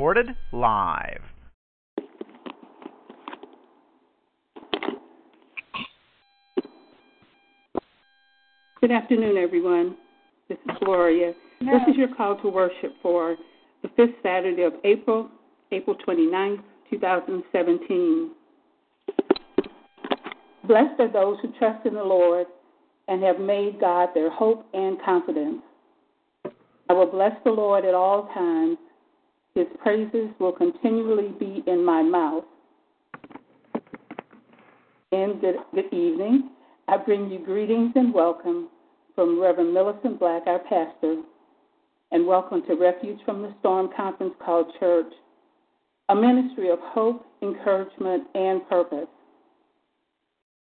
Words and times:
Recorded 0.00 0.34
live. 0.52 1.20
Good 8.80 8.90
afternoon, 8.90 9.36
everyone. 9.36 9.98
This 10.48 10.56
is 10.64 10.76
Gloria. 10.82 11.34
This 11.60 11.82
is 11.86 11.96
your 11.96 12.14
call 12.16 12.40
to 12.40 12.48
worship 12.48 12.94
for 13.02 13.36
the 13.82 13.90
fifth 13.94 14.14
Saturday 14.22 14.62
of 14.62 14.72
April, 14.84 15.28
April 15.70 15.94
29th, 16.08 16.62
2017. 16.88 18.30
Blessed 20.64 20.98
are 20.98 21.12
those 21.12 21.36
who 21.42 21.52
trust 21.58 21.84
in 21.84 21.92
the 21.92 22.02
Lord 22.02 22.46
and 23.08 23.22
have 23.22 23.38
made 23.38 23.78
God 23.78 24.08
their 24.14 24.30
hope 24.30 24.66
and 24.72 24.96
confidence. 25.04 25.60
I 26.88 26.94
will 26.94 27.10
bless 27.10 27.32
the 27.44 27.50
Lord 27.50 27.84
at 27.84 27.92
all 27.92 28.30
times. 28.32 28.78
His 29.54 29.66
praises 29.82 30.28
will 30.38 30.52
continually 30.52 31.34
be 31.38 31.64
in 31.66 31.84
my 31.84 32.02
mouth. 32.02 32.44
And 35.10 35.40
good, 35.40 35.56
evening. 35.92 36.50
I 36.86 36.96
bring 36.98 37.28
you 37.28 37.40
greetings 37.44 37.92
and 37.96 38.14
welcome 38.14 38.68
from 39.16 39.40
Reverend 39.40 39.74
Millicent 39.74 40.20
Black, 40.20 40.44
our 40.46 40.60
pastor, 40.60 41.22
and 42.12 42.26
welcome 42.28 42.62
to 42.68 42.74
Refuge 42.74 43.18
from 43.24 43.42
the 43.42 43.52
Storm 43.58 43.90
conference 43.96 44.34
called 44.44 44.66
Church, 44.78 45.12
a 46.10 46.14
ministry 46.14 46.70
of 46.70 46.78
hope, 46.80 47.26
encouragement, 47.42 48.28
and 48.36 48.68
purpose. 48.68 49.08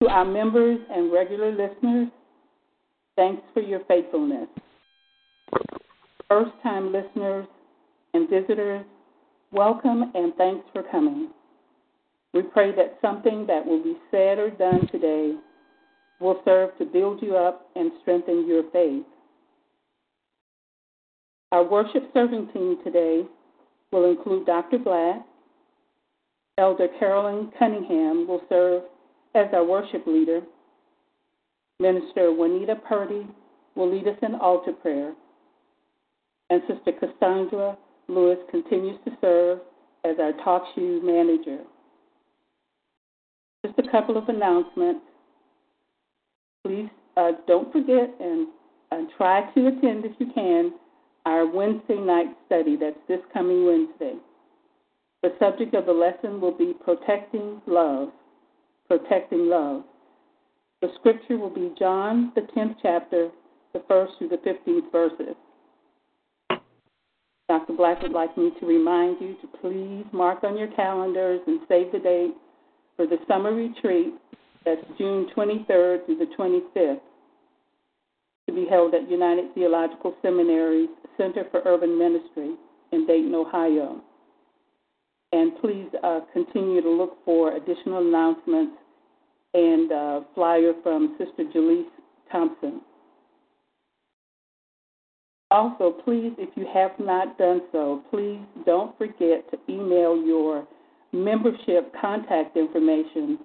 To 0.02 0.08
our 0.08 0.24
members 0.24 0.80
and 0.90 1.12
regular 1.12 1.52
listeners, 1.52 2.08
thanks 3.14 3.42
for 3.54 3.60
your 3.60 3.84
faithfulness. 3.86 4.48
First 6.28 6.50
time 6.64 6.92
listeners 6.92 7.46
and 8.14 8.30
visitors, 8.30 8.84
welcome 9.52 10.12
and 10.14 10.34
thanks 10.36 10.64
for 10.72 10.84
coming. 10.84 11.30
We 12.32 12.42
pray 12.42 12.74
that 12.74 12.98
something 13.02 13.46
that 13.46 13.66
will 13.66 13.82
be 13.82 13.96
said 14.10 14.38
or 14.38 14.50
done 14.50 14.88
today 14.90 15.34
will 16.20 16.40
serve 16.44 16.76
to 16.78 16.84
build 16.84 17.20
you 17.20 17.36
up 17.36 17.68
and 17.76 17.90
strengthen 18.00 18.46
your 18.46 18.62
faith. 18.72 19.04
Our 21.52 21.64
worship 21.64 22.10
serving 22.14 22.48
team 22.52 22.78
today 22.84 23.22
will 23.92 24.10
include 24.10 24.46
Dr. 24.46 24.78
Black. 24.78 25.24
Elder 26.56 26.88
Carolyn 27.00 27.50
Cunningham 27.58 28.26
will 28.28 28.42
serve 28.48 28.82
as 29.34 29.46
our 29.52 29.64
worship 29.64 30.06
leader. 30.06 30.40
Minister 31.80 32.32
Juanita 32.32 32.76
Purdy 32.76 33.26
will 33.74 33.92
lead 33.92 34.06
us 34.06 34.18
in 34.22 34.36
altar 34.36 34.72
prayer. 34.72 35.14
And 36.50 36.62
Sister 36.68 36.92
Cassandra 36.92 37.76
Lewis 38.08 38.38
continues 38.50 38.98
to 39.04 39.12
serve 39.20 39.58
as 40.04 40.16
our 40.20 40.32
talk 40.44 40.64
shoe 40.74 41.00
manager. 41.02 41.64
Just 43.64 43.78
a 43.78 43.90
couple 43.90 44.18
of 44.18 44.28
announcements 44.28 45.00
please 46.64 46.88
uh, 47.16 47.32
don't 47.46 47.70
forget 47.72 48.10
and, 48.20 48.48
and 48.90 49.08
try 49.16 49.42
to 49.52 49.68
attend 49.68 50.04
if 50.04 50.12
you 50.18 50.26
can 50.34 50.72
our 51.26 51.46
Wednesday 51.46 51.96
night 51.96 52.26
study. 52.46 52.76
That's 52.76 52.96
this 53.08 53.20
coming 53.32 53.64
Wednesday. 53.66 54.14
The 55.22 55.34
subject 55.38 55.74
of 55.74 55.86
the 55.86 55.92
lesson 55.92 56.40
will 56.40 56.56
be 56.56 56.74
protecting 56.84 57.60
love. 57.66 58.08
Protecting 58.88 59.48
love. 59.48 59.82
The 60.82 60.88
scripture 60.98 61.38
will 61.38 61.54
be 61.54 61.72
John, 61.78 62.32
the 62.34 62.42
10th 62.42 62.76
chapter, 62.82 63.30
the 63.72 63.82
first 63.88 64.12
through 64.18 64.28
the 64.28 64.36
15th 64.36 64.92
verses. 64.92 65.34
Dr. 67.48 67.74
Black 67.74 68.00
would 68.02 68.12
like 68.12 68.36
me 68.38 68.50
to 68.58 68.66
remind 68.66 69.20
you 69.20 69.36
to 69.42 69.58
please 69.60 70.04
mark 70.12 70.44
on 70.44 70.56
your 70.56 70.68
calendars 70.68 71.40
and 71.46 71.60
save 71.68 71.92
the 71.92 71.98
date 71.98 72.34
for 72.96 73.06
the 73.06 73.18
summer 73.28 73.52
retreat 73.52 74.14
that's 74.64 74.80
June 74.96 75.28
23rd 75.36 76.06
through 76.06 76.18
the 76.18 76.28
25th, 76.38 77.00
to 78.46 78.54
be 78.54 78.66
held 78.68 78.94
at 78.94 79.10
United 79.10 79.54
Theological 79.54 80.14
Seminary's 80.22 80.88
Center 81.18 81.44
for 81.50 81.60
Urban 81.66 81.98
Ministry 81.98 82.54
in 82.92 83.06
Dayton, 83.06 83.34
Ohio. 83.34 84.00
And 85.32 85.52
please 85.60 85.88
uh, 86.02 86.20
continue 86.32 86.80
to 86.80 86.90
look 86.90 87.18
for 87.24 87.56
additional 87.56 88.06
announcements 88.06 88.76
and 89.52 89.92
uh, 89.92 90.20
flyer 90.34 90.72
from 90.82 91.16
Sister 91.18 91.44
Jaleese 91.54 91.84
Thompson. 92.30 92.80
Also, 95.54 95.94
please, 96.04 96.32
if 96.36 96.50
you 96.56 96.66
have 96.74 96.90
not 96.98 97.38
done 97.38 97.62
so, 97.70 98.02
please 98.10 98.40
don't 98.66 98.98
forget 98.98 99.48
to 99.52 99.58
email 99.68 100.20
your 100.20 100.66
membership 101.12 101.94
contact 102.00 102.56
information 102.56 103.38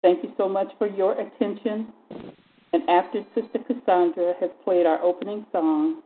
Thank 0.03 0.25
you 0.25 0.33
so 0.37 0.47
much 0.47 0.69
for 0.77 0.87
your 0.87 1.19
attention. 1.19 1.91
And 2.75 2.87
after 2.91 3.25
Sister 3.35 3.61
Cassandra 3.67 4.35
has 4.41 4.51
played 4.63 4.85
our 4.85 5.03
opening 5.03 5.47
song, 5.53 6.03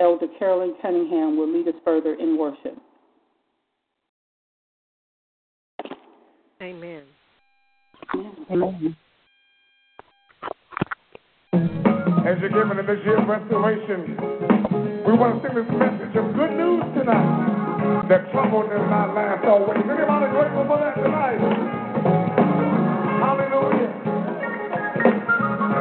Elder 0.00 0.26
Carolyn 0.38 0.74
Cunningham 0.82 1.38
will 1.38 1.50
lead 1.50 1.66
us 1.66 1.76
further 1.82 2.12
in 2.12 2.36
worship. 2.36 2.76
Amen. 6.60 7.02
Amen. 8.50 8.96
as 12.28 12.36
you're 12.40 12.52
giving 12.52 12.76
in 12.78 12.84
this 12.84 13.00
year 13.08 13.16
of 13.16 13.26
restoration. 13.26 14.12
We 15.08 15.16
want 15.16 15.40
to 15.40 15.48
sing 15.48 15.56
this 15.56 15.64
message 15.80 16.12
of 16.12 16.36
good 16.36 16.52
news 16.60 16.84
tonight 16.92 18.04
that 18.12 18.28
trouble 18.32 18.68
does 18.68 18.84
not 18.92 19.16
last 19.16 19.48
always. 19.48 19.80
Anybody 19.80 20.28
grateful 20.28 20.68
for 20.68 20.76
that 20.76 21.00
tonight? 21.00 21.40
Hallelujah. 23.24 23.90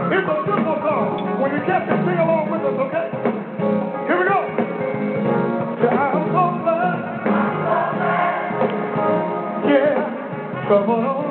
It's 0.07 0.23
a 0.23 0.37
simple 0.47 0.77
song. 0.87 1.41
When 1.43 1.51
you 1.51 1.59
catch 1.67 1.83
it, 1.83 1.99
sing 2.07 2.15
along 2.15 2.47
with 2.47 2.63
us, 2.63 2.79
okay? 2.87 3.26
Trouble 10.67 11.01
don't 11.01 11.26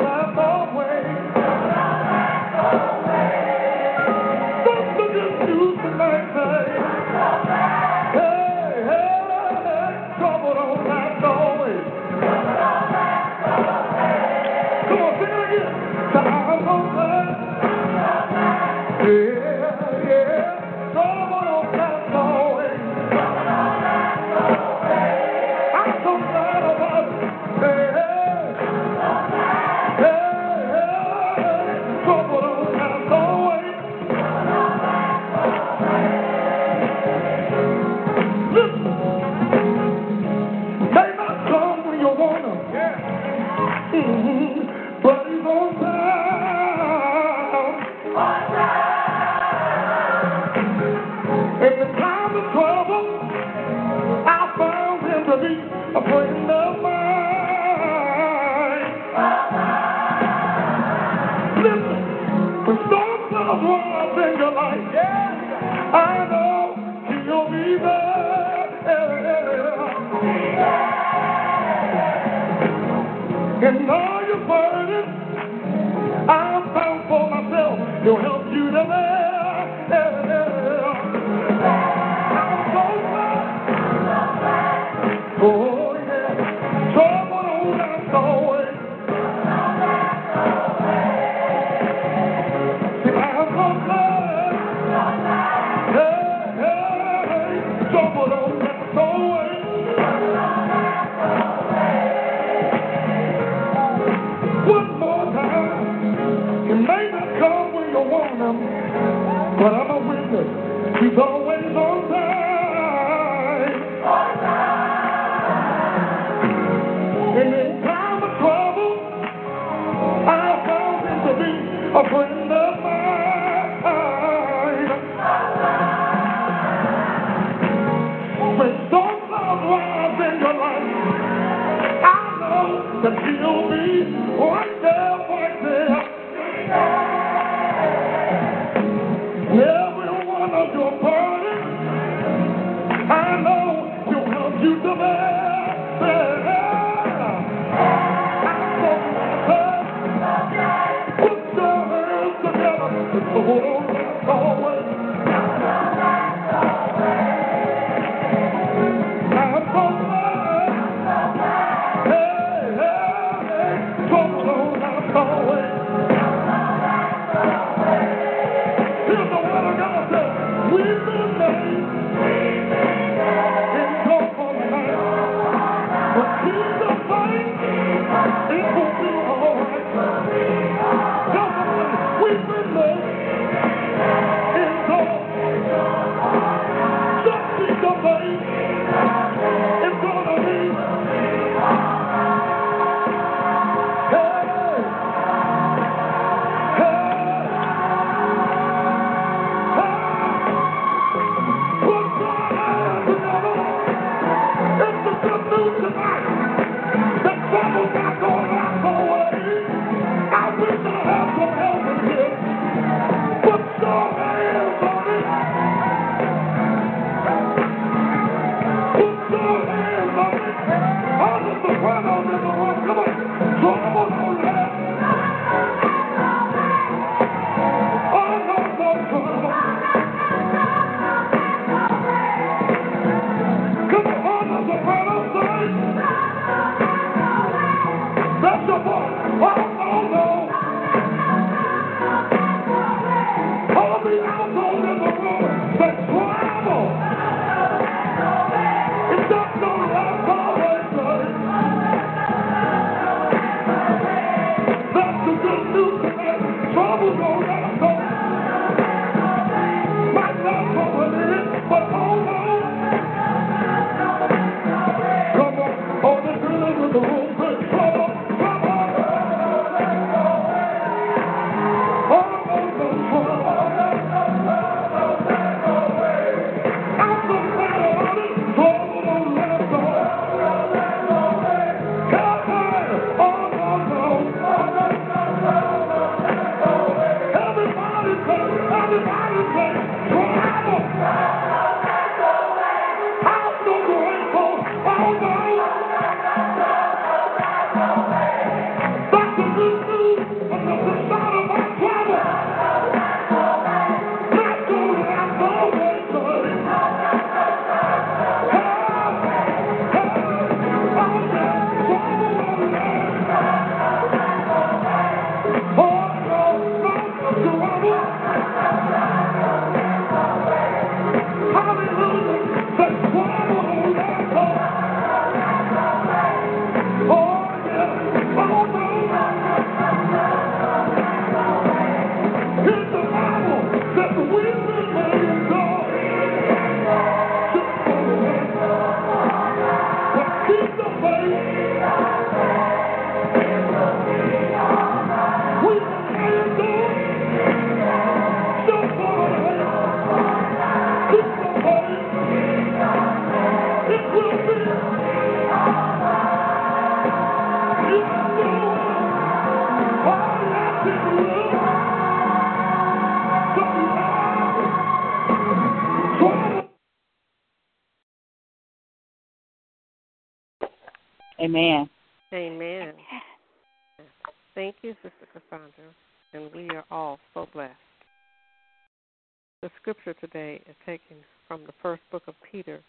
today 380.14 380.60
is 380.68 380.76
taken 380.84 381.16
from 381.48 381.62
the 381.64 381.72
first 381.82 382.02
book 382.10 382.22
of 382.26 382.34
Peter, 382.50 382.80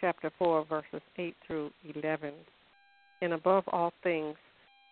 chapter 0.00 0.30
4, 0.38 0.64
verses 0.66 1.02
8 1.16 1.34
through 1.46 1.70
11. 1.94 2.32
And 3.20 3.32
above 3.32 3.64
all 3.68 3.92
things, 4.02 4.36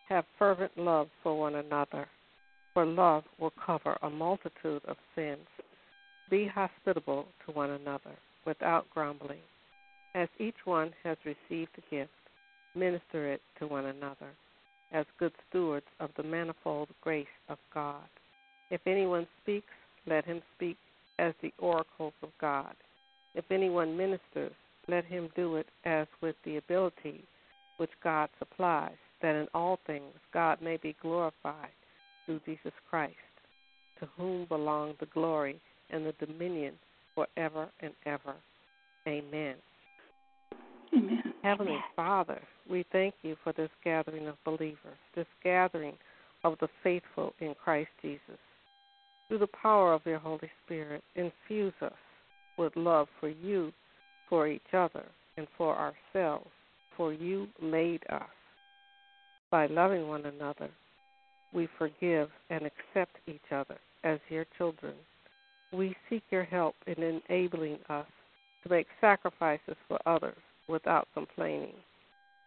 have 0.08 0.24
fervent 0.38 0.72
love 0.76 1.08
for 1.22 1.38
one 1.38 1.56
another, 1.56 2.06
for 2.74 2.84
love 2.84 3.24
will 3.38 3.52
cover 3.64 3.96
a 4.02 4.10
multitude 4.10 4.82
of 4.86 4.96
sins. 5.14 5.46
Be 6.30 6.46
hospitable 6.46 7.26
to 7.44 7.52
one 7.52 7.70
another 7.70 8.16
without 8.46 8.86
grumbling. 8.92 9.40
As 10.14 10.28
each 10.38 10.56
one 10.64 10.92
has 11.04 11.16
received 11.24 11.70
a 11.76 11.94
gift, 11.94 12.10
minister 12.74 13.32
it 13.32 13.40
to 13.58 13.66
one 13.66 13.86
another 13.86 14.30
as 14.92 15.04
good 15.18 15.32
stewards 15.48 15.86
of 16.00 16.10
the 16.16 16.22
manifold 16.22 16.88
grace 17.02 17.26
of 17.48 17.58
God. 17.72 18.04
If 18.70 18.80
anyone 18.86 19.26
speaks, 19.42 19.72
let 20.06 20.24
him 20.24 20.40
speak 20.56 20.76
as 21.18 21.34
the 21.42 21.52
oracles 21.58 22.12
of 22.22 22.30
God. 22.40 22.74
Anyone 23.76 23.98
ministers, 23.98 24.54
let 24.88 25.04
him 25.04 25.28
do 25.36 25.56
it 25.56 25.66
as 25.84 26.06
with 26.22 26.34
the 26.46 26.56
ability 26.56 27.22
which 27.76 27.90
God 28.02 28.30
supplies, 28.38 28.96
that 29.20 29.34
in 29.34 29.48
all 29.52 29.78
things 29.86 30.14
God 30.32 30.62
may 30.62 30.78
be 30.78 30.96
glorified 31.02 31.68
through 32.24 32.40
Jesus 32.46 32.72
Christ, 32.88 33.12
to 34.00 34.08
whom 34.16 34.46
belong 34.46 34.94
the 34.98 35.04
glory 35.12 35.60
and 35.90 36.06
the 36.06 36.14
dominion 36.26 36.72
forever 37.14 37.68
and 37.80 37.92
ever. 38.06 38.34
Amen. 39.06 39.56
Amen. 40.96 41.34
Heavenly 41.42 41.76
Father, 41.94 42.40
we 42.70 42.82
thank 42.92 43.12
you 43.22 43.36
for 43.44 43.52
this 43.52 43.70
gathering 43.84 44.26
of 44.26 44.42
believers, 44.46 44.78
this 45.14 45.26
gathering 45.44 45.98
of 46.44 46.56
the 46.62 46.68
faithful 46.82 47.34
in 47.40 47.54
Christ 47.62 47.90
Jesus. 48.00 48.40
Through 49.28 49.40
the 49.40 49.48
power 49.48 49.92
of 49.92 50.00
your 50.06 50.18
Holy 50.18 50.50
Spirit, 50.64 51.04
infuse 51.14 51.74
us 51.82 51.92
with 52.58 52.74
love 52.76 53.08
for 53.20 53.28
you, 53.28 53.72
for 54.28 54.48
each 54.48 54.72
other, 54.72 55.04
and 55.36 55.46
for 55.56 55.76
ourselves, 55.76 56.50
for 56.96 57.12
you 57.12 57.48
made 57.62 58.02
us. 58.10 58.22
By 59.50 59.66
loving 59.66 60.08
one 60.08 60.26
another, 60.26 60.70
we 61.52 61.68
forgive 61.78 62.28
and 62.50 62.62
accept 62.62 63.16
each 63.26 63.52
other 63.52 63.78
as 64.04 64.18
your 64.28 64.46
children. 64.58 64.94
We 65.72 65.96
seek 66.08 66.22
your 66.30 66.44
help 66.44 66.74
in 66.86 67.02
enabling 67.02 67.78
us 67.88 68.06
to 68.62 68.68
make 68.68 68.86
sacrifices 69.00 69.76
for 69.88 69.98
others 70.06 70.38
without 70.68 71.08
complaining. 71.14 71.74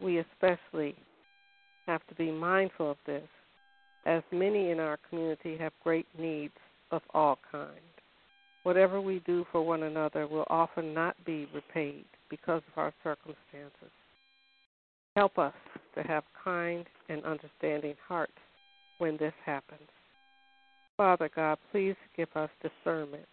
We 0.00 0.18
especially 0.18 0.94
have 1.86 2.06
to 2.08 2.14
be 2.14 2.30
mindful 2.30 2.90
of 2.92 2.96
this, 3.06 3.28
as 4.06 4.22
many 4.32 4.70
in 4.70 4.80
our 4.80 4.98
community 5.08 5.56
have 5.58 5.72
great 5.82 6.06
needs 6.18 6.54
of 6.90 7.02
all 7.12 7.38
kinds. 7.50 7.70
Whatever 8.62 9.00
we 9.00 9.20
do 9.26 9.46
for 9.50 9.62
one 9.62 9.84
another 9.84 10.26
will 10.26 10.46
often 10.48 10.92
not 10.92 11.16
be 11.24 11.48
repaid 11.54 12.04
because 12.28 12.62
of 12.72 12.78
our 12.78 12.92
circumstances. 13.02 13.90
Help 15.16 15.38
us 15.38 15.54
to 15.94 16.02
have 16.02 16.24
kind 16.44 16.84
and 17.08 17.24
understanding 17.24 17.94
hearts 18.06 18.32
when 18.98 19.16
this 19.16 19.32
happens. 19.44 19.88
Father 20.96 21.30
God, 21.34 21.58
please 21.72 21.96
give 22.16 22.28
us 22.34 22.50
discernment 22.62 23.26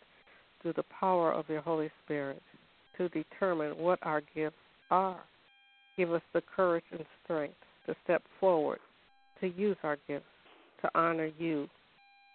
through 0.62 0.74
the 0.74 0.86
power 1.00 1.34
of 1.34 1.50
your 1.50 1.62
Holy 1.62 1.92
Spirit 2.06 2.42
to 2.98 3.10
determine 3.10 3.78
what 3.78 4.00
our 4.02 4.22
gifts 4.34 4.56
are. 4.90 5.20
Give 5.98 6.14
us 6.14 6.22
the 6.34 6.42
courage 6.56 6.86
and 6.92 7.06
strength 7.24 7.56
to 7.86 7.96
step 8.04 8.24
forward, 8.40 8.80
to 9.42 9.48
use 9.48 9.78
our 9.84 9.98
gifts, 10.08 10.26
to 10.82 10.90
honor 10.96 11.30
you 11.38 11.68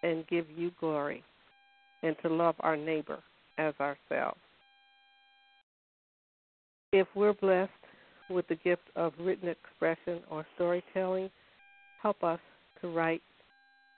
and 0.03 0.27
give 0.27 0.45
you 0.55 0.71
glory, 0.79 1.23
and 2.03 2.15
to 2.21 2.29
love 2.29 2.55
our 2.59 2.77
neighbor 2.77 3.19
as 3.57 3.73
ourselves. 3.79 4.39
If 6.91 7.07
we're 7.15 7.33
blessed 7.33 7.71
with 8.29 8.47
the 8.47 8.55
gift 8.55 8.83
of 8.95 9.13
written 9.19 9.49
expression 9.49 10.21
or 10.29 10.45
storytelling, 10.55 11.29
help 12.01 12.23
us 12.23 12.39
to 12.81 12.89
write 12.89 13.21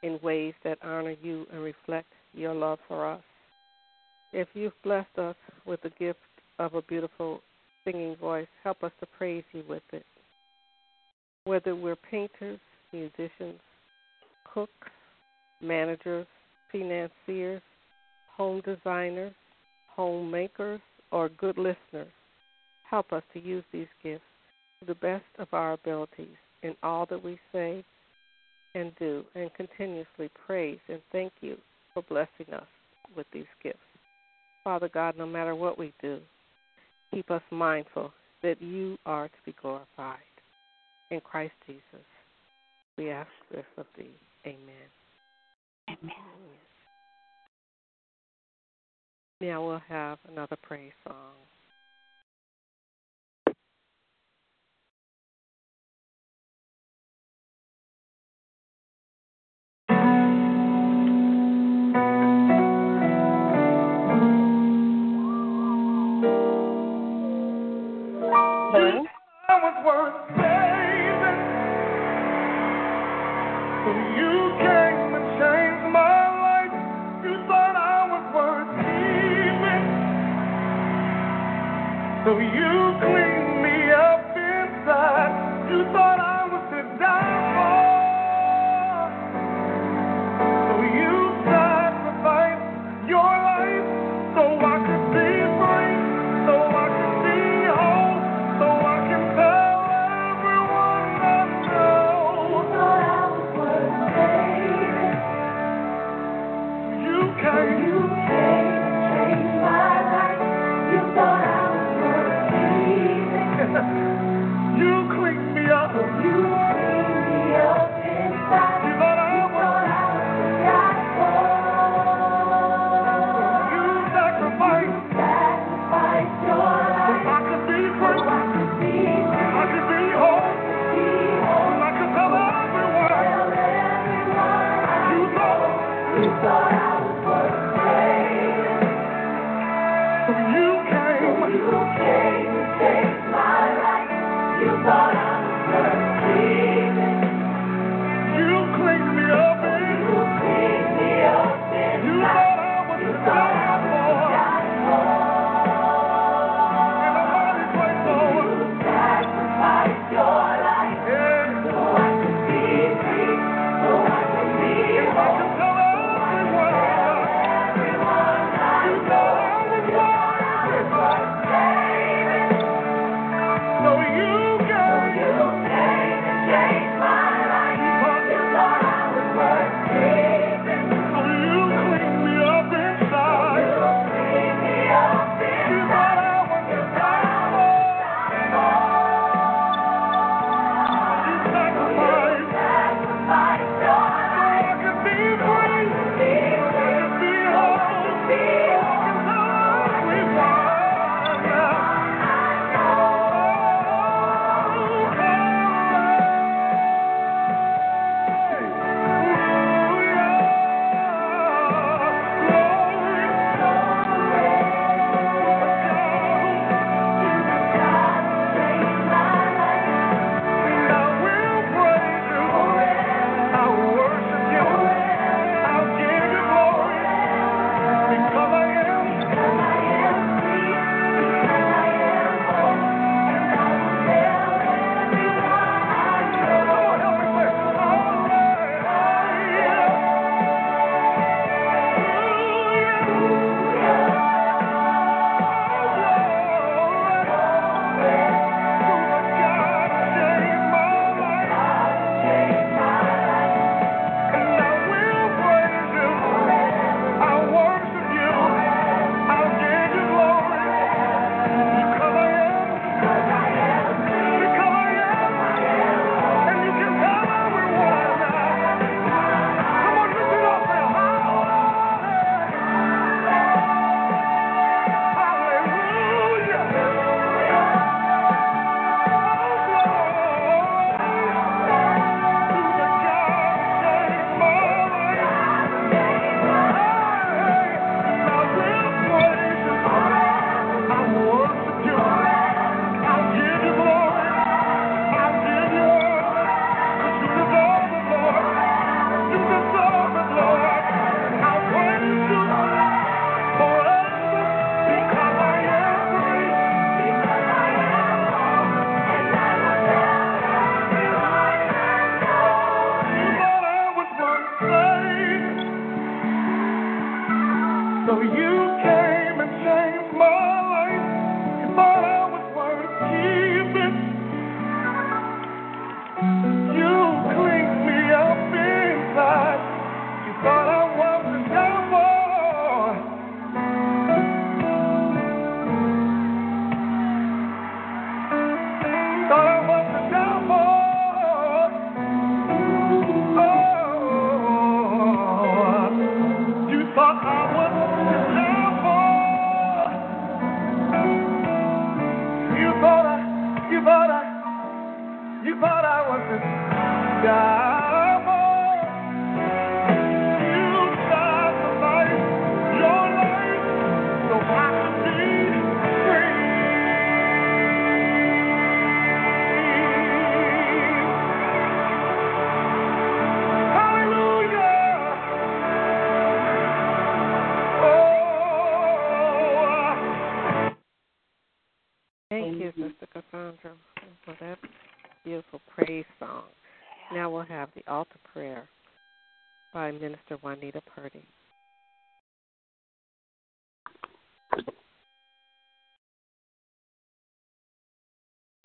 in 0.03 0.19
ways 0.21 0.53
that 0.63 0.77
honor 0.83 1.15
you 1.21 1.45
and 1.51 1.61
reflect 1.61 2.07
your 2.33 2.53
love 2.53 2.79
for 2.87 3.09
us. 3.09 3.23
If 4.31 4.47
you've 4.53 4.81
blessed 4.83 5.17
us 5.17 5.35
with 5.65 5.81
the 5.81 5.91
gift 5.97 6.19
of 6.59 6.75
a 6.75 6.81
beautiful 6.83 7.41
singing 7.83 8.15
voice, 8.15 8.47
help 8.63 8.83
us 8.83 8.91
to 8.99 9.05
praise 9.17 9.43
you 9.51 9.63
with 9.67 9.83
it. 9.91 10.05
Whether 11.45 11.75
we're 11.75 11.95
painters, 11.95 12.59
musicians, 12.91 13.59
cooks, 14.53 14.89
managers, 15.61 16.27
financiers, 16.71 17.61
home 18.35 18.61
designers, 18.61 19.33
homemakers, 19.87 20.81
or 21.11 21.29
good 21.29 21.57
listeners, 21.57 22.11
help 22.89 23.13
us 23.13 23.23
to 23.33 23.39
use 23.39 23.63
these 23.71 23.87
gifts 24.03 24.23
to 24.79 24.85
the 24.85 24.95
best 24.95 25.23
of 25.39 25.47
our 25.53 25.73
abilities 25.73 26.35
in 26.63 26.75
all 26.83 27.05
that 27.05 27.23
we 27.23 27.39
say 27.51 27.83
and 28.73 28.91
do, 28.99 29.23
and 29.35 29.49
continuously 29.53 30.29
praise 30.45 30.79
and 30.89 30.99
thank 31.11 31.31
you 31.41 31.57
for 31.93 32.03
blessing 32.03 32.53
us 32.53 32.67
with 33.15 33.25
these 33.31 33.45
gifts. 33.63 33.79
Father 34.63 34.89
God, 34.89 35.17
no 35.17 35.25
matter 35.25 35.55
what 35.55 35.77
we 35.77 35.93
do, 36.01 36.19
keep 37.11 37.31
us 37.31 37.41
mindful 37.51 38.11
that 38.43 38.61
you 38.61 38.97
are 39.05 39.27
to 39.27 39.37
be 39.45 39.55
glorified. 39.61 40.19
In 41.11 41.21
Christ 41.21 41.53
Jesus, 41.65 42.05
we 42.97 43.11
ask 43.11 43.29
this 43.51 43.65
of 43.77 43.85
thee. 43.97 44.09
Amen. 44.45 44.89
Amen. 45.89 46.15
Now 49.41 49.65
we'll 49.65 49.81
have 49.89 50.19
another 50.31 50.55
praise 50.61 50.93
song. 51.07 51.33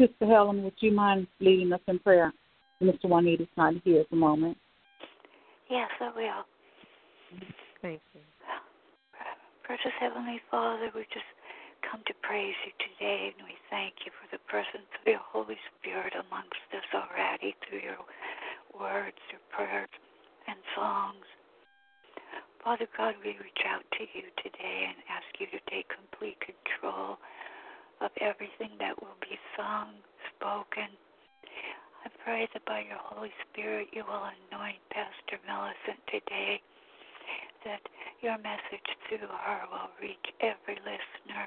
Sister 0.01 0.25
Helen, 0.25 0.65
would 0.65 0.81
you 0.81 0.93
mind 0.93 1.27
leading 1.41 1.75
us 1.75 1.85
in 1.87 1.99
prayer? 1.99 2.33
Mr. 2.81 3.05
Juanita's 3.05 3.53
not 3.59 3.75
here 3.85 4.01
at 4.01 4.09
the 4.09 4.17
moment. 4.17 4.57
Yes, 5.69 5.93
I 6.01 6.09
will. 6.17 6.45
Thank 7.83 8.01
you. 8.15 8.25
Precious 9.63 9.93
Heavenly 10.01 10.41
Father, 10.51 10.89
we 10.95 11.05
just 11.13 11.29
come 11.85 12.01
to 12.07 12.15
praise 12.25 12.57
you 12.65 12.73
today, 12.81 13.29
and 13.37 13.45
we 13.45 13.53
thank 13.69 14.09
you 14.09 14.13
for 14.17 14.25
the 14.33 14.41
presence 14.49 14.89
of 14.89 15.05
your 15.05 15.21
Holy 15.21 15.61
Spirit 15.77 16.17
amongst 16.17 16.65
us 16.73 16.89
already 16.97 17.55
through 17.69 17.85
your 17.85 18.01
words, 18.73 19.21
your 19.29 19.45
prayers, 19.53 19.93
and 20.49 20.57
songs. 20.75 21.29
Father 22.65 22.89
God, 22.97 23.21
we 23.21 23.37
reach 23.37 23.65
out 23.69 23.85
to 24.01 24.09
you 24.17 24.33
today 24.41 24.89
and 24.89 24.97
ask 25.13 25.29
you 25.37 25.47
to 25.53 25.61
take 25.69 25.93
complete 25.93 26.41
control 26.41 27.21
of 28.01 28.11
everything 28.21 28.73
that 28.81 29.01
will 29.01 29.17
be 29.21 29.37
sung, 29.57 29.93
spoken. 30.37 30.89
I 32.05 32.09
pray 32.25 32.49
that 32.53 32.65
by 32.65 32.81
your 32.89 33.01
Holy 33.01 33.33
Spirit 33.49 33.89
you 33.93 34.05
will 34.05 34.25
anoint 34.25 34.81
Pastor 34.91 35.37
Millicent 35.45 36.01
today, 36.09 36.61
that 37.65 37.85
your 38.25 38.39
message 38.41 38.89
through 39.09 39.29
her 39.29 39.61
will 39.69 39.93
reach 40.01 40.27
every 40.41 40.81
listener 40.81 41.45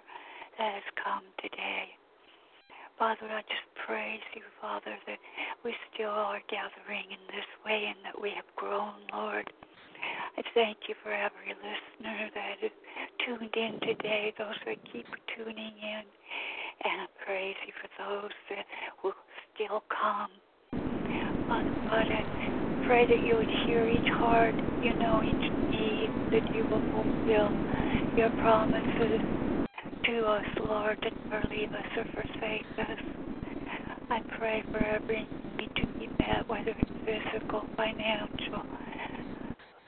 that 0.57 0.73
has 0.77 0.87
come 1.01 1.25
today. 1.41 1.97
Father, 2.99 3.25
I 3.25 3.41
just 3.49 3.65
praise 3.73 4.21
you, 4.35 4.45
Father, 4.61 4.93
that 5.07 5.17
we 5.65 5.73
still 5.93 6.13
are 6.13 6.41
gathering 6.45 7.09
in 7.09 7.23
this 7.33 7.49
way 7.65 7.89
and 7.89 7.97
that 8.05 8.21
we 8.21 8.29
have 8.37 8.45
grown, 8.55 8.93
Lord. 9.11 9.49
I 10.37 10.41
thank 10.53 10.77
you 10.87 10.95
for 11.03 11.11
every 11.11 11.53
listener 11.53 12.29
that 12.33 12.65
is 12.65 12.71
tuned 13.25 13.53
in 13.55 13.79
today, 13.81 14.33
those 14.37 14.55
that 14.65 14.77
keep 14.91 15.05
tuning 15.35 15.73
in. 15.81 16.03
And 16.83 17.01
I 17.01 17.07
praise 17.25 17.55
you 17.65 17.73
for 17.81 17.89
those 17.97 18.31
that 18.49 18.65
will 19.03 19.13
still 19.53 19.83
come. 19.89 20.29
God, 21.47 22.05
I 22.09 22.25
pray 22.81 23.05
that 23.07 23.23
you 23.23 23.35
would 23.35 23.51
hear 23.65 23.87
each 23.87 24.07
heart, 24.17 24.55
you 24.81 24.93
know 24.97 25.21
each 25.23 25.51
need, 25.71 26.09
that 26.31 26.43
you 26.53 26.65
will 26.69 26.81
fulfill 26.91 27.53
your 28.15 28.29
promises 28.31 29.21
to 30.05 30.25
us, 30.25 30.45
Lord, 30.59 30.97
and 31.01 31.11
never 31.31 31.43
leave 31.51 31.69
us 31.73 31.85
or 31.97 32.05
forsake 32.13 32.65
us. 32.79 32.97
I 34.09 34.19
pray 34.37 34.63
for 34.71 34.83
every 34.83 35.27
need 35.59 35.69
to 35.77 35.87
be 35.99 36.09
met, 36.19 36.47
whether 36.47 36.73
it's 36.77 36.91
physical, 37.05 37.65
financial. 37.77 38.65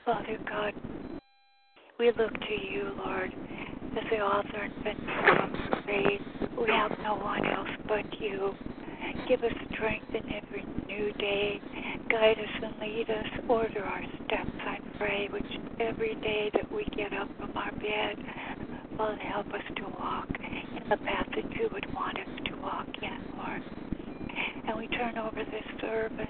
Father 0.06 0.38
God, 0.48 0.72
we 1.98 2.12
look 2.12 2.32
to 2.32 2.54
you, 2.54 2.92
Lord, 2.96 3.28
as 3.98 4.04
the 4.08 4.20
author 4.20 4.62
and 4.62 4.72
finisher 4.84 5.42
of 5.42 5.84
faith. 5.84 6.20
We 6.56 6.68
have 6.70 6.92
no 7.02 7.16
one 7.16 7.44
else 7.44 7.68
but 7.88 8.04
you. 8.20 8.54
Give 9.26 9.42
us 9.42 9.50
strength 9.74 10.06
in 10.14 10.22
every 10.32 10.64
new 10.86 11.12
day. 11.14 11.60
Guide 12.08 12.38
us 12.38 12.62
and 12.62 12.74
lead 12.80 13.10
us. 13.10 13.26
Order 13.48 13.82
our 13.82 14.02
steps, 14.26 14.56
I 14.60 14.78
pray, 14.96 15.28
which 15.32 15.42
every 15.80 16.14
day 16.14 16.52
that 16.54 16.70
we 16.70 16.84
get 16.96 17.12
up 17.12 17.28
from 17.40 17.56
our 17.56 17.72
bed, 17.72 18.14
Father, 18.96 19.16
help 19.16 19.48
us 19.48 19.66
to 19.74 19.82
walk 19.98 20.28
in 20.38 20.88
the 20.88 20.98
path 20.98 21.26
that 21.34 21.50
you 21.58 21.68
would 21.72 21.92
want 21.92 22.16
us 22.16 22.30
to 22.44 22.56
walk 22.62 22.86
in, 23.02 23.38
Lord. 23.38 23.62
And 24.68 24.78
we 24.78 24.86
turn 24.86 25.18
over 25.18 25.42
this 25.50 25.80
service 25.80 26.28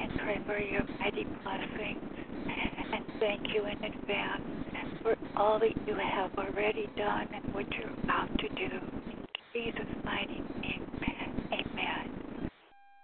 and 0.00 0.18
pray 0.18 0.40
for 0.46 0.58
your 0.58 0.82
mighty 0.98 1.22
blessings. 1.44 2.23
And 2.46 3.04
thank 3.20 3.42
you 3.54 3.64
in 3.66 3.84
advance 3.84 4.42
for 5.02 5.16
all 5.36 5.58
that 5.58 5.74
you 5.86 5.94
have 5.94 6.30
already 6.38 6.88
done 6.96 7.28
and 7.34 7.54
what 7.54 7.66
you're 7.72 7.90
about 8.04 8.28
to 8.38 8.48
do. 8.48 8.70
In 9.10 9.26
Jesus' 9.52 10.04
mighty 10.04 10.42
name, 10.60 10.86
amen. 11.52 12.14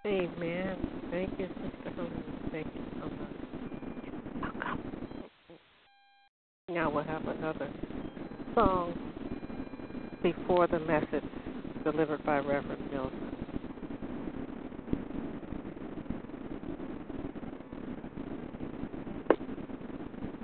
Amen. 0.06 0.76
Thank 1.10 1.38
you, 1.38 1.46
Sister 1.46 1.90
Helen. 1.94 2.24
Thank 2.50 2.66
you 2.74 2.82
so 2.98 3.06
much. 3.06 3.36
Welcome. 4.40 4.80
Now 6.70 6.90
we'll 6.90 7.04
have 7.04 7.28
another 7.28 7.70
song 8.54 8.94
before 10.22 10.66
the 10.68 10.80
message 10.80 11.24
delivered 11.84 12.24
by 12.24 12.38
Reverend 12.38 12.90
Milton. 12.90 13.39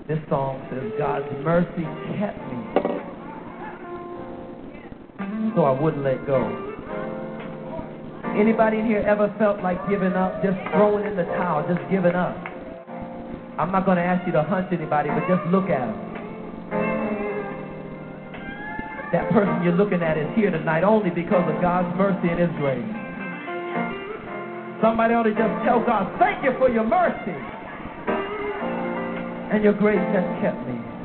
This 0.07 0.23
song 0.29 0.63
says, 0.71 0.93
God's 0.99 1.27
mercy 1.43 1.83
kept 2.15 2.39
me 2.47 2.63
so 5.57 5.65
I 5.67 5.75
wouldn't 5.75 6.05
let 6.05 6.25
go. 6.29 6.47
Anybody 8.39 8.79
in 8.79 8.87
here 8.87 9.03
ever 9.03 9.35
felt 9.37 9.65
like 9.67 9.83
giving 9.91 10.13
up, 10.13 10.45
just 10.45 10.55
throwing 10.71 11.11
in 11.11 11.17
the 11.17 11.25
towel, 11.35 11.67
just 11.67 11.83
giving 11.91 12.15
up? 12.15 12.39
I'm 13.59 13.73
not 13.73 13.85
going 13.85 13.97
to 13.97 14.05
ask 14.05 14.25
you 14.27 14.33
to 14.39 14.45
hunt 14.45 14.71
anybody, 14.71 15.11
but 15.11 15.27
just 15.27 15.43
look 15.51 15.67
at 15.75 15.83
them. 15.83 15.99
That 19.11 19.27
person 19.33 19.59
you're 19.65 19.75
looking 19.75 20.07
at 20.07 20.17
is 20.17 20.31
here 20.37 20.53
tonight 20.53 20.85
only 20.85 21.11
because 21.11 21.43
of 21.51 21.61
God's 21.61 21.91
mercy 21.99 22.31
and 22.31 22.39
His 22.39 22.55
grace. 22.63 22.87
Somebody 24.79 25.15
ought 25.15 25.27
to 25.27 25.35
just 25.35 25.67
tell 25.67 25.83
God, 25.83 26.15
thank 26.21 26.45
you 26.45 26.55
for 26.59 26.71
your 26.71 26.85
mercy 26.85 27.56
and 29.53 29.63
your 29.63 29.75
grace 29.75 29.99
has 29.99 30.25
kept 30.41 30.67
me. 30.67 30.96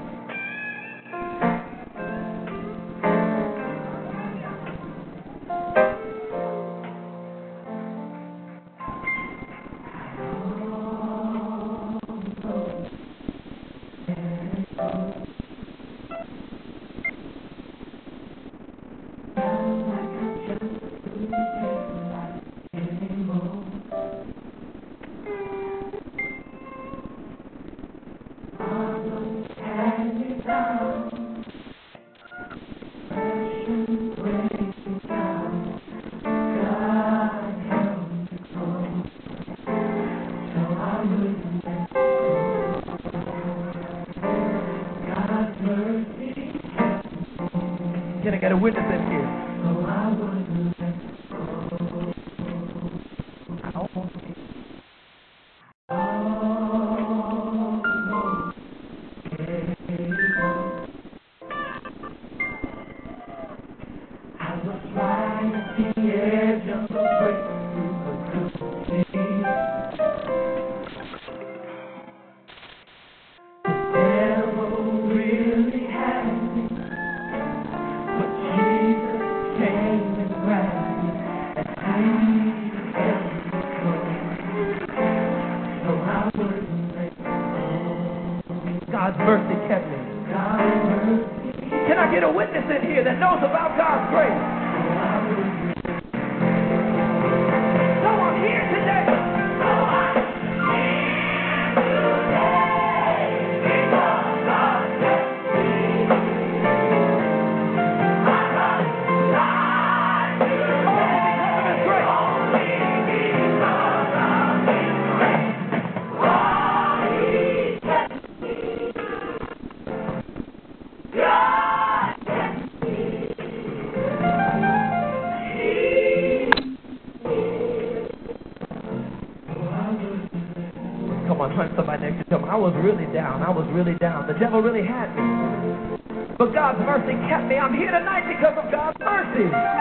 Really 133.71 133.95
down. 133.95 134.27
The 134.27 134.34
devil 134.34 134.62
really 134.62 134.86
had 134.86 135.15
me. 135.15 135.97
But 136.38 136.53
God's 136.53 136.79
mercy 136.79 137.15
kept 137.29 137.45
me. 137.47 137.55
I'm 137.55 137.73
here 137.73 137.91
tonight 137.91 138.27
because 138.27 138.57
of 138.57 138.71
God's 138.71 138.99
mercy. 138.99 139.81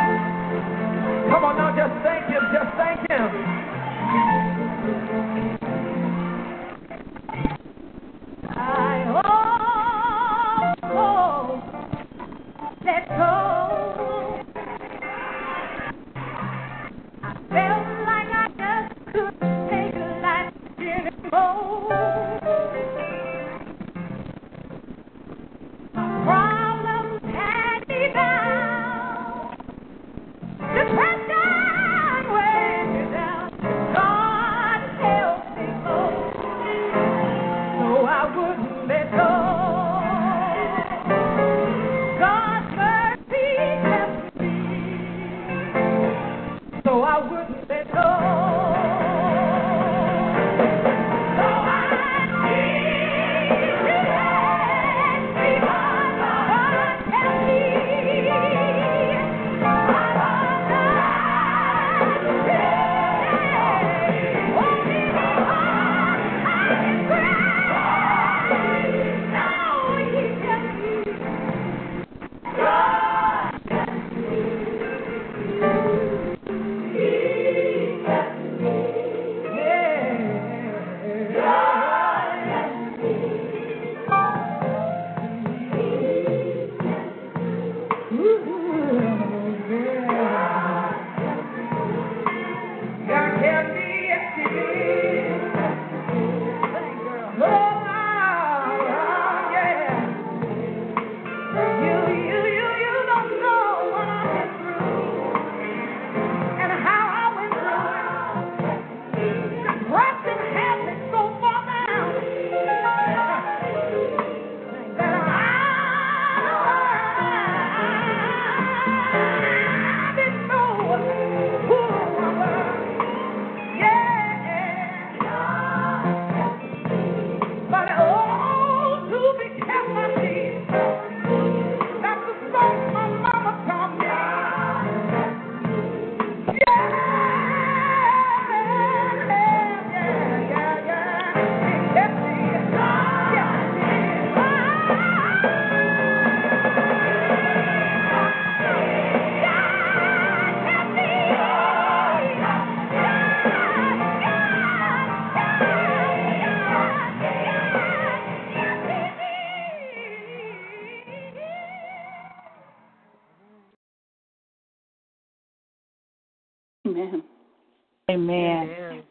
Amen. 168.15 169.03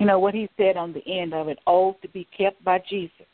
You 0.00 0.06
know 0.06 0.18
what 0.18 0.34
he 0.34 0.48
said 0.56 0.76
on 0.76 0.92
the 0.92 1.06
end 1.06 1.34
of 1.34 1.48
it, 1.48 1.58
oh, 1.66 1.96
to 2.02 2.08
be 2.08 2.26
kept 2.36 2.62
by 2.64 2.82
Jesus. 2.88 3.26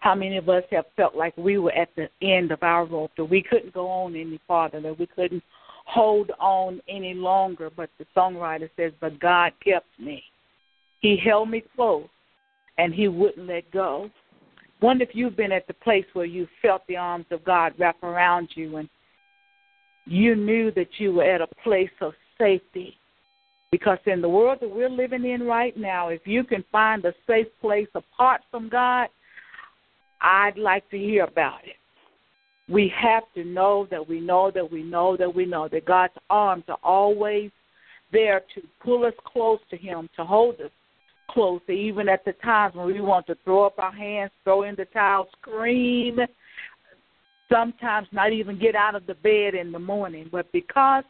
How 0.00 0.14
many 0.14 0.36
of 0.36 0.48
us 0.48 0.64
have 0.70 0.86
felt 0.96 1.14
like 1.14 1.36
we 1.36 1.58
were 1.58 1.72
at 1.72 1.88
the 1.96 2.08
end 2.20 2.50
of 2.50 2.62
our 2.62 2.84
rope, 2.84 3.12
that 3.16 3.24
we 3.24 3.42
couldn't 3.42 3.72
go 3.72 3.88
on 3.88 4.16
any 4.16 4.40
farther, 4.48 4.80
that 4.80 4.98
we 4.98 5.06
couldn't 5.06 5.42
hold 5.86 6.32
on 6.40 6.80
any 6.88 7.14
longer? 7.14 7.70
But 7.74 7.90
the 7.98 8.06
songwriter 8.16 8.68
says, 8.76 8.92
But 9.00 9.20
God 9.20 9.52
kept 9.64 9.86
me. 10.00 10.22
He 11.00 11.16
held 11.16 11.50
me 11.50 11.62
close 11.76 12.08
and 12.78 12.92
he 12.92 13.08
wouldn't 13.08 13.46
let 13.46 13.70
go. 13.70 14.10
Wonder 14.80 15.04
if 15.04 15.10
you've 15.14 15.36
been 15.36 15.52
at 15.52 15.66
the 15.68 15.74
place 15.74 16.04
where 16.12 16.24
you 16.24 16.48
felt 16.60 16.82
the 16.88 16.96
arms 16.96 17.26
of 17.30 17.44
God 17.44 17.72
wrap 17.78 18.02
around 18.02 18.48
you 18.54 18.78
and 18.78 18.88
you 20.06 20.34
knew 20.34 20.72
that 20.72 20.88
you 20.98 21.12
were 21.12 21.22
at 21.22 21.40
a 21.40 21.46
place 21.62 21.90
of 22.00 22.12
safety. 22.38 22.96
Because 23.72 23.98
in 24.04 24.20
the 24.20 24.28
world 24.28 24.58
that 24.60 24.70
we're 24.70 24.90
living 24.90 25.24
in 25.24 25.44
right 25.44 25.74
now, 25.76 26.08
if 26.08 26.20
you 26.26 26.44
can 26.44 26.62
find 26.70 27.04
a 27.04 27.14
safe 27.26 27.48
place 27.60 27.88
apart 27.94 28.42
from 28.50 28.68
God, 28.68 29.08
I'd 30.20 30.58
like 30.58 30.88
to 30.90 30.98
hear 30.98 31.24
about 31.24 31.64
it. 31.64 31.76
We 32.68 32.92
have 32.96 33.24
to 33.34 33.44
know 33.44 33.88
that 33.90 34.06
we 34.06 34.20
know 34.20 34.52
that 34.54 34.70
we 34.70 34.82
know 34.82 35.16
that 35.16 35.34
we 35.34 35.46
know 35.46 35.68
that 35.68 35.86
God's 35.86 36.12
arms 36.30 36.64
are 36.68 36.78
always 36.84 37.50
there 38.12 38.42
to 38.54 38.62
pull 38.84 39.04
us 39.04 39.14
close 39.24 39.58
to 39.70 39.76
Him, 39.76 40.08
to 40.16 40.24
hold 40.24 40.60
us 40.60 40.70
close, 41.30 41.62
even 41.68 42.10
at 42.10 42.24
the 42.26 42.34
times 42.44 42.74
when 42.74 42.86
we 42.86 43.00
want 43.00 43.26
to 43.26 43.36
throw 43.42 43.64
up 43.64 43.78
our 43.78 43.92
hands, 43.92 44.30
throw 44.44 44.64
in 44.64 44.74
the 44.76 44.84
towel, 44.86 45.28
scream, 45.40 46.18
sometimes 47.50 48.06
not 48.12 48.32
even 48.32 48.58
get 48.58 48.74
out 48.74 48.94
of 48.94 49.06
the 49.06 49.14
bed 49.14 49.54
in 49.54 49.72
the 49.72 49.78
morning. 49.78 50.28
But 50.30 50.52
because 50.52 51.04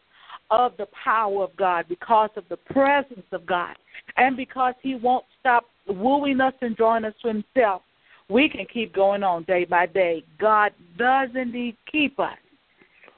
of 0.50 0.72
the 0.76 0.86
power 1.04 1.42
of 1.42 1.56
God, 1.56 1.86
because 1.88 2.30
of 2.36 2.44
the 2.48 2.56
presence 2.56 3.26
of 3.32 3.46
God, 3.46 3.74
and 4.16 4.36
because 4.36 4.74
He 4.82 4.94
won't 4.94 5.24
stop 5.40 5.64
wooing 5.88 6.40
us 6.40 6.54
and 6.60 6.76
drawing 6.76 7.04
us 7.04 7.14
to 7.22 7.28
Himself, 7.28 7.82
we 8.28 8.48
can 8.48 8.66
keep 8.72 8.94
going 8.94 9.22
on 9.22 9.44
day 9.44 9.64
by 9.64 9.86
day. 9.86 10.24
God 10.38 10.72
does 10.98 11.30
indeed 11.34 11.76
keep 11.90 12.18
us, 12.18 12.38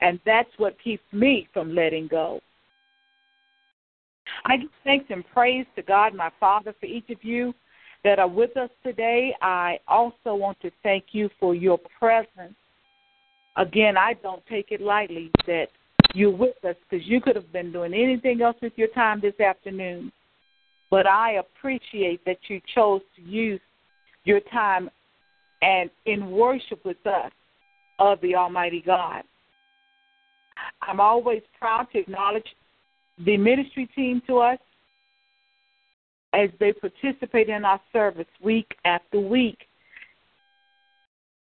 and 0.01 0.19
that's 0.25 0.49
what 0.57 0.81
keeps 0.83 1.03
me 1.11 1.47
from 1.53 1.73
letting 1.73 2.07
go. 2.07 2.41
I 4.45 4.57
give 4.57 4.69
thanks 4.83 5.05
and 5.09 5.23
praise 5.33 5.65
to 5.75 5.81
God, 5.81 6.13
my 6.13 6.31
Father, 6.39 6.73
for 6.79 6.85
each 6.85 7.09
of 7.09 7.23
you 7.23 7.53
that 8.03 8.19
are 8.19 8.27
with 8.27 8.55
us 8.57 8.69
today. 8.83 9.35
I 9.41 9.79
also 9.87 10.35
want 10.35 10.59
to 10.61 10.71
thank 10.83 11.05
you 11.11 11.29
for 11.39 11.55
your 11.55 11.79
presence. 11.99 12.55
Again, 13.57 13.97
I 13.97 14.13
don't 14.21 14.45
take 14.47 14.71
it 14.71 14.81
lightly 14.81 15.31
that 15.47 15.67
you're 16.15 16.35
with 16.35 16.63
us 16.63 16.75
because 16.89 17.05
you 17.05 17.19
could 17.19 17.35
have 17.35 17.51
been 17.51 17.71
doing 17.71 17.93
anything 17.93 18.41
else 18.41 18.55
with 18.61 18.73
your 18.75 18.87
time 18.89 19.19
this 19.21 19.39
afternoon. 19.39 20.11
But 20.89 21.07
I 21.07 21.33
appreciate 21.33 22.23
that 22.25 22.37
you 22.47 22.61
chose 22.73 23.01
to 23.15 23.21
use 23.21 23.59
your 24.23 24.39
time 24.51 24.89
and 25.61 25.89
in 26.05 26.31
worship 26.31 26.83
with 26.85 27.05
us 27.05 27.31
of 27.99 28.21
the 28.21 28.35
Almighty 28.35 28.81
God. 28.85 29.23
I'm 30.81 30.99
always 30.99 31.41
proud 31.59 31.87
to 31.91 31.99
acknowledge 31.99 32.47
the 33.25 33.37
ministry 33.37 33.89
team 33.95 34.21
to 34.27 34.39
us 34.39 34.59
as 36.33 36.49
they 36.59 36.73
participate 36.73 37.49
in 37.49 37.65
our 37.65 37.79
service 37.93 38.27
week 38.41 38.75
after 38.85 39.19
week. 39.19 39.57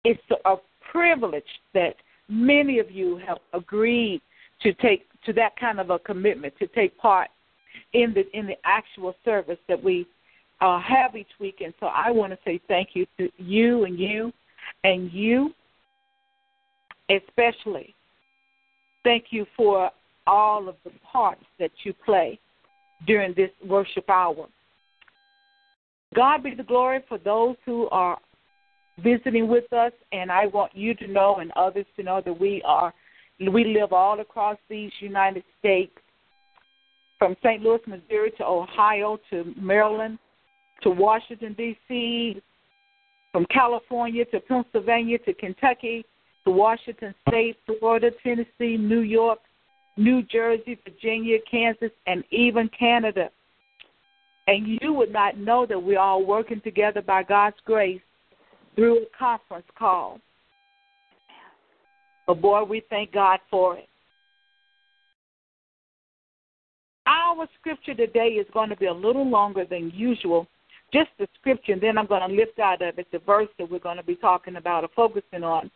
It's 0.03 0.21
a 0.45 0.55
privilege 0.91 1.43
that 1.73 1.95
many 2.29 2.79
of 2.79 2.91
you 2.91 3.19
have 3.25 3.39
agreed 3.53 4.21
to 4.63 4.73
take 4.73 5.07
to 5.25 5.33
that 5.33 5.55
kind 5.57 5.79
of 5.79 5.89
a 5.89 5.99
commitment 5.99 6.53
to 6.59 6.67
take 6.67 6.97
part 6.97 7.29
in 7.93 8.13
the 8.13 8.25
in 8.37 8.47
the 8.47 8.55
actual 8.65 9.15
service 9.23 9.59
that 9.67 9.81
we 9.81 10.07
uh, 10.61 10.79
have 10.79 11.15
each 11.15 11.27
week. 11.39 11.61
And 11.63 11.73
so 11.79 11.87
I 11.87 12.11
want 12.11 12.31
to 12.33 12.39
say 12.45 12.59
thank 12.67 12.89
you 12.93 13.05
to 13.17 13.29
you 13.37 13.85
and 13.85 13.99
you 13.99 14.33
and 14.83 15.11
you 15.11 15.53
especially. 17.09 17.93
Thank 19.03 19.25
you 19.31 19.45
for 19.57 19.91
all 20.25 20.69
of 20.69 20.75
the 20.85 20.91
parts 21.11 21.43
that 21.59 21.71
you 21.83 21.93
play 22.05 22.39
during 23.05 23.33
this 23.33 23.49
worship 23.65 24.09
hour. 24.09 24.47
God 26.15 26.43
be 26.43 26.55
the 26.55 26.63
glory 26.63 26.99
for 27.09 27.17
those 27.17 27.55
who 27.65 27.89
are 27.89 28.17
visiting 29.03 29.47
with 29.47 29.71
us, 29.73 29.91
and 30.11 30.31
I 30.31 30.45
want 30.45 30.75
you 30.75 30.93
to 30.95 31.07
know 31.07 31.37
and 31.37 31.51
others 31.55 31.85
to 31.97 32.03
know 32.03 32.21
that 32.23 32.39
we 32.39 32.61
are 32.63 32.93
we 33.39 33.65
live 33.65 33.93
all 33.93 34.19
across 34.19 34.57
these 34.69 34.91
United 34.99 35.43
States, 35.59 35.93
from 37.19 37.35
St. 37.43 37.61
Louis, 37.61 37.79
Missouri 37.87 38.31
to 38.37 38.45
Ohio 38.45 39.17
to 39.29 39.53
Maryland 39.57 40.19
to 40.81 40.89
Washington 40.89 41.53
D.C., 41.53 42.41
from 43.31 43.45
California 43.47 44.25
to 44.25 44.39
Pennsylvania 44.41 45.17
to 45.19 45.33
Kentucky 45.33 46.05
to 46.45 46.51
Washington 46.51 47.15
State, 47.27 47.57
Florida, 47.65 48.11
Tennessee, 48.21 48.77
New 48.77 48.99
York, 48.99 49.39
New 49.97 50.21
Jersey, 50.23 50.77
Virginia, 50.83 51.37
Kansas, 51.49 51.91
and 52.05 52.23
even 52.31 52.69
Canada. 52.77 53.29
And 54.47 54.77
you 54.81 54.93
would 54.93 55.11
not 55.11 55.37
know 55.37 55.65
that 55.65 55.81
we're 55.81 55.99
all 55.99 56.25
working 56.25 56.61
together 56.61 57.01
by 57.01 57.23
God's 57.23 57.55
grace 57.65 58.01
through 58.75 59.03
a 59.03 59.17
conference 59.17 59.65
call. 59.77 60.19
But 62.25 62.41
boy, 62.41 62.63
we 62.63 62.83
thank 62.89 63.11
God 63.11 63.39
for 63.49 63.77
it. 63.77 63.87
Our 67.05 67.47
scripture 67.59 67.93
today 67.93 68.29
is 68.29 68.47
going 68.53 68.69
to 68.69 68.77
be 68.77 68.85
a 68.85 68.93
little 68.93 69.27
longer 69.27 69.65
than 69.69 69.91
usual. 69.93 70.47
Just 70.93 71.09
the 71.19 71.27
scripture, 71.39 71.73
and 71.73 71.81
then 71.81 71.97
I'm 71.97 72.05
going 72.05 72.27
to 72.27 72.33
lift 72.33 72.59
out 72.59 72.81
of 72.81 72.97
it 72.97 73.07
the 73.11 73.19
verse 73.19 73.49
that 73.57 73.69
we're 73.69 73.79
going 73.79 73.97
to 73.97 74.03
be 74.03 74.15
talking 74.15 74.55
about 74.55 74.83
or 74.83 74.89
focusing 74.95 75.43
on. 75.43 75.69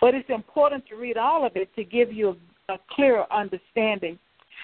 But 0.00 0.14
it's 0.14 0.28
important 0.30 0.86
to 0.88 0.96
read 0.96 1.16
all 1.16 1.46
of 1.46 1.52
it 1.54 1.74
to 1.76 1.84
give 1.84 2.12
you 2.12 2.36
a, 2.68 2.74
a 2.74 2.78
clearer 2.90 3.26
understanding. 3.32 4.18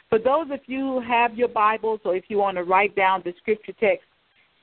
For 0.08 0.18
those 0.18 0.50
of 0.50 0.60
you 0.66 0.80
who 0.80 1.00
have 1.00 1.36
your 1.36 1.48
Bibles 1.48 2.00
or 2.04 2.16
if 2.16 2.24
you 2.28 2.38
want 2.38 2.56
to 2.56 2.64
write 2.64 2.96
down 2.96 3.22
the 3.24 3.34
scripture 3.38 3.74
text 3.78 4.06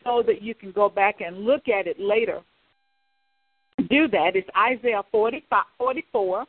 so 0.03 0.23
that 0.25 0.41
you 0.41 0.55
can 0.55 0.71
go 0.71 0.89
back 0.89 1.21
and 1.21 1.45
look 1.45 1.67
at 1.67 1.87
it 1.87 1.99
later, 1.99 2.41
do 3.89 4.07
that. 4.09 4.35
It's 4.35 4.49
Isaiah 4.57 5.03
45, 5.11 5.63
44, 5.77 6.45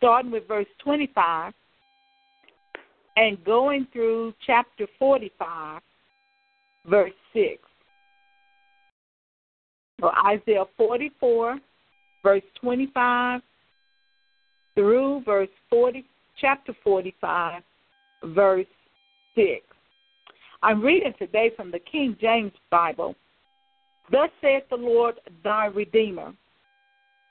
starting 0.00 0.30
with 0.30 0.48
verse 0.48 0.66
25 0.82 1.52
and 3.18 3.44
going 3.44 3.86
through 3.92 4.32
chapter 4.46 4.86
45, 4.98 5.82
verse 6.86 7.12
6. 7.34 7.58
So 10.00 10.10
Isaiah 10.26 10.64
44, 10.78 11.58
verse 12.22 12.42
25 12.62 13.42
through 14.74 15.22
verse 15.26 15.48
40, 15.68 16.06
chapter 16.40 16.74
45, 16.82 17.62
verse 18.24 18.66
6. 19.34 19.48
I'm 20.62 20.80
reading 20.80 21.12
today 21.18 21.50
from 21.54 21.70
the 21.70 21.78
King 21.78 22.16
James 22.18 22.52
Bible. 22.70 23.14
Thus 24.10 24.30
saith 24.40 24.64
the 24.70 24.76
Lord 24.76 25.16
thy 25.44 25.66
Redeemer, 25.66 26.32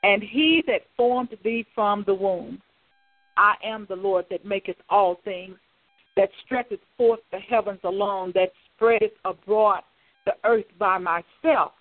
and 0.04 0.22
he 0.22 0.64
that 0.68 0.82
formed 0.96 1.36
thee 1.44 1.66
from 1.76 2.04
the 2.06 2.14
womb. 2.14 2.62
I 3.38 3.56
am 3.64 3.86
the 3.90 3.96
Lord 3.96 4.26
that 4.30 4.46
maketh 4.46 4.78
all 4.90 5.20
things, 5.24 5.58
that 6.16 6.30
stretcheth 6.46 6.80
forth 6.98 7.22
the 7.32 7.40
heavens 7.40 7.80
alone, 7.84 8.32
that 8.36 8.52
spreadeth 8.76 9.14
abroad 9.26 9.82
the 10.26 10.34
earth 10.44 10.66
by 10.78 10.98
myself 10.98 11.72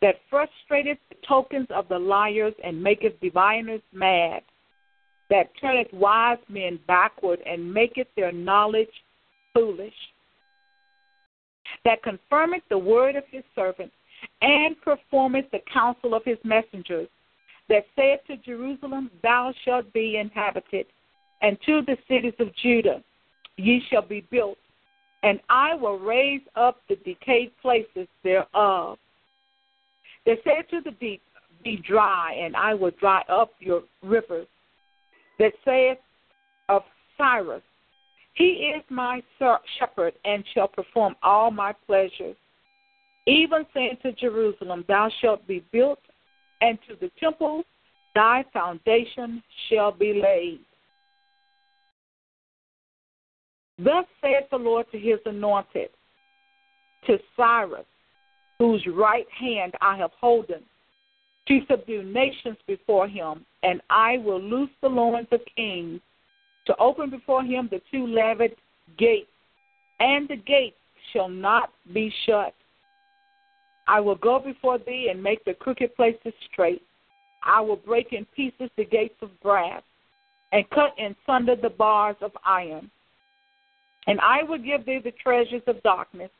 that 0.00 0.16
frustrateth 0.30 0.98
the 1.08 1.16
tokens 1.26 1.66
of 1.70 1.88
the 1.88 1.98
liars 1.98 2.54
and 2.62 2.80
maketh 2.80 3.20
diviners 3.20 3.80
mad, 3.92 4.42
that 5.30 5.50
turneth 5.60 5.92
wise 5.92 6.38
men 6.48 6.78
backward 6.86 7.40
and 7.46 7.72
maketh 7.72 8.06
their 8.16 8.32
knowledge 8.32 8.88
foolish, 9.52 9.94
that 11.84 12.02
confirmeth 12.02 12.62
the 12.68 12.78
word 12.78 13.16
of 13.16 13.24
his 13.30 13.42
servant 13.54 13.90
and 14.42 14.80
performeth 14.80 15.46
the 15.50 15.60
counsel 15.72 16.14
of 16.14 16.24
his 16.24 16.38
messengers, 16.44 17.08
that 17.68 17.84
saith 17.96 18.20
to 18.26 18.36
Jerusalem, 18.38 19.10
Thou 19.22 19.52
shalt 19.64 19.92
be 19.92 20.16
inhabited, 20.16 20.86
and 21.42 21.58
to 21.66 21.82
the 21.82 21.96
cities 22.08 22.34
of 22.38 22.54
Judah, 22.56 23.02
Ye 23.56 23.82
shall 23.90 24.06
be 24.06 24.20
built, 24.30 24.58
and 25.22 25.40
I 25.50 25.74
will 25.74 25.98
raise 25.98 26.42
up 26.54 26.80
the 26.88 26.96
decayed 26.96 27.52
places 27.60 28.06
thereof 28.22 28.98
they 30.28 30.36
said 30.44 30.68
to 30.68 30.82
the 30.82 30.90
deep, 31.00 31.22
Be 31.64 31.82
dry, 31.88 32.34
and 32.38 32.54
I 32.54 32.74
will 32.74 32.90
dry 33.00 33.22
up 33.30 33.50
your 33.60 33.84
rivers. 34.02 34.46
That 35.38 35.54
saith 35.64 35.96
of 36.68 36.82
Cyrus, 37.16 37.62
He 38.34 38.74
is 38.76 38.82
my 38.90 39.22
shepherd, 39.78 40.12
and 40.26 40.44
shall 40.52 40.68
perform 40.68 41.16
all 41.22 41.50
my 41.50 41.72
pleasures. 41.86 42.36
Even 43.28 43.66
saying 43.74 43.98
to 44.02 44.12
Jerusalem, 44.12 44.86
Thou 44.88 45.10
shalt 45.20 45.46
be 45.46 45.62
built, 45.70 45.98
and 46.62 46.78
to 46.88 46.96
the 46.98 47.10
temple, 47.20 47.62
thy 48.14 48.42
foundation 48.54 49.42
shall 49.68 49.92
be 49.92 50.14
laid. 50.14 50.60
Thus 53.78 54.06
saith 54.22 54.48
the 54.50 54.56
Lord 54.56 54.86
to 54.92 54.98
his 54.98 55.18
anointed, 55.26 55.90
to 57.06 57.18
Cyrus, 57.36 57.84
whose 58.58 58.84
right 58.86 59.26
hand 59.38 59.74
I 59.82 59.98
have 59.98 60.10
holden, 60.18 60.62
to 61.48 61.60
subdue 61.68 62.04
nations 62.04 62.56
before 62.66 63.08
him, 63.08 63.44
and 63.62 63.82
I 63.90 64.16
will 64.18 64.40
loose 64.40 64.70
the 64.80 64.88
loins 64.88 65.28
of 65.32 65.40
kings, 65.54 66.00
to 66.64 66.74
open 66.78 67.10
before 67.10 67.44
him 67.44 67.68
the 67.70 67.82
two 67.90 68.06
levied 68.06 68.56
gates, 68.96 69.28
and 70.00 70.26
the 70.28 70.36
gates 70.36 70.76
shall 71.12 71.28
not 71.28 71.70
be 71.92 72.10
shut. 72.24 72.54
I 73.88 74.00
will 74.00 74.16
go 74.16 74.38
before 74.38 74.78
thee 74.78 75.08
and 75.10 75.20
make 75.22 75.44
the 75.44 75.54
crooked 75.54 75.96
places 75.96 76.34
straight. 76.52 76.82
I 77.42 77.60
will 77.60 77.76
break 77.76 78.12
in 78.12 78.26
pieces 78.36 78.70
the 78.76 78.84
gates 78.84 79.16
of 79.22 79.30
brass, 79.40 79.82
and 80.52 80.68
cut 80.70 80.94
in 80.98 81.16
sunder 81.26 81.56
the 81.56 81.70
bars 81.70 82.16
of 82.20 82.32
iron. 82.44 82.90
And 84.06 84.20
I 84.20 84.42
will 84.42 84.58
give 84.58 84.84
thee 84.84 85.00
the 85.02 85.12
treasures 85.12 85.62
of 85.66 85.82
darkness 85.82 86.30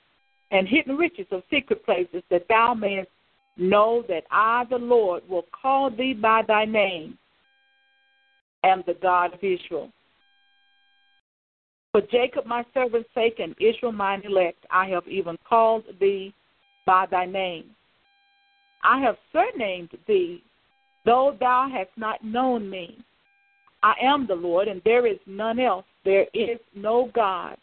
and 0.51 0.69
hidden 0.69 0.97
riches 0.97 1.27
of 1.31 1.43
secret 1.51 1.85
places, 1.85 2.23
that 2.31 2.47
thou 2.49 2.75
mayest 2.75 3.11
know 3.57 4.05
that 4.09 4.25
I, 4.31 4.65
the 4.71 4.79
Lord, 4.79 5.23
will 5.29 5.45
call 5.53 5.91
thee 5.91 6.15
by 6.15 6.43
thy 6.47 6.65
name, 6.65 7.19
am 8.65 8.83
the 8.87 8.95
God 8.95 9.35
of 9.35 9.41
Israel. 9.43 9.91
For 11.93 12.01
Jacob 12.03 12.47
my 12.47 12.65
servant's 12.73 13.09
sake 13.15 13.41
and 13.41 13.55
Israel 13.61 13.93
mine 13.93 14.23
elect, 14.25 14.65
I 14.71 14.87
have 14.89 15.07
even 15.09 15.39
called 15.49 15.85
thee 16.01 16.35
by 16.89 17.05
thy 17.05 17.27
name. 17.27 17.67
I 18.83 18.99
have 19.01 19.17
surnamed 19.31 19.91
thee, 20.07 20.43
though 21.05 21.37
thou 21.39 21.69
hast 21.71 21.91
not 21.99 22.25
known 22.25 22.71
me. 22.71 22.97
I 23.83 23.93
am 24.03 24.27
the 24.27 24.35
Lord, 24.35 24.69
and 24.69 24.81
there 24.87 25.07
is 25.07 25.19
none 25.27 25.61
else. 25.61 25.85
There 26.07 26.27
is 26.33 26.59
no 26.75 27.11
God 27.15 27.59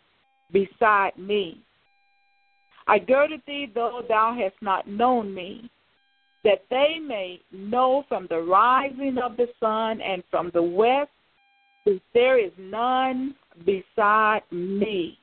beside 0.54 1.18
me. 1.18 1.58
I 2.86 3.00
girded 3.00 3.42
thee, 3.48 3.68
though 3.74 4.04
thou 4.08 4.38
hast 4.40 4.62
not 4.62 4.88
known 4.88 5.34
me, 5.34 5.72
that 6.44 6.64
they 6.70 7.00
may 7.00 7.42
know 7.52 8.06
from 8.08 8.28
the 8.30 8.42
rising 8.44 9.18
of 9.18 9.38
the 9.38 9.48
sun 9.60 10.02
and 10.02 10.22
from 10.30 10.52
the 10.54 10.62
west 10.62 11.10
that 11.88 12.00
there 12.14 12.38
is 12.38 12.52
none 12.60 13.34
beside 13.66 14.44
me. 14.52 15.18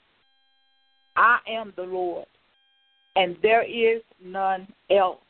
I 1.14 1.38
am 1.48 1.72
the 1.76 1.84
Lord. 1.84 2.26
And 3.16 3.36
there 3.42 3.62
is 3.62 4.02
none 4.22 4.66
else. 4.90 5.20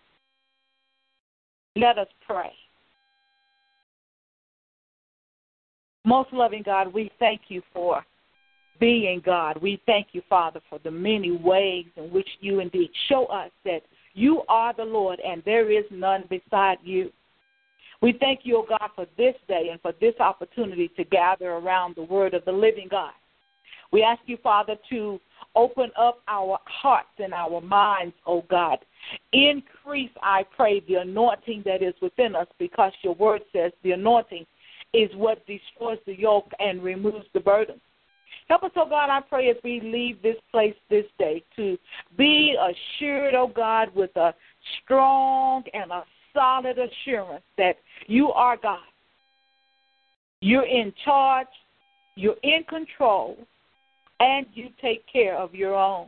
Let 1.76 1.98
us 1.98 2.08
pray. 2.26 2.52
Most 6.04 6.32
loving 6.32 6.62
God, 6.64 6.92
we 6.92 7.10
thank 7.18 7.42
you 7.48 7.62
for 7.72 8.04
being 8.80 9.22
God. 9.24 9.62
We 9.62 9.80
thank 9.86 10.08
you, 10.12 10.22
Father, 10.28 10.60
for 10.68 10.80
the 10.82 10.90
many 10.90 11.30
ways 11.30 11.86
in 11.96 12.10
which 12.12 12.28
you 12.40 12.58
indeed 12.58 12.90
show 13.08 13.26
us 13.26 13.50
that 13.64 13.82
you 14.14 14.42
are 14.48 14.74
the 14.74 14.84
Lord 14.84 15.20
and 15.20 15.42
there 15.44 15.70
is 15.70 15.84
none 15.90 16.24
beside 16.28 16.78
you. 16.82 17.10
We 18.00 18.16
thank 18.18 18.40
you, 18.42 18.56
O 18.56 18.60
oh 18.62 18.66
God, 18.68 18.90
for 18.96 19.06
this 19.16 19.36
day 19.46 19.68
and 19.70 19.80
for 19.80 19.92
this 20.00 20.14
opportunity 20.18 20.90
to 20.96 21.04
gather 21.04 21.52
around 21.52 21.94
the 21.94 22.02
word 22.02 22.34
of 22.34 22.44
the 22.44 22.52
living 22.52 22.88
God. 22.90 23.12
We 23.92 24.02
ask 24.02 24.20
you, 24.26 24.36
Father, 24.42 24.74
to 24.90 25.20
open 25.54 25.90
up 25.98 26.20
our 26.28 26.58
hearts 26.66 27.08
and 27.18 27.34
our 27.34 27.60
minds, 27.60 28.14
O 28.26 28.42
God. 28.50 28.78
Increase, 29.32 30.10
I 30.22 30.44
pray, 30.56 30.80
the 30.80 30.96
anointing 30.96 31.62
that 31.66 31.82
is 31.82 31.94
within 32.00 32.34
us 32.36 32.46
because 32.58 32.92
your 33.02 33.14
word 33.14 33.42
says 33.52 33.72
the 33.82 33.92
anointing 33.92 34.46
is 34.92 35.10
what 35.14 35.46
destroys 35.46 35.98
the 36.06 36.18
yoke 36.18 36.50
and 36.58 36.82
removes 36.82 37.26
the 37.34 37.40
burden. 37.40 37.80
Help 38.48 38.64
us, 38.64 38.72
oh 38.76 38.88
God, 38.88 39.08
I 39.08 39.20
pray 39.20 39.50
as 39.50 39.56
we 39.64 39.80
leave 39.80 40.20
this 40.22 40.36
place 40.50 40.74
this 40.90 41.06
day 41.18 41.42
to 41.56 41.78
be 42.18 42.56
assured, 42.56 43.34
oh 43.34 43.50
God, 43.54 43.94
with 43.94 44.14
a 44.16 44.34
strong 44.82 45.64
and 45.72 45.90
a 45.90 46.04
solid 46.34 46.76
assurance 46.78 47.44
that 47.56 47.76
you 48.06 48.30
are 48.30 48.56
God. 48.56 48.78
You're 50.40 50.66
in 50.66 50.92
charge, 51.04 51.46
you're 52.16 52.36
in 52.42 52.64
control, 52.68 53.36
and 54.22 54.46
you 54.54 54.68
take 54.80 55.04
care 55.12 55.36
of 55.36 55.54
your 55.54 55.74
own. 55.74 56.06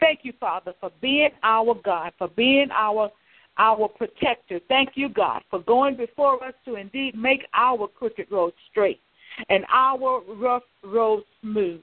Thank 0.00 0.20
you, 0.24 0.32
Father, 0.40 0.74
for 0.80 0.90
being 1.00 1.30
our 1.42 1.74
God, 1.84 2.12
for 2.18 2.28
being 2.28 2.68
our 2.72 3.10
our 3.58 3.88
protector. 3.88 4.58
Thank 4.68 4.90
you, 4.94 5.08
God, 5.08 5.42
for 5.50 5.60
going 5.60 5.96
before 5.96 6.42
us 6.42 6.54
to 6.64 6.76
indeed 6.76 7.14
make 7.14 7.46
our 7.54 7.86
crooked 7.86 8.26
road 8.30 8.52
straight 8.70 9.00
and 9.48 9.64
our 9.72 10.22
rough 10.36 10.62
road 10.82 11.22
smooth. 11.40 11.80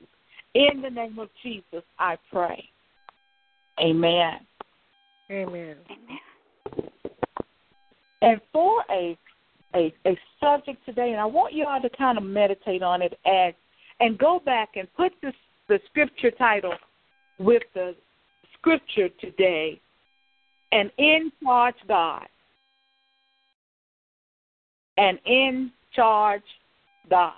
In 0.54 0.82
the 0.82 0.90
name 0.90 1.20
of 1.20 1.30
Jesus, 1.44 1.84
I 2.00 2.18
pray. 2.32 2.64
Amen. 3.80 4.40
Amen. 5.30 5.76
Amen. 5.86 6.90
And 8.24 8.42
for 8.52 8.84
a, 8.90 9.16
a 9.76 9.94
a 10.06 10.18
subject 10.40 10.84
today, 10.86 11.12
and 11.12 11.22
I 11.22 11.26
want 11.26 11.54
you 11.54 11.66
all 11.66 11.80
to 11.80 11.90
kind 11.90 12.18
of 12.18 12.24
meditate 12.24 12.82
on 12.82 13.04
it 13.04 13.20
as 13.26 13.54
and 14.00 14.18
go 14.18 14.40
back 14.46 14.70
and 14.76 14.88
put 14.96 15.14
the 15.22 15.80
scripture 15.90 16.32
title 16.32 16.74
with 17.40 17.64
the 17.74 17.96
scripture 18.58 19.10
today 19.20 19.80
an 20.72 20.92
in 20.98 21.32
charge 21.44 21.76
God. 21.88 22.28
An 24.98 25.18
in 25.26 25.72
charge 25.94 26.44
God. 27.10 27.34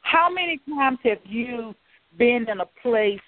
How 0.00 0.30
many 0.30 0.60
times 0.68 0.98
have 1.04 1.18
you 1.24 1.74
been 2.18 2.46
in 2.48 2.60
a 2.60 2.66
place 2.82 3.20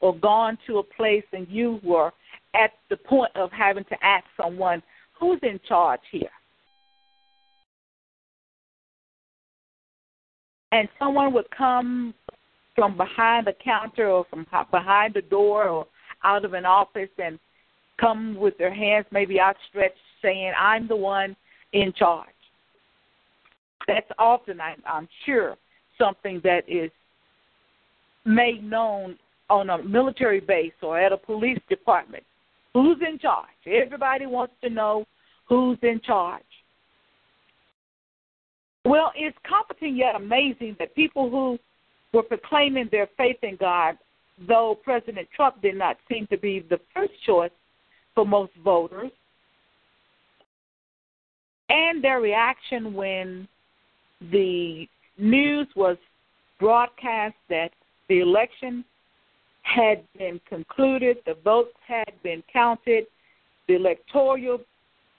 or 0.00 0.14
gone 0.16 0.58
to 0.66 0.78
a 0.78 0.82
place 0.82 1.24
and 1.32 1.46
you 1.48 1.80
were 1.82 2.12
at 2.54 2.72
the 2.90 2.96
point 2.96 3.30
of 3.36 3.50
having 3.52 3.84
to 3.84 4.04
ask 4.04 4.24
someone, 4.36 4.82
who's 5.18 5.38
in 5.42 5.60
charge 5.66 6.00
here? 6.10 6.28
And 10.74 10.88
someone 10.98 11.32
would 11.34 11.48
come 11.56 12.14
from 12.74 12.96
behind 12.96 13.46
the 13.46 13.54
counter 13.64 14.08
or 14.08 14.26
from 14.28 14.44
behind 14.72 15.14
the 15.14 15.22
door 15.22 15.68
or 15.68 15.86
out 16.24 16.44
of 16.44 16.52
an 16.52 16.64
office 16.64 17.10
and 17.16 17.38
come 18.00 18.34
with 18.34 18.58
their 18.58 18.74
hands 18.74 19.06
maybe 19.12 19.38
outstretched 19.40 19.94
saying, 20.20 20.52
I'm 20.58 20.88
the 20.88 20.96
one 20.96 21.36
in 21.74 21.92
charge. 21.96 22.26
That's 23.86 24.10
often, 24.18 24.58
I'm 24.60 25.08
sure, 25.24 25.56
something 25.96 26.40
that 26.42 26.64
is 26.66 26.90
made 28.24 28.64
known 28.64 29.16
on 29.48 29.70
a 29.70 29.80
military 29.80 30.40
base 30.40 30.72
or 30.82 30.98
at 30.98 31.12
a 31.12 31.16
police 31.16 31.60
department. 31.68 32.24
Who's 32.72 32.98
in 33.08 33.20
charge? 33.20 33.46
Everybody 33.64 34.26
wants 34.26 34.54
to 34.64 34.70
know 34.70 35.04
who's 35.48 35.78
in 35.82 36.00
charge. 36.04 36.42
Well, 38.84 39.12
it's 39.14 39.36
comforting 39.48 39.96
yet 39.96 40.14
amazing 40.14 40.76
that 40.78 40.94
people 40.94 41.30
who 41.30 41.58
were 42.12 42.22
proclaiming 42.22 42.88
their 42.90 43.08
faith 43.16 43.38
in 43.42 43.56
God 43.56 43.96
though 44.48 44.78
President 44.82 45.28
Trump 45.34 45.60
did 45.62 45.76
not 45.76 45.96
seem 46.10 46.26
to 46.28 46.36
be 46.36 46.60
the 46.60 46.80
first 46.92 47.12
choice 47.24 47.50
for 48.14 48.26
most 48.26 48.52
voters, 48.62 49.10
and 51.68 52.02
their 52.02 52.20
reaction 52.20 52.94
when 52.94 53.48
the 54.32 54.86
news 55.18 55.66
was 55.74 55.96
broadcast 56.60 57.34
that 57.48 57.70
the 58.08 58.20
election 58.20 58.84
had 59.62 60.04
been 60.18 60.40
concluded, 60.48 61.16
the 61.26 61.36
votes 61.42 61.74
had 61.86 62.12
been 62.22 62.42
counted, 62.52 63.06
the 63.66 63.74
electoral 63.74 64.58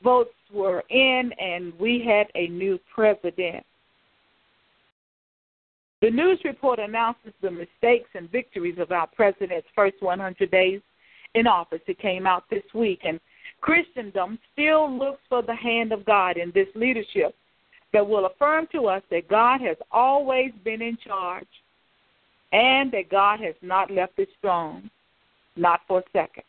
votes 0.03 0.33
were 0.53 0.83
in, 0.89 1.31
and 1.39 1.73
we 1.79 2.03
had 2.05 2.27
a 2.35 2.47
new 2.47 2.79
president. 2.93 3.65
The 6.01 6.11
news 6.11 6.39
report 6.43 6.79
announces 6.79 7.33
the 7.41 7.49
mistakes 7.49 8.09
and 8.13 8.29
victories 8.31 8.77
of 8.79 8.91
our 8.91 9.07
president's 9.07 9.67
first 9.73 9.95
100 10.01 10.51
days 10.51 10.81
in 11.33 11.47
office. 11.47 11.81
It 11.87 11.99
came 11.99 12.27
out 12.27 12.43
this 12.49 12.63
week, 12.73 12.99
and 13.03 13.19
Christendom 13.61 14.37
still 14.53 14.95
looks 14.95 15.21
for 15.29 15.41
the 15.41 15.55
hand 15.55 15.91
of 15.91 16.05
God 16.05 16.37
in 16.37 16.51
this 16.53 16.67
leadership 16.75 17.33
that 17.93 18.07
will 18.07 18.25
affirm 18.25 18.67
to 18.73 18.87
us 18.87 19.01
that 19.09 19.27
God 19.29 19.61
has 19.61 19.77
always 19.91 20.51
been 20.63 20.81
in 20.81 20.97
charge 20.97 21.47
and 22.51 22.91
that 22.91 23.09
God 23.09 23.39
has 23.39 23.55
not 23.61 23.89
left 23.89 24.13
his 24.17 24.27
throne, 24.41 24.89
not 25.55 25.81
for 25.87 25.99
a 25.99 26.03
second. 26.13 26.43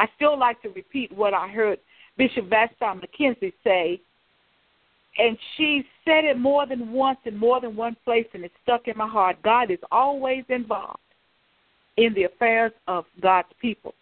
I 0.00 0.08
still 0.16 0.36
like 0.38 0.60
to 0.62 0.70
repeat 0.70 1.12
what 1.12 1.34
I 1.34 1.46
heard 1.48 1.78
Bishop 2.16 2.48
Vashti 2.48 2.76
McKenzie 2.80 3.52
say 3.62 4.00
and 5.18 5.36
she 5.56 5.84
said 6.04 6.24
it 6.24 6.38
more 6.38 6.66
than 6.66 6.92
once 6.92 7.18
in 7.24 7.36
more 7.36 7.60
than 7.60 7.76
one 7.76 7.96
place, 8.04 8.26
and 8.32 8.44
it 8.44 8.52
stuck 8.62 8.88
in 8.88 8.96
my 8.96 9.08
heart. 9.08 9.36
God 9.42 9.70
is 9.70 9.78
always 9.90 10.44
involved 10.48 10.98
in 11.96 12.14
the 12.14 12.24
affairs 12.24 12.72
of 12.86 13.04
God's 13.20 13.48
people. 13.60 13.94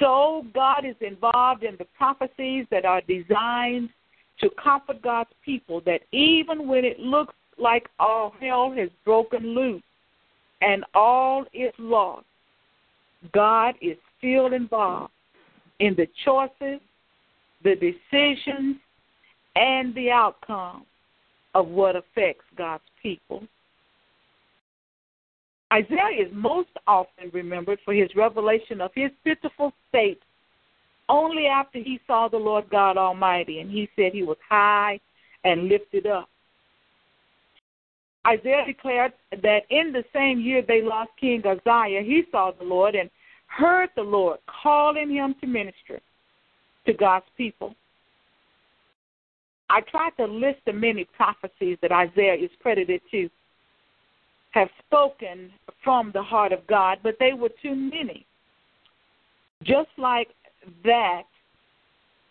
So 0.00 0.44
God 0.54 0.84
is 0.84 0.96
involved 1.00 1.62
in 1.64 1.76
the 1.78 1.86
prophecies 1.96 2.66
that 2.70 2.84
are 2.84 3.00
designed 3.02 3.90
to 4.40 4.50
comfort 4.62 5.02
God's 5.02 5.30
people, 5.44 5.80
that 5.86 6.02
even 6.12 6.68
when 6.68 6.84
it 6.84 7.00
looks 7.00 7.34
like 7.58 7.88
all 7.98 8.34
hell 8.40 8.72
has 8.76 8.90
broken 9.04 9.54
loose 9.54 9.82
and 10.60 10.84
all 10.94 11.44
is 11.52 11.72
lost, 11.78 12.26
God 13.32 13.74
is 13.80 13.96
still 14.18 14.52
involved 14.52 15.12
in 15.80 15.94
the 15.94 16.08
choices, 16.24 16.80
the 17.62 17.74
decisions, 17.74 18.76
and 19.56 19.94
the 19.94 20.10
outcome 20.10 20.84
of 21.54 21.68
what 21.68 21.96
affects 21.96 22.44
God's 22.56 22.84
people. 23.02 23.42
Isaiah 25.72 26.26
is 26.26 26.32
most 26.32 26.70
often 26.86 27.30
remembered 27.32 27.78
for 27.84 27.92
his 27.92 28.08
revelation 28.16 28.80
of 28.80 28.90
his 28.94 29.10
pitiful 29.24 29.72
state 29.88 30.20
only 31.08 31.46
after 31.46 31.78
he 31.78 32.00
saw 32.06 32.28
the 32.28 32.36
Lord 32.36 32.68
God 32.70 32.96
Almighty 32.96 33.60
and 33.60 33.70
he 33.70 33.88
said 33.96 34.12
he 34.12 34.22
was 34.22 34.36
high 34.48 35.00
and 35.44 35.68
lifted 35.68 36.06
up. 36.06 36.28
Isaiah 38.26 38.64
declared 38.66 39.12
that 39.42 39.62
in 39.70 39.92
the 39.92 40.04
same 40.12 40.40
year 40.40 40.62
they 40.66 40.82
lost 40.82 41.10
King 41.18 41.42
Uzziah, 41.46 42.02
he 42.02 42.24
saw 42.30 42.50
the 42.50 42.64
Lord 42.64 42.94
and 42.94 43.10
heard 43.48 43.90
the 43.96 44.02
Lord 44.02 44.38
calling 44.62 45.10
him 45.10 45.34
to 45.40 45.46
minister 45.46 46.00
to 46.86 46.92
God's 46.92 47.26
people. 47.36 47.74
I 49.70 49.80
tried 49.82 50.16
to 50.18 50.24
list 50.24 50.60
the 50.64 50.72
many 50.72 51.04
prophecies 51.04 51.76
that 51.82 51.92
Isaiah 51.92 52.34
is 52.34 52.50
credited 52.62 53.02
to 53.10 53.28
have 54.52 54.68
spoken 54.86 55.50
from 55.84 56.10
the 56.14 56.22
heart 56.22 56.52
of 56.52 56.66
God, 56.66 56.98
but 57.02 57.16
they 57.20 57.34
were 57.34 57.50
too 57.62 57.74
many. 57.74 58.24
Just 59.62 59.90
like 59.98 60.28
that, 60.84 61.24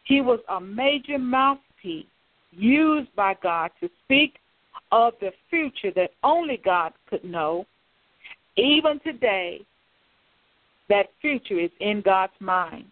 he 0.04 0.22
was 0.22 0.40
a 0.50 0.60
major 0.60 1.20
mouthpiece 1.20 2.06
used 2.52 3.14
by 3.16 3.36
God 3.44 3.72
to 3.82 3.90
speak 4.04 4.40
of 4.92 5.14
the 5.20 5.32
future 5.50 5.92
that 5.96 6.12
only 6.24 6.60
God 6.64 6.94
could 7.10 7.24
know. 7.24 7.66
Even 8.56 9.00
today, 9.02 9.62
that 10.90 11.08
future 11.22 11.60
is 11.60 11.72
in 11.80 12.02
God's 12.02 12.34
mind. 12.40 12.92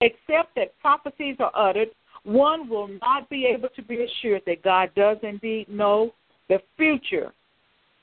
Except 0.00 0.54
that 0.54 0.78
prophecies 0.80 1.36
are 1.40 1.52
uttered 1.54 1.88
one 2.24 2.68
will 2.68 2.88
not 3.00 3.28
be 3.30 3.46
able 3.46 3.68
to 3.70 3.82
be 3.82 4.04
assured 4.04 4.42
that 4.46 4.62
God 4.62 4.90
does 4.94 5.16
indeed 5.22 5.68
know 5.68 6.12
the 6.48 6.60
future 6.76 7.32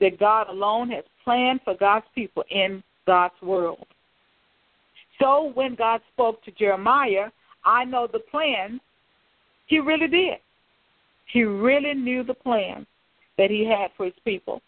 that 0.00 0.18
God 0.18 0.48
alone 0.48 0.90
has 0.90 1.04
planned 1.24 1.60
for 1.64 1.76
God's 1.76 2.06
people 2.14 2.44
in 2.50 2.82
God's 3.06 3.40
world. 3.42 3.86
So 5.20 5.52
when 5.54 5.74
God 5.74 6.00
spoke 6.12 6.42
to 6.44 6.50
Jeremiah, 6.50 7.30
I 7.64 7.84
know 7.84 8.06
the 8.10 8.18
plan, 8.18 8.80
he 9.66 9.78
really 9.78 10.08
did. 10.08 10.38
He 11.32 11.44
really 11.44 11.94
knew 11.94 12.22
the 12.22 12.34
plan 12.34 12.86
that 13.38 13.50
he 13.50 13.64
had 13.64 13.90
for 13.96 14.06
his 14.06 14.14
people. 14.24 14.60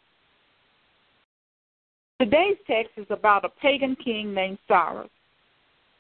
Today's 2.21 2.57
text 2.67 2.91
is 2.97 3.07
about 3.11 3.45
a 3.45 3.49
pagan 3.49 3.95
king 3.95 4.35
named 4.35 4.59
Cyrus. 4.67 5.09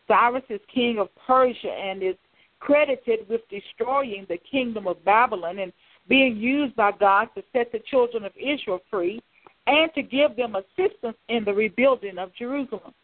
Cyrus 0.08 0.42
is 0.50 0.60
king 0.72 0.98
of 0.98 1.08
Persia 1.24 1.70
and 1.70 2.02
is 2.02 2.16
credited 2.58 3.20
with 3.28 3.42
destroying 3.48 4.26
the 4.28 4.38
kingdom 4.50 4.88
of 4.88 5.04
Babylon 5.04 5.60
and 5.60 5.72
being 6.08 6.36
used 6.36 6.74
by 6.74 6.90
God 6.90 7.28
to 7.36 7.42
set 7.52 7.70
the 7.70 7.78
children 7.88 8.24
of 8.24 8.32
Israel 8.36 8.80
free 8.90 9.22
and 9.68 9.94
to 9.94 10.02
give 10.02 10.34
them 10.34 10.56
assistance 10.56 11.16
in 11.28 11.44
the 11.44 11.54
rebuilding 11.54 12.18
of 12.18 12.34
Jerusalem. 12.34 12.94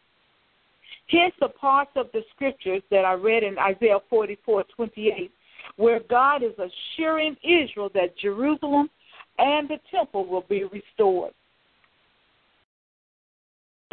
Here's 1.06 1.32
the 1.38 1.50
parts 1.50 1.92
of 1.94 2.06
the 2.12 2.22
scriptures 2.34 2.82
that 2.90 3.04
I 3.04 3.12
read 3.12 3.44
in 3.44 3.58
Isaiah 3.58 3.98
44 4.10 4.64
28, 4.74 5.30
where 5.76 6.00
God 6.10 6.42
is 6.42 6.54
assuring 6.58 7.36
Israel 7.44 7.90
that 7.94 8.18
Jerusalem 8.18 8.90
and 9.38 9.68
the 9.68 9.78
temple 9.92 10.26
will 10.26 10.44
be 10.48 10.64
restored. 10.64 11.32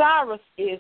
Cyrus 0.02 0.41
is 0.58 0.80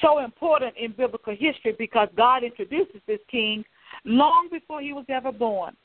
so 0.00 0.24
important 0.24 0.74
in 0.80 0.92
biblical 0.92 1.36
history 1.38 1.74
because 1.78 2.08
God 2.16 2.42
introduces 2.42 3.02
this 3.06 3.18
king 3.30 3.62
long 4.06 4.48
before 4.50 4.80
he 4.80 4.94
was 4.94 5.04
ever 5.10 5.30
born. 5.30 5.76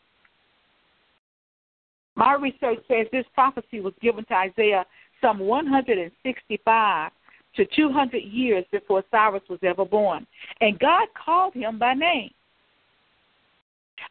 My 2.16 2.36
research 2.36 2.80
says 2.88 3.07
this 3.12 3.26
prophecy 3.34 3.82
was 3.82 3.93
given 4.01 4.24
to 4.26 4.34
Isaiah 4.34 4.86
some 5.22 5.39
165 5.39 7.12
to 7.55 7.66
200 7.76 8.18
years 8.20 8.64
before 8.72 9.03
Cyrus 9.12 9.43
was 9.49 9.60
ever 9.62 9.84
born. 9.84 10.26
And 10.62 10.80
God 10.80 11.07
called 11.26 11.53
him 11.55 11.78
by 11.78 11.93
name. 11.93 12.32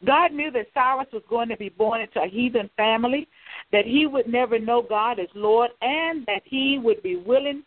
God 0.07 0.33
knew 0.33 0.51
that 0.51 0.67
Cyrus 0.75 1.09
was 1.15 1.23
going 1.31 1.49
to 1.49 1.57
be 1.57 1.71
born 1.71 2.03
into 2.03 2.21
a 2.21 2.29
heathen 2.29 2.69
family, 2.77 3.27
that 3.73 3.85
he 3.85 4.07
would 4.07 4.27
never 4.27 4.59
know 4.59 4.83
God 4.83 5.19
as 5.19 5.29
Lord, 5.35 5.71
and 5.83 6.25
that 6.27 6.43
he 6.45 6.79
would 6.83 7.03
be 7.03 7.17
willing 7.17 7.63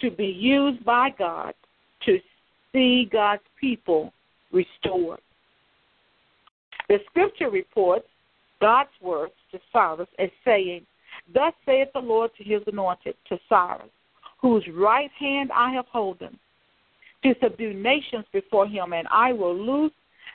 to 0.00 0.10
be 0.10 0.26
used 0.26 0.84
by 0.84 1.10
God 1.18 1.54
to 2.04 2.18
see 2.72 3.08
God's 3.10 3.42
people 3.60 4.12
restored. 4.52 5.20
The 6.88 6.98
scripture 7.10 7.50
reports 7.50 8.06
God's 8.60 8.90
words 9.00 9.32
to 9.52 9.58
Cyrus 9.72 10.08
as 10.18 10.30
saying, 10.44 10.86
Thus 11.32 11.52
saith 11.64 11.88
the 11.94 12.00
Lord 12.00 12.30
to 12.36 12.44
his 12.44 12.62
anointed, 12.66 13.16
to 13.28 13.38
Cyrus, 13.48 13.90
whose 14.40 14.64
right 14.74 15.10
hand 15.18 15.50
I 15.52 15.72
have 15.72 15.86
holden, 15.86 16.38
to 17.24 17.34
subdue 17.42 17.74
nations 17.74 18.24
before 18.32 18.66
him, 18.66 18.92
and 18.92 19.08
I 19.10 19.32
will 19.32 19.56
loose 19.56 19.92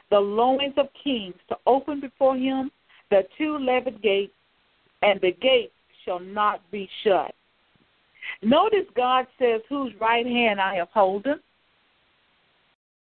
the 0.09 0.19
loins 0.19 0.73
of 0.77 0.87
kings 1.01 1.35
to 1.47 1.55
open 1.65 2.01
before 2.01 2.35
him 2.35 2.69
the 3.09 3.21
two 3.37 3.57
levied 3.57 4.01
gates, 4.01 4.33
and 5.01 5.19
the 5.21 5.31
gates 5.31 5.73
shall 6.05 6.19
not 6.19 6.61
be 6.71 6.89
shut. 7.03 7.33
Notice 8.41 8.85
God 8.95 9.27
says, 9.39 9.61
Whose 9.69 9.93
right 9.99 10.25
hand 10.25 10.59
I 10.59 10.75
have 10.75 10.89
holden. 10.89 11.39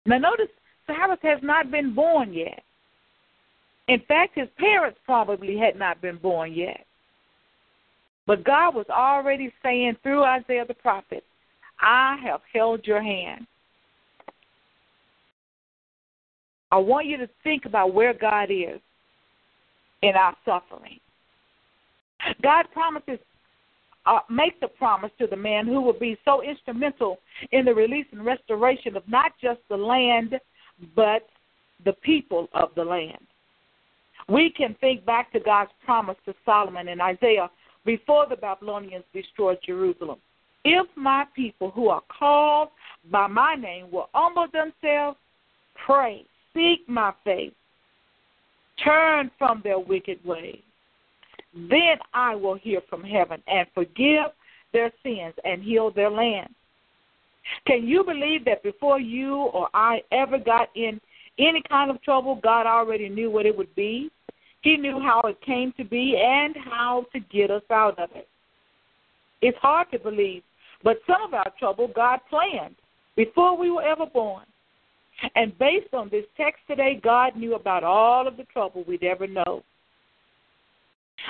Now, 0.06 0.18
notice 0.18 0.48
Cyrus 0.86 1.18
has 1.22 1.40
not 1.42 1.70
been 1.70 1.94
born 1.94 2.32
yet. 2.32 2.62
In 3.88 4.00
fact, 4.06 4.36
his 4.36 4.48
parents 4.58 4.98
probably 5.04 5.56
had 5.58 5.76
not 5.76 6.00
been 6.00 6.16
born 6.16 6.52
yet. 6.52 6.84
But 8.26 8.44
God 8.44 8.74
was 8.74 8.86
already 8.90 9.52
saying 9.62 9.96
through 10.02 10.22
Isaiah 10.22 10.66
the 10.66 10.74
prophet, 10.74 11.24
I 11.80 12.18
have 12.22 12.40
held 12.52 12.86
your 12.86 13.02
hand. 13.02 13.46
I 16.70 16.76
want 16.76 17.06
you 17.06 17.16
to 17.16 17.28
think 17.42 17.64
about 17.64 17.94
where 17.94 18.12
God 18.12 18.50
is 18.50 18.80
in 20.02 20.14
our 20.14 20.36
suffering. 20.44 21.00
God 22.42 22.66
promises, 22.72 23.18
uh, 24.06 24.20
make 24.30 24.60
the 24.60 24.68
promise 24.68 25.10
to 25.18 25.26
the 25.26 25.36
man 25.36 25.66
who 25.66 25.80
will 25.80 25.98
be 25.98 26.16
so 26.24 26.42
instrumental 26.42 27.18
in 27.52 27.64
the 27.64 27.74
release 27.74 28.06
and 28.12 28.24
restoration 28.24 28.96
of 28.96 29.02
not 29.08 29.32
just 29.42 29.60
the 29.68 29.76
land, 29.76 30.38
but 30.94 31.28
the 31.84 31.92
people 31.92 32.48
of 32.54 32.70
the 32.74 32.84
land. 32.84 33.18
We 34.28 34.50
can 34.50 34.76
think 34.80 35.04
back 35.04 35.32
to 35.32 35.40
God's 35.40 35.70
promise 35.84 36.16
to 36.26 36.34
Solomon 36.44 36.88
in 36.88 37.00
Isaiah 37.00 37.50
before 37.84 38.26
the 38.28 38.36
Babylonians 38.36 39.04
destroyed 39.14 39.58
Jerusalem. 39.64 40.18
If 40.64 40.86
my 40.96 41.24
people 41.34 41.70
who 41.70 41.88
are 41.88 42.02
called 42.18 42.68
by 43.10 43.26
my 43.26 43.54
name 43.54 43.90
will 43.90 44.10
humble 44.12 44.46
themselves, 44.52 45.16
pray, 45.86 46.24
seek 46.52 46.86
my 46.88 47.12
face, 47.24 47.52
turn 48.84 49.30
from 49.38 49.62
their 49.64 49.78
wicked 49.78 50.22
ways, 50.24 50.60
then 51.54 51.96
I 52.12 52.34
will 52.34 52.54
hear 52.54 52.80
from 52.88 53.02
heaven 53.02 53.42
and 53.46 53.66
forgive 53.74 54.26
their 54.72 54.92
sins 55.02 55.34
and 55.44 55.62
heal 55.62 55.90
their 55.90 56.10
land. 56.10 56.54
Can 57.66 57.86
you 57.86 58.04
believe 58.04 58.44
that 58.44 58.62
before 58.62 59.00
you 59.00 59.34
or 59.34 59.68
I 59.72 60.02
ever 60.12 60.38
got 60.38 60.68
in 60.76 61.00
any 61.38 61.62
kind 61.68 61.90
of 61.90 62.02
trouble, 62.02 62.38
God 62.42 62.66
already 62.66 63.08
knew 63.08 63.30
what 63.30 63.46
it 63.46 63.56
would 63.56 63.74
be? 63.74 64.10
He 64.62 64.76
knew 64.76 65.00
how 65.00 65.22
it 65.22 65.40
came 65.40 65.72
to 65.76 65.84
be 65.84 66.20
and 66.22 66.54
how 66.56 67.06
to 67.12 67.20
get 67.20 67.50
us 67.50 67.62
out 67.70 67.98
of 67.98 68.10
it. 68.14 68.28
It's 69.40 69.58
hard 69.58 69.90
to 69.92 69.98
believe, 69.98 70.42
but 70.82 70.98
some 71.06 71.22
of 71.22 71.32
our 71.32 71.52
trouble 71.58 71.88
God 71.94 72.20
planned 72.28 72.74
before 73.16 73.56
we 73.56 73.70
were 73.70 73.82
ever 73.82 74.06
born. 74.06 74.44
And 75.34 75.56
based 75.58 75.94
on 75.94 76.08
this 76.10 76.24
text 76.36 76.60
today, 76.68 77.00
God 77.02 77.36
knew 77.36 77.54
about 77.54 77.82
all 77.82 78.28
of 78.28 78.36
the 78.36 78.44
trouble 78.44 78.84
we'd 78.86 79.02
ever 79.02 79.26
know. 79.26 79.62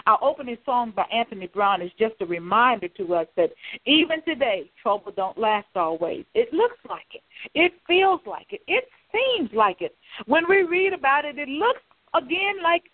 Our 0.07 0.19
opening 0.23 0.59
song 0.65 0.93
by 0.95 1.05
Anthony 1.13 1.47
Brown 1.47 1.83
is 1.83 1.91
just 1.99 2.15
a 2.21 2.27
reminder 2.27 2.89
to 2.89 3.15
us 3.15 3.27
that 3.37 3.51
even 3.87 4.23
today, 4.23 4.71
trouble 4.83 5.13
don't 5.17 5.39
last 5.39 5.69
always. 5.75 6.25
It 6.35 6.53
looks 6.53 6.79
like 6.89 7.07
it. 7.13 7.23
It 7.55 7.73
feels 7.87 8.21
like 8.27 8.47
it. 8.51 8.61
It 8.67 8.85
seems 9.13 9.51
like 9.53 9.81
it. 9.81 9.95
When 10.27 10.49
we 10.49 10.63
read 10.63 10.93
about 10.93 11.25
it, 11.25 11.39
it 11.39 11.49
looks 11.49 11.81
again 12.15 12.63
like 12.63 12.85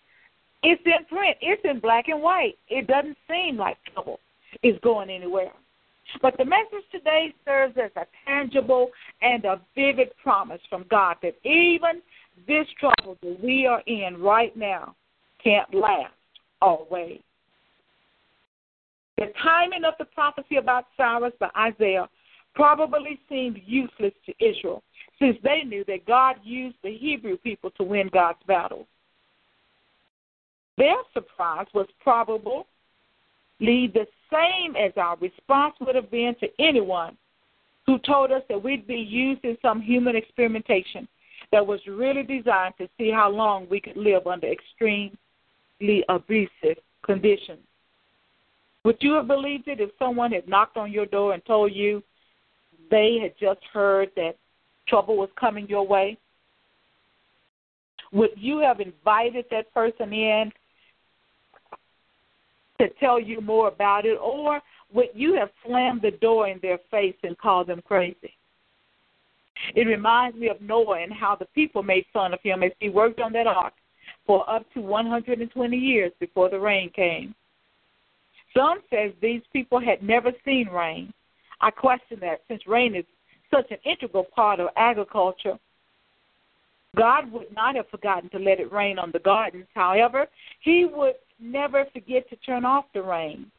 it's 0.63 0.81
in 0.85 1.05
print. 1.05 1.37
It's 1.41 1.61
in 1.63 1.79
black 1.79 2.07
and 2.07 2.21
white. 2.21 2.57
It 2.69 2.87
doesn't 2.87 3.17
seem 3.29 3.57
like 3.57 3.77
trouble 3.93 4.19
is 4.63 4.75
going 4.81 5.09
anywhere. 5.09 5.51
But 6.21 6.37
the 6.37 6.45
message 6.45 6.85
today 6.91 7.33
serves 7.45 7.75
as 7.77 7.91
a 7.95 8.05
tangible 8.25 8.89
and 9.21 9.43
a 9.45 9.61
vivid 9.75 10.09
promise 10.21 10.61
from 10.69 10.85
God 10.89 11.17
that 11.21 11.35
even 11.43 12.01
this 12.47 12.67
trouble 12.79 13.17
that 13.21 13.39
we 13.43 13.65
are 13.65 13.81
in 13.87 14.21
right 14.21 14.55
now 14.55 14.95
can't 15.43 15.71
last 15.73 16.13
always. 16.65 17.19
The 19.17 19.31
timing 19.41 19.85
of 19.85 19.93
the 19.99 20.05
prophecy 20.05 20.57
about 20.57 20.85
Cyrus 20.97 21.33
by 21.39 21.49
Isaiah 21.55 22.09
probably 22.55 23.19
seemed 23.29 23.61
useless 23.65 24.13
to 24.25 24.33
Israel 24.39 24.81
since 25.19 25.37
they 25.43 25.61
knew 25.63 25.85
that 25.87 26.05
God 26.05 26.35
used 26.43 26.75
the 26.83 26.97
Hebrew 26.97 27.37
people 27.37 27.69
to 27.71 27.83
win 27.83 28.09
God's 28.11 28.39
battles. 28.47 28.87
Their 30.77 30.97
surprise 31.13 31.67
was 31.73 31.87
probably 32.01 32.65
the 33.59 34.07
same 34.31 34.75
as 34.75 34.91
our 34.97 35.15
response 35.17 35.75
would 35.79 35.95
have 35.95 36.11
been 36.11 36.35
to 36.41 36.47
anyone 36.59 37.15
who 37.85 37.99
told 37.99 38.31
us 38.31 38.41
that 38.49 38.61
we'd 38.61 38.87
be 38.87 38.95
used 38.95 39.45
in 39.45 39.57
some 39.61 39.79
human 39.81 40.15
experimentation 40.15 41.07
that 41.51 41.65
was 41.65 41.79
really 41.87 42.23
designed 42.23 42.73
to 42.77 42.89
see 42.97 43.11
how 43.11 43.29
long 43.29 43.67
we 43.69 43.79
could 43.79 43.95
live 43.95 44.27
under 44.27 44.51
extremely 44.51 45.17
abusive 46.09 46.77
conditions. 47.03 47.59
Would 48.83 48.97
you 48.99 49.13
have 49.13 49.27
believed 49.27 49.67
it 49.67 49.79
if 49.79 49.89
someone 49.97 50.31
had 50.31 50.47
knocked 50.47 50.77
on 50.77 50.91
your 50.91 51.07
door 51.07 51.33
and 51.33 51.43
told 51.45 51.73
you 51.73 52.03
they 52.91 53.17
had 53.21 53.33
just 53.39 53.59
heard 53.73 54.11
that 54.15 54.35
trouble 54.87 55.17
was 55.17 55.29
coming 55.39 55.67
your 55.67 55.85
way? 55.87 56.17
Would 58.11 58.31
you 58.35 58.59
have 58.59 58.79
invited 58.79 59.45
that 59.49 59.73
person 59.73 60.13
in 60.13 60.51
to 62.79 62.89
tell 62.99 63.19
you 63.19 63.41
more 63.41 63.67
about 63.67 64.05
it, 64.05 64.17
or 64.21 64.61
would 64.93 65.09
you 65.13 65.33
have 65.33 65.49
slammed 65.65 66.01
the 66.01 66.11
door 66.11 66.47
in 66.47 66.59
their 66.61 66.79
face 66.91 67.15
and 67.23 67.37
called 67.37 67.67
them 67.67 67.81
crazy? 67.85 68.33
It 69.73 69.87
reminds 69.87 70.37
me 70.37 70.49
of 70.49 70.61
Noah 70.61 71.01
and 71.01 71.11
how 71.11 71.35
the 71.35 71.45
people 71.45 71.81
made 71.81 72.05
fun 72.13 72.33
of 72.33 72.39
him 72.43 72.61
as 72.61 72.71
he 72.79 72.89
worked 72.89 73.19
on 73.19 73.33
that 73.33 73.47
ark 73.47 73.73
for 74.25 74.49
up 74.49 74.65
to 74.73 74.81
120 74.81 75.77
years 75.77 76.11
before 76.19 76.49
the 76.49 76.59
rain 76.59 76.89
came. 76.89 77.35
Some 78.55 78.79
says 78.89 79.11
these 79.21 79.41
people 79.51 79.79
had 79.79 80.01
never 80.01 80.31
seen 80.43 80.67
rain. 80.69 81.13
I 81.61 81.71
question 81.71 82.19
that 82.21 82.41
since 82.47 82.65
rain 82.67 82.95
is 82.95 83.05
such 83.51 83.69
an 83.71 83.77
integral 83.85 84.23
part 84.23 84.59
of 84.59 84.69
agriculture. 84.75 85.57
God 86.95 87.31
would 87.31 87.53
not 87.53 87.75
have 87.75 87.89
forgotten 87.89 88.29
to 88.29 88.39
let 88.39 88.59
it 88.59 88.71
rain 88.71 88.97
on 88.97 89.11
the 89.11 89.19
gardens. 89.19 89.67
However, 89.73 90.27
he 90.61 90.85
would 90.85 91.15
never 91.39 91.85
forget 91.93 92.29
to 92.29 92.35
turn 92.37 92.65
off 92.65 92.85
the 92.93 93.01
rain 93.01 93.51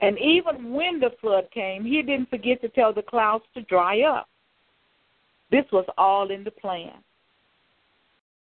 And 0.00 0.18
even 0.18 0.72
when 0.72 1.00
the 1.00 1.12
flood 1.20 1.48
came, 1.52 1.84
he 1.84 2.02
didn't 2.02 2.28
forget 2.28 2.60
to 2.60 2.68
tell 2.68 2.92
the 2.92 3.02
clouds 3.02 3.44
to 3.54 3.62
dry 3.62 4.02
up. 4.02 4.28
This 5.50 5.64
was 5.72 5.86
all 5.96 6.30
in 6.30 6.44
the 6.44 6.50
plan. 6.50 6.92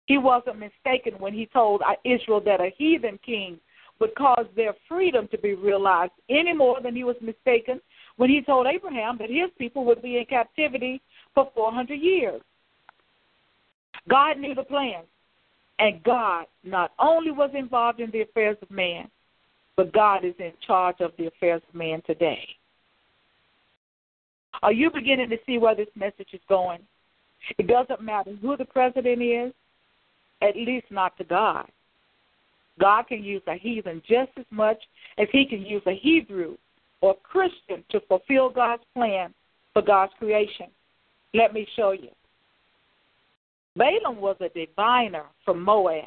He 0.08 0.18
wasn't 0.18 0.60
mistaken 0.60 1.20
when 1.20 1.34
he 1.34 1.46
told 1.46 1.82
Israel 2.04 2.42
that 2.46 2.62
a 2.62 2.72
heathen 2.78 3.20
king 3.26 3.60
would 4.00 4.16
cause 4.16 4.46
their 4.56 4.74
freedom 4.88 5.28
to 5.30 5.38
be 5.38 5.54
realized 5.54 6.14
any 6.30 6.54
more 6.54 6.82
than 6.82 6.96
he 6.96 7.04
was 7.04 7.16
mistaken 7.22 7.82
when 8.16 8.30
he 8.30 8.42
told 8.42 8.68
Abraham 8.68 9.18
that 9.20 9.30
his 9.30 9.50
people 9.58 9.86
would 9.86 10.02
be 10.02 10.18
in 10.18 10.26
captivity 10.26 11.02
for 11.34 11.52
400 11.54 11.96
years. 11.96 12.42
God 14.10 14.38
knew 14.38 14.56
the 14.56 14.64
plan, 14.64 15.04
and 15.80 16.02
God 16.04 16.46
not 16.64 16.92
only 17.00 17.32
was 17.32 17.52
involved 17.54 18.00
in 18.00 18.10
the 18.12 18.22
affairs 18.22 18.58
of 18.62 18.72
man, 18.72 19.10
but 19.76 19.94
God 19.94 20.24
is 20.24 20.36
in 20.40 20.54
charge 20.66 20.98
of 21.02 21.12
the 21.18 21.28
affairs 21.28 21.62
of 21.68 21.76
man 21.76 22.02
today. 22.08 22.48
Are 24.64 24.72
you 24.72 24.90
beginning 24.90 25.30
to 25.32 25.38
see 25.46 25.58
where 25.58 25.76
this 25.76 25.88
message 25.96 26.30
is 26.34 26.42
going? 26.48 26.80
It 27.58 27.68
doesn't 27.68 28.02
matter 28.02 28.36
who 28.42 28.56
the 28.56 28.66
president 28.66 29.22
is, 29.22 29.54
at 30.42 30.56
least 30.56 30.88
not 30.90 31.18
to 31.18 31.24
God. 31.24 31.68
God 32.80 33.04
can 33.08 33.24
use 33.24 33.42
a 33.48 33.56
heathen 33.56 34.02
just 34.08 34.32
as 34.38 34.46
much 34.52 34.78
as 35.18 35.28
he 35.32 35.46
can 35.46 35.62
use 35.62 35.82
a 35.88 35.96
Hebrew 35.96 36.58
or 37.02 37.16
Christian 37.24 37.84
to 37.90 38.00
fulfill 38.02 38.50
God's 38.50 38.84
plan 38.94 39.34
for 39.74 39.82
God's 39.82 40.14
creation. 40.20 40.68
Let 41.34 41.54
me 41.54 41.68
show 41.76 41.92
you. 41.92 42.10
Balaam 43.76 44.20
was 44.20 44.38
a 44.40 44.50
diviner 44.50 45.26
from 45.46 45.64
Moab. 45.64 46.06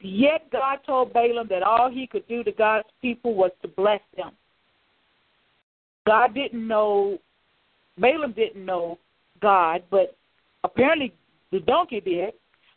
Yet 0.00 0.50
God 0.50 0.80
told 0.84 1.12
Balaam 1.12 1.46
that 1.48 1.62
all 1.62 1.90
he 1.90 2.06
could 2.06 2.26
do 2.28 2.42
to 2.42 2.52
God's 2.52 2.88
people 3.00 3.34
was 3.34 3.52
to 3.62 3.68
bless 3.68 4.00
them. 4.16 4.32
God 6.06 6.34
didn't 6.34 6.66
know, 6.66 7.18
Balaam 7.98 8.32
didn't 8.32 8.64
know 8.64 8.98
God, 9.40 9.82
but 9.90 10.16
apparently 10.64 11.14
the 11.52 11.60
donkey 11.60 12.00
did. 12.00 12.34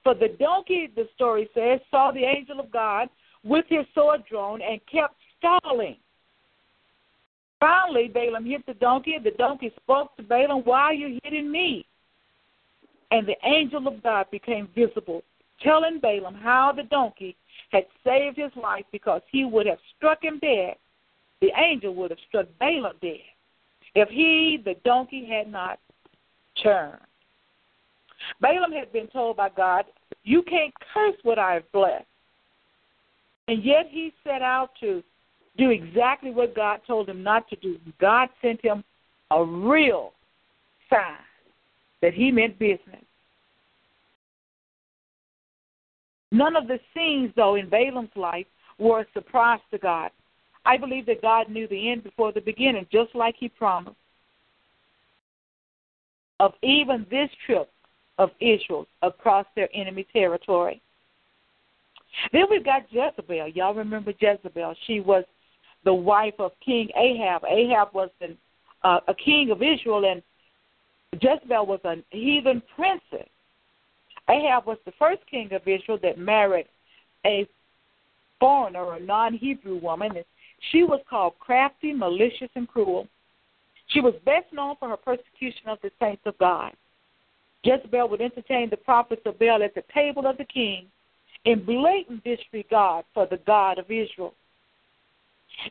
For 0.07 0.15
the 0.15 0.29
donkey, 0.39 0.87
the 0.95 1.05
story 1.15 1.49
says, 1.53 1.81
saw 1.91 2.11
the 2.11 2.23
angel 2.23 2.61
of 2.61 2.71
God 2.71 3.09
with 3.43 3.65
his 3.67 3.85
sword 3.93 4.23
drawn 4.29 4.61
and 4.61 4.79
kept 4.89 5.15
stalling. 5.37 5.97
Finally, 7.59 8.07
Balaam 8.07 8.45
hit 8.45 8.65
the 8.65 8.73
donkey, 8.75 9.15
and 9.15 9.25
the 9.25 9.31
donkey 9.31 9.69
spoke 9.83 10.15
to 10.15 10.23
Balaam, 10.23 10.61
Why 10.63 10.79
are 10.79 10.93
you 10.93 11.19
hitting 11.25 11.51
me? 11.51 11.85
And 13.11 13.27
the 13.27 13.35
angel 13.43 13.85
of 13.85 14.01
God 14.01 14.31
became 14.31 14.69
visible, 14.73 15.23
telling 15.61 15.99
Balaam 15.99 16.35
how 16.35 16.71
the 16.71 16.83
donkey 16.83 17.35
had 17.73 17.83
saved 18.05 18.37
his 18.37 18.53
life 18.55 18.85
because 18.93 19.21
he 19.29 19.43
would 19.43 19.65
have 19.65 19.79
struck 19.97 20.23
him 20.23 20.39
dead. 20.39 20.75
The 21.41 21.51
angel 21.57 21.93
would 21.95 22.11
have 22.11 22.19
struck 22.29 22.45
Balaam 22.61 22.95
dead 23.01 23.27
if 23.93 24.07
he, 24.07 24.57
the 24.63 24.75
donkey, 24.85 25.25
had 25.25 25.51
not 25.51 25.79
turned. 26.63 27.01
Balaam 28.41 28.71
had 28.71 28.93
been 28.93 29.07
told 29.07 29.37
by 29.37 29.49
God, 29.49 29.85
You 30.27 30.43
can't 30.43 30.73
curse 30.93 31.15
what 31.23 31.39
I 31.39 31.53
have 31.53 31.71
blessed. 31.71 32.03
And 33.47 33.63
yet 33.63 33.85
he 33.89 34.11
set 34.25 34.41
out 34.41 34.71
to 34.81 35.01
do 35.57 35.69
exactly 35.69 36.31
what 36.31 36.53
God 36.53 36.81
told 36.85 37.07
him 37.07 37.23
not 37.23 37.47
to 37.47 37.55
do. 37.55 37.79
God 38.01 38.27
sent 38.41 38.61
him 38.61 38.83
a 39.31 39.41
real 39.41 40.11
sign 40.89 41.15
that 42.01 42.13
he 42.13 42.29
meant 42.29 42.59
business. 42.59 43.05
None 46.33 46.57
of 46.57 46.67
the 46.67 46.79
scenes, 46.93 47.31
though, 47.37 47.55
in 47.55 47.69
Balaam's 47.69 48.09
life 48.17 48.47
were 48.77 48.99
a 48.99 49.05
surprise 49.13 49.61
to 49.71 49.77
God. 49.77 50.11
I 50.65 50.75
believe 50.75 51.05
that 51.05 51.21
God 51.21 51.49
knew 51.49 51.69
the 51.69 51.89
end 51.89 52.03
before 52.03 52.33
the 52.33 52.41
beginning, 52.41 52.85
just 52.91 53.15
like 53.15 53.35
he 53.39 53.47
promised. 53.47 53.95
Of 56.41 56.51
even 56.61 57.05
this 57.09 57.29
trip 57.45 57.69
of 58.17 58.31
Israel 58.39 58.87
across 59.01 59.45
their 59.55 59.69
enemy 59.73 60.05
territory. 60.11 60.81
Then 62.31 62.45
we've 62.49 62.65
got 62.65 62.83
Jezebel. 62.91 63.49
Y'all 63.49 63.73
remember 63.73 64.13
Jezebel? 64.19 64.75
She 64.85 64.99
was 64.99 65.23
the 65.83 65.93
wife 65.93 66.33
of 66.39 66.51
King 66.65 66.89
Ahab. 66.95 67.43
Ahab 67.45 67.89
was 67.93 68.09
an, 68.21 68.37
uh, 68.83 68.99
a 69.07 69.13
king 69.13 69.51
of 69.51 69.61
Israel, 69.61 70.03
and 70.05 70.21
Jezebel 71.21 71.65
was 71.65 71.79
a 71.85 71.95
heathen 72.09 72.61
princess. 72.75 73.29
Ahab 74.29 74.65
was 74.65 74.77
the 74.85 74.91
first 74.99 75.21
king 75.29 75.53
of 75.53 75.61
Israel 75.67 75.99
that 76.01 76.17
married 76.17 76.65
a 77.25 77.47
foreigner, 78.39 78.93
a 78.93 78.99
non 78.99 79.33
Hebrew 79.33 79.77
woman. 79.77 80.15
And 80.15 80.25
she 80.71 80.83
was 80.83 80.99
called 81.09 81.33
crafty, 81.39 81.93
malicious, 81.93 82.49
and 82.55 82.67
cruel. 82.67 83.07
She 83.89 84.01
was 84.01 84.13
best 84.25 84.51
known 84.51 84.75
for 84.79 84.89
her 84.89 84.97
persecution 84.97 85.67
of 85.67 85.77
the 85.81 85.91
saints 85.99 86.23
of 86.25 86.37
God. 86.37 86.73
Jezebel 87.63 88.09
would 88.09 88.21
entertain 88.21 88.69
the 88.69 88.77
prophets 88.77 89.21
of 89.25 89.39
Baal 89.39 89.63
at 89.63 89.75
the 89.75 89.83
table 89.93 90.27
of 90.27 90.37
the 90.37 90.45
king 90.45 90.87
in 91.45 91.63
blatant 91.63 92.23
disregard 92.23 93.05
for 93.13 93.25
the 93.25 93.39
God 93.45 93.79
of 93.79 93.85
Israel. 93.85 94.33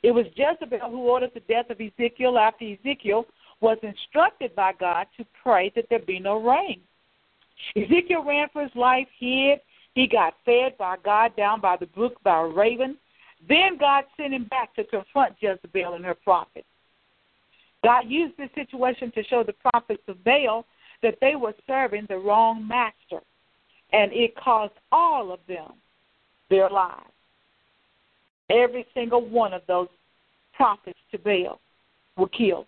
It 0.02 0.10
was 0.10 0.26
Jezebel 0.34 0.90
who 0.90 1.08
ordered 1.08 1.32
the 1.34 1.40
death 1.40 1.70
of 1.70 1.80
Ezekiel 1.80 2.38
after 2.38 2.64
Ezekiel 2.64 3.26
was 3.60 3.78
instructed 3.82 4.54
by 4.54 4.72
God 4.78 5.06
to 5.16 5.24
pray 5.42 5.72
that 5.74 5.86
there 5.88 6.00
be 6.00 6.18
no 6.18 6.42
rain. 6.42 6.80
Ezekiel 7.76 8.24
ran 8.24 8.48
for 8.52 8.62
his 8.62 8.74
life, 8.74 9.08
hid. 9.18 9.60
He 9.94 10.06
got 10.06 10.34
fed 10.44 10.76
by 10.76 10.96
God 11.04 11.34
down 11.36 11.60
by 11.60 11.76
the 11.76 11.86
brook 11.86 12.22
by 12.22 12.40
a 12.40 12.46
raven. 12.46 12.98
Then 13.48 13.78
God 13.78 14.04
sent 14.16 14.34
him 14.34 14.44
back 14.44 14.74
to 14.74 14.84
confront 14.84 15.36
Jezebel 15.40 15.94
and 15.94 16.04
her 16.04 16.14
prophets. 16.14 16.66
God 17.82 18.04
used 18.08 18.36
this 18.36 18.50
situation 18.54 19.12
to 19.12 19.24
show 19.24 19.42
the 19.44 19.54
prophets 19.54 20.02
of 20.08 20.22
Baal 20.24 20.66
that 21.02 21.18
they 21.20 21.36
were 21.36 21.54
serving 21.66 22.06
the 22.08 22.18
wrong 22.18 22.66
master, 22.66 23.22
and 23.92 24.12
it 24.12 24.34
cost 24.36 24.74
all 24.90 25.32
of 25.32 25.40
them 25.48 25.72
their 26.50 26.70
lives. 26.70 27.10
Every 28.50 28.86
single 28.94 29.26
one 29.26 29.52
of 29.52 29.62
those 29.66 29.88
prophets 30.54 30.98
to 31.12 31.18
Baal 31.18 31.60
were 32.16 32.28
killed. 32.28 32.66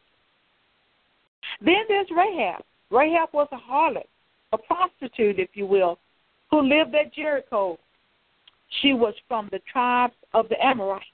Then 1.61 1.85
there's 1.89 2.09
Rahab. 2.11 2.63
Rahab 2.91 3.31
was 3.33 3.49
a 3.53 3.57
harlot, 3.57 4.09
a 4.53 4.59
prostitute, 4.59 5.39
if 5.39 5.51
you 5.55 5.67
will, 5.67 5.99
who 6.51 6.63
lived 6.63 6.95
at 6.95 7.15
Jericho. 7.15 7.79
She 8.81 8.93
was 8.93 9.15
from 9.29 9.49
the 9.51 9.61
tribes 9.71 10.15
of 10.35 10.49
the 10.49 10.65
Amorites. 10.65 11.07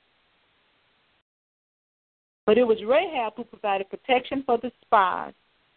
But 2.47 2.59
it 2.59 2.65
was 2.65 2.79
Rahab 2.87 3.35
who 3.37 3.45
provided 3.45 3.89
protection 3.91 4.43
for 4.45 4.59
the 4.59 4.71
spies 4.83 5.33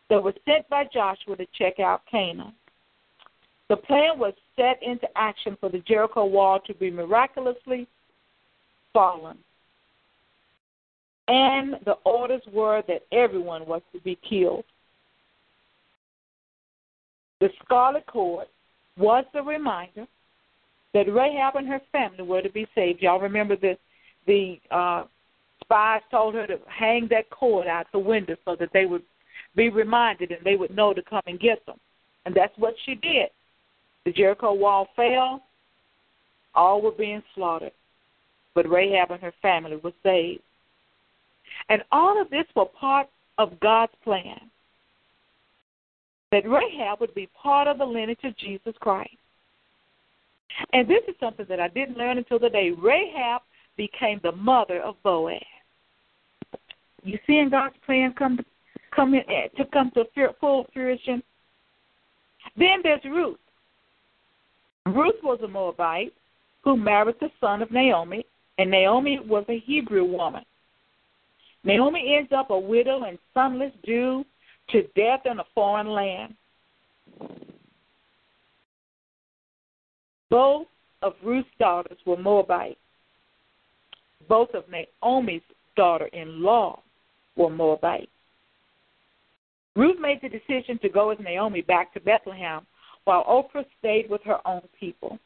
that 0.10 0.24
was 0.24 0.34
sent 0.46 0.68
by 0.70 0.86
Joshua 0.94 1.36
to 1.36 1.46
check 1.58 1.80
out 1.80 2.02
Canaan. 2.10 2.54
The 3.70 3.78
plan 3.78 4.18
was 4.18 4.34
set 4.56 4.82
into 4.82 5.08
action 5.16 5.58
for 5.60 5.70
the 5.70 5.80
Jericho 5.80 6.26
wall 6.26 6.60
to 6.66 6.74
be 6.74 6.90
miraculously 6.90 7.88
fallen. 8.94 9.38
And 11.28 11.76
the 11.84 11.96
orders 12.06 12.42
were 12.54 12.82
that 12.88 13.02
everyone 13.12 13.68
was 13.68 13.82
to 13.94 14.00
be 14.00 14.18
killed. 14.28 14.64
The 17.42 17.50
scarlet 17.64 18.06
cord 18.08 18.48
was 18.98 19.26
the 19.34 19.44
reminder 19.44 20.08
that 20.94 21.14
Rahab 21.14 21.58
and 21.58 21.68
her 21.68 21.82
family 21.92 22.24
were 22.24 22.42
to 22.42 22.50
be 22.50 22.66
saved. 22.74 23.02
Y'all 23.02 23.20
remember 23.20 23.56
the 23.56 23.78
the 24.26 24.60
uh, 24.72 25.04
spies 25.62 26.02
told 26.12 26.34
her 26.34 26.48
to 26.48 26.60
hang 26.68 27.08
that 27.10 27.30
cord 27.30 27.68
out 27.68 27.86
the 27.92 28.00
window 28.00 28.36
so 28.46 28.56
that 28.60 28.70
they 28.74 28.86
would 28.86 29.04
be 29.58 29.70
reminded 29.70 30.32
and 30.32 30.40
they 30.46 30.56
would 30.56 30.74
know 30.74 30.94
to 30.94 31.02
come 31.02 31.24
and 31.28 31.40
get 31.40 31.66
them. 31.66 31.78
And 32.26 32.34
that's 32.34 32.58
what 32.58 32.76
she 32.86 32.96
did. 32.96 33.30
The 34.06 34.14
Jericho 34.14 34.54
wall 34.54 34.88
fell, 34.96 35.44
all 36.56 36.82
were 36.82 36.92
being 36.92 37.22
slaughtered, 37.36 37.74
but 38.56 38.70
Rahab 38.70 39.12
and 39.12 39.22
her 39.22 39.34
family 39.42 39.78
were 39.84 39.92
saved. 40.04 40.42
And 41.70 41.82
all 41.92 42.22
of 42.22 42.30
this 42.30 42.46
were 42.56 42.66
part 42.66 43.10
of 43.38 43.60
God's 43.60 43.92
plan 44.04 44.40
that 46.32 46.48
Rahab 46.48 47.00
would 47.00 47.16
be 47.16 47.30
part 47.42 47.68
of 47.68 47.78
the 47.78 47.86
lineage 47.86 48.20
of 48.24 48.38
Jesus 48.38 48.74
Christ. 48.80 49.16
And 50.74 50.88
this 50.88 51.04
is 51.08 51.16
something 51.20 51.46
that 51.50 51.60
I 51.60 51.68
didn't 51.70 51.98
learn 51.98 52.18
until 52.18 52.40
the 52.40 52.50
day 52.50 52.72
Rahab 52.72 53.42
became 53.78 54.20
the 54.24 54.32
mother 54.32 54.82
of 54.82 54.96
Boaz. 55.04 55.42
You 57.04 57.18
seeing 57.26 57.50
God's 57.50 57.76
plan 57.86 58.14
come 58.18 58.38
to 58.38 58.44
come 58.98 59.14
in, 59.14 59.22
eh, 59.30 59.48
to 59.56 59.66
come 59.72 59.92
to 59.92 60.04
full 60.42 60.66
fruition. 60.74 61.24
Then 62.58 62.80
there's 62.84 63.04
Ruth. 63.06 63.38
Ruth 64.88 65.16
was 65.24 65.40
a 65.44 65.48
Moabite 65.48 66.14
who 66.64 66.76
married 66.76 67.16
the 67.22 67.30
son 67.40 67.62
of 67.62 67.72
Naomi, 67.72 68.26
and 68.58 68.72
Naomi 68.72 69.20
was 69.20 69.46
a 69.48 69.60
Hebrew 69.60 70.04
woman. 70.04 70.44
Naomi 71.64 72.16
ends 72.18 72.32
up 72.36 72.50
a 72.50 72.60
widow 72.60 73.04
and 73.04 73.20
sonless 73.36 73.72
due 73.84 74.26
to 74.70 74.84
death 74.96 75.22
in 75.26 75.40
a 75.40 75.46
foreign 75.54 75.88
land. 75.88 76.34
Both 80.30 80.68
of 81.04 81.14
Ruth's 81.24 81.48
daughters 81.60 81.98
were 82.06 82.18
Moabites. 82.18 82.80
Both 84.28 84.50
of 84.54 84.64
Naomi's 84.70 85.42
daughter 85.76 86.08
in 86.08 86.42
law 86.42 86.82
were 87.36 87.50
Moabite. 87.50 88.10
Ruth 89.78 90.00
made 90.00 90.20
the 90.24 90.30
decision 90.30 90.80
to 90.80 90.90
go 90.90 91.10
with 91.10 91.20
Naomi 91.20 91.62
back 91.62 91.94
to 91.94 92.00
Bethlehem 92.00 92.66
while 93.04 93.24
Orpah 93.28 93.62
stayed 93.78 94.10
with 94.10 94.24
her 94.24 94.40
own 94.46 94.64
people. 94.80 95.20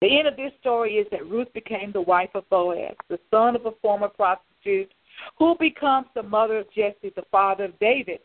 The 0.00 0.16
end 0.16 0.28
of 0.28 0.36
this 0.36 0.52
story 0.60 0.94
is 0.94 1.08
that 1.10 1.26
Ruth 1.26 1.52
became 1.52 1.90
the 1.90 2.00
wife 2.00 2.30
of 2.36 2.48
Boaz, 2.50 2.94
the 3.08 3.18
son 3.32 3.56
of 3.56 3.66
a 3.66 3.72
former 3.82 4.08
prostitute, 4.08 4.92
who 5.38 5.56
becomes 5.58 6.06
the 6.14 6.22
mother 6.22 6.58
of 6.58 6.70
Jesse, 6.72 7.12
the 7.16 7.24
father 7.32 7.64
of 7.64 7.78
David, 7.80 8.20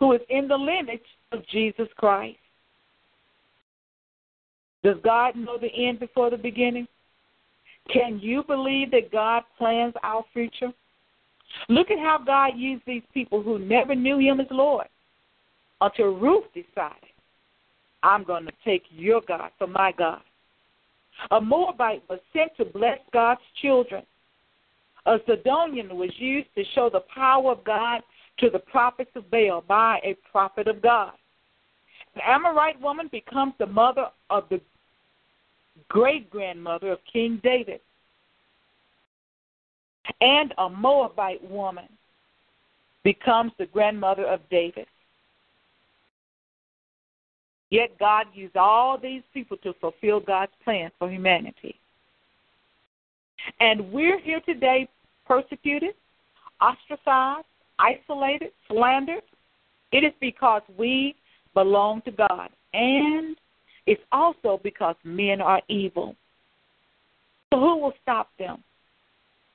who 0.00 0.12
is 0.14 0.20
in 0.30 0.48
the 0.48 0.56
lineage 0.56 1.00
of 1.30 1.46
Jesus 1.46 1.88
Christ. 1.96 2.38
Does 4.82 4.96
God 5.04 5.36
know 5.36 5.58
the 5.58 5.72
end 5.72 6.00
before 6.00 6.28
the 6.28 6.36
beginning? 6.36 6.88
Can 7.92 8.18
you 8.18 8.42
believe 8.42 8.90
that 8.90 9.12
God 9.12 9.44
plans 9.56 9.94
our 10.02 10.24
future? 10.32 10.72
Look 11.68 11.90
at 11.90 11.98
how 11.98 12.18
God 12.24 12.52
used 12.56 12.82
these 12.86 13.02
people 13.14 13.42
who 13.42 13.58
never 13.58 13.94
knew 13.94 14.18
Him 14.18 14.40
as 14.40 14.46
Lord 14.50 14.86
until 15.80 16.16
Ruth 16.16 16.44
decided, 16.54 17.10
I'm 18.02 18.24
going 18.24 18.46
to 18.46 18.52
take 18.64 18.82
your 18.90 19.20
God 19.26 19.50
for 19.58 19.66
my 19.66 19.92
God. 19.96 20.20
A 21.30 21.40
Moabite 21.40 22.02
was 22.08 22.20
sent 22.32 22.56
to 22.56 22.64
bless 22.64 22.98
God's 23.12 23.40
children. 23.60 24.02
A 25.06 25.18
Zidonian 25.18 25.92
was 25.92 26.10
used 26.18 26.48
to 26.54 26.64
show 26.74 26.88
the 26.90 27.04
power 27.14 27.52
of 27.52 27.64
God 27.64 28.02
to 28.38 28.50
the 28.50 28.58
prophets 28.58 29.10
of 29.14 29.30
Baal 29.30 29.62
by 29.66 30.00
a 30.04 30.16
prophet 30.30 30.68
of 30.68 30.80
God. 30.80 31.12
An 32.14 32.22
Amorite 32.26 32.80
woman 32.80 33.08
becomes 33.10 33.54
the 33.58 33.66
mother 33.66 34.06
of 34.30 34.44
the 34.50 34.60
great 35.88 36.30
grandmother 36.30 36.92
of 36.92 36.98
King 37.10 37.40
David 37.42 37.80
and 40.20 40.54
a 40.58 40.68
Moabite 40.68 41.48
woman 41.48 41.88
becomes 43.04 43.52
the 43.58 43.66
grandmother 43.66 44.24
of 44.26 44.40
David. 44.50 44.86
Yet 47.70 47.98
God 47.98 48.26
used 48.34 48.56
all 48.56 48.98
these 48.98 49.22
people 49.32 49.56
to 49.58 49.72
fulfill 49.80 50.20
God's 50.20 50.52
plan 50.62 50.90
for 50.98 51.10
humanity. 51.10 51.74
And 53.60 53.90
we're 53.90 54.20
here 54.20 54.40
today 54.40 54.88
persecuted, 55.26 55.94
ostracized, 56.60 57.46
isolated, 57.78 58.52
slandered. 58.68 59.22
It 59.90 60.04
is 60.04 60.12
because 60.20 60.62
we 60.78 61.14
belong 61.54 62.02
to 62.02 62.10
God. 62.10 62.50
And 62.72 63.36
it's 63.86 64.02
also 64.12 64.60
because 64.62 64.96
men 65.04 65.40
are 65.40 65.62
evil. 65.68 66.14
So 67.52 67.58
who 67.58 67.78
will 67.78 67.94
stop 68.02 68.28
them? 68.38 68.62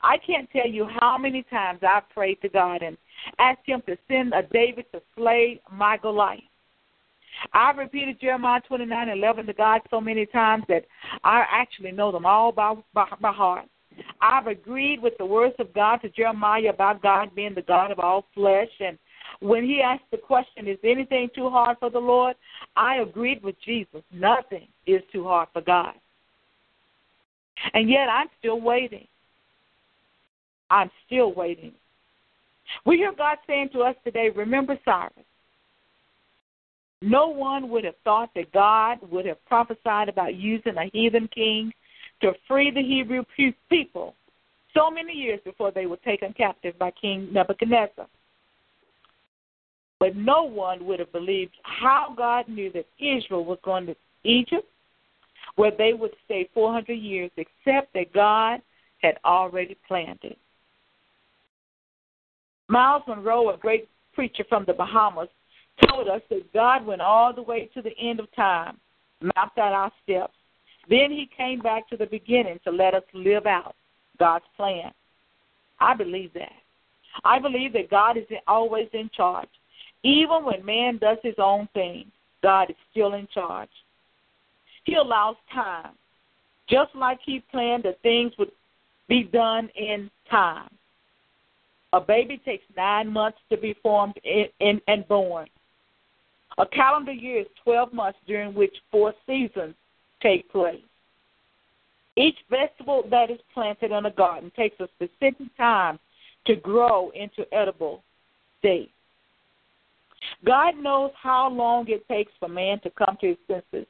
I 0.02 0.18
can't 0.18 0.50
tell 0.52 0.68
you 0.68 0.88
how 1.00 1.18
many 1.18 1.44
times 1.44 1.80
I've 1.88 2.10
prayed 2.10 2.42
to 2.42 2.50
God 2.50 2.82
and 2.82 2.98
asked 3.40 3.66
Him 3.66 3.82
to 3.88 3.98
send 4.08 4.34
a 4.34 4.44
David 4.44 4.86
to 4.94 5.02
slay 5.16 5.60
my 5.72 5.98
Goliath. 5.98 6.42
I've 7.54 7.78
repeated 7.78 8.20
Jeremiah 8.20 8.62
twenty 8.68 8.86
nine 8.86 9.10
eleven 9.10 9.46
to 9.46 9.54
God 9.54 9.82
so 9.90 10.02
many 10.02 10.26
times 10.26 10.64
that 10.70 10.86
I 11.24 11.46
actually 11.50 11.92
know 11.92 12.12
them 12.12 12.26
all 12.26 12.52
by, 12.52 12.76
by, 12.94 13.08
by 13.22 13.32
heart. 13.32 13.66
I've 14.22 14.48
agreed 14.48 15.02
with 15.02 15.18
the 15.18 15.26
words 15.26 15.56
of 15.60 15.74
God 15.74 15.98
to 15.98 16.10
Jeremiah 16.10 16.70
about 16.70 17.02
God 17.02 17.34
being 17.36 17.56
the 17.56 17.62
God 17.62 17.92
of 17.92 18.00
all 18.00 18.26
flesh. 18.34 18.70
And 18.80 18.98
when 19.40 19.64
he 19.64 19.82
asked 19.82 20.10
the 20.12 20.18
question, 20.18 20.68
Is 20.68 20.78
anything 20.84 21.30
too 21.36 21.50
hard 21.50 21.78
for 21.80 21.90
the 21.90 22.00
Lord? 22.00 22.36
I 22.76 22.98
agreed 22.98 23.44
with 23.44 23.56
Jesus. 23.64 24.02
Nothing 24.12 24.68
is 24.86 25.02
too 25.12 25.24
hard 25.24 25.50
for 25.54 25.62
God. 25.62 25.94
And 27.74 27.90
yet 27.90 28.08
I'm 28.08 28.28
still 28.40 28.62
waiting. 28.62 29.08
I'm 30.70 30.92
still 31.06 31.34
waiting. 31.34 31.72
We 32.86 32.98
hear 32.98 33.14
God 33.14 33.38
saying 33.48 33.70
to 33.74 33.82
us 33.82 33.96
today, 34.04 34.30
remember 34.30 34.78
Cyrus. 34.84 35.14
No 37.02 37.28
one 37.28 37.70
would 37.70 37.84
have 37.84 37.96
thought 38.04 38.30
that 38.36 38.52
God 38.52 38.98
would 39.12 39.26
have 39.26 39.44
prophesied 39.46 40.10
about 40.10 40.36
using 40.36 40.76
a 40.78 40.90
heathen 40.92 41.30
king 41.34 41.72
to 42.22 42.34
free 42.48 42.72
the 42.72 42.82
Hebrew 42.82 43.24
people 43.70 44.16
so 44.74 44.90
many 44.90 45.14
years 45.14 45.40
before 45.44 45.72
they 45.72 45.86
were 45.86 45.98
taken 45.98 46.34
captive 46.34 46.78
by 46.80 46.92
King 46.92 47.30
Nebuchadnezzar. 47.32 48.08
But 50.00 50.16
no 50.16 50.44
one 50.44 50.86
would 50.86 51.00
have 51.00 51.12
believed 51.12 51.54
how 51.64 52.14
God 52.16 52.48
knew 52.48 52.72
that 52.74 52.86
Israel 53.00 53.46
was 53.46 53.58
going 53.64 53.88
to 53.88 53.96
Egypt, 54.24 54.68
where 55.56 55.72
they 55.76 55.94
would 55.94 56.12
stay 56.26 56.50
400 56.54 56.94
years, 56.94 57.32
except 57.38 57.94
that 57.94 58.14
God 58.14 58.62
had 59.02 59.18
already 59.26 59.78
planned 59.88 60.20
it. 60.24 60.38
Myles 62.68 63.04
Munroe, 63.08 63.50
a 63.54 63.58
great 63.58 63.88
preacher 64.14 64.44
from 64.50 64.66
the 64.66 64.74
Bahamas, 64.74 65.30
told 65.88 66.08
us 66.08 66.22
that 66.30 66.52
God 66.54 66.86
went 66.86 67.02
all 67.02 67.34
the 67.34 67.42
way 67.42 67.70
to 67.74 67.82
the 67.82 67.98
end 68.00 68.20
of 68.20 68.34
time, 68.36 68.78
mapped 69.22 69.58
out 69.58 69.74
our 69.74 69.92
steps. 70.04 70.34
Then 70.90 71.12
he 71.12 71.30
came 71.36 71.60
back 71.60 71.88
to 71.90 71.98
the 71.98 72.06
beginning 72.06 72.60
to 72.64 72.72
let 72.72 72.94
us 72.94 73.04
live 73.14 73.46
out 73.46 73.76
God's 74.20 74.46
plan. 74.56 74.92
I 75.80 75.94
believe 75.96 76.34
that. 76.34 76.52
I 77.24 77.40
believe 77.40 77.74
that 77.74 77.90
God 77.90 78.18
is 78.18 78.26
always 78.48 78.88
in 78.94 79.10
charge. 79.16 79.50
Even 80.04 80.46
when 80.46 80.66
man 80.66 80.98
does 80.98 81.18
his 81.24 81.36
own 81.38 81.68
thing, 81.74 82.12
God 82.42 82.70
is 82.70 82.76
still 82.92 83.14
in 83.14 83.28
charge. 83.34 83.70
He 84.84 84.96
allows 84.96 85.36
time, 85.54 85.94
just 86.70 86.96
like 86.96 87.20
he 87.26 87.44
planned 87.52 87.84
that 87.84 88.02
things 88.02 88.34
would 88.40 88.52
be 89.10 89.24
done 89.24 89.70
in 89.76 90.10
time. 90.30 90.70
A 91.94 92.02
baby 92.02 92.40
takes 92.44 92.66
nine 92.76 93.08
months 93.08 93.40
to 93.50 93.58
be 93.58 93.76
formed 93.82 94.20
and 94.60 95.08
born. 95.08 95.48
A 96.58 96.66
calendar 96.66 97.12
year 97.12 97.42
is 97.42 97.48
12 97.64 97.94
months 97.94 98.20
during 98.28 98.54
which 98.54 98.76
four 98.92 99.14
seasons 99.26 99.76
take 100.22 100.52
place. 100.52 100.82
Each 102.16 102.38
vegetable 102.50 103.04
that 103.12 103.30
is 103.30 103.40
planted 103.54 103.92
in 103.92 104.06
a 104.06 104.12
garden 104.12 104.52
takes 104.56 104.80
a 104.80 104.88
specific 104.96 105.56
time 105.56 106.00
to 106.48 106.56
grow 106.56 107.12
into 107.12 107.46
edible 107.54 108.04
state. 108.60 108.92
God 110.44 110.76
knows 110.78 111.12
how 111.22 111.50
long 111.50 111.86
it 111.90 112.08
takes 112.08 112.32
for 112.40 112.50
man 112.50 112.80
to 112.82 112.90
come 112.90 113.18
to 113.22 113.28
his 113.28 113.38
senses, 113.48 113.86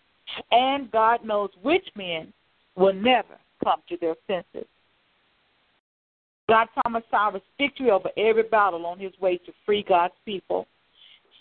and 0.52 0.92
God 0.92 1.24
knows 1.24 1.50
which 1.62 1.88
men 1.96 2.34
will 2.76 2.94
never 2.94 3.38
come 3.64 3.82
to 3.88 3.98
their 3.98 4.16
senses. 4.28 4.68
God 6.48 6.68
promised 6.82 7.08
Cyrus 7.12 7.42
victory 7.58 7.92
over 7.92 8.10
every 8.18 8.44
battle 8.44 8.86
on 8.86 9.00
his 9.00 9.12
way 9.20 9.38
to 9.38 9.52
free 9.66 9.84
God's 9.88 10.14
people 10.26 10.68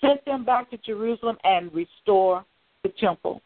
sent 0.01 0.25
them 0.25 0.45
back 0.45 0.71
to 0.71 0.77
Jerusalem 0.79 1.37
and 1.45 1.73
restore 1.75 2.45
the 2.83 2.91
temple. 3.01 3.41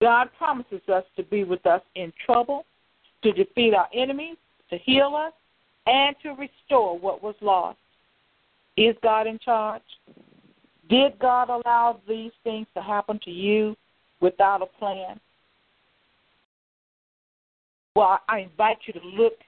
God 0.00 0.28
promises 0.36 0.82
us 0.92 1.04
to 1.16 1.22
be 1.22 1.44
with 1.44 1.64
us 1.66 1.80
in 1.94 2.12
trouble, 2.24 2.64
to 3.22 3.32
defeat 3.32 3.74
our 3.74 3.88
enemies, 3.94 4.36
to 4.70 4.78
heal 4.78 5.14
us, 5.16 5.32
and 5.86 6.14
to 6.22 6.30
restore 6.30 6.98
what 6.98 7.22
was 7.22 7.34
lost. 7.40 7.78
Is 8.76 8.94
God 9.02 9.26
in 9.26 9.38
charge? 9.38 9.82
Did 10.90 11.18
God 11.18 11.48
allow 11.48 12.00
these 12.06 12.32
things 12.44 12.66
to 12.74 12.82
happen 12.82 13.18
to 13.24 13.30
you 13.30 13.74
without 14.20 14.62
a 14.62 14.66
plan? 14.78 15.18
Well, 17.96 18.20
I 18.28 18.40
invite 18.40 18.76
you 18.84 18.92
to 18.92 19.00
look 19.06 19.38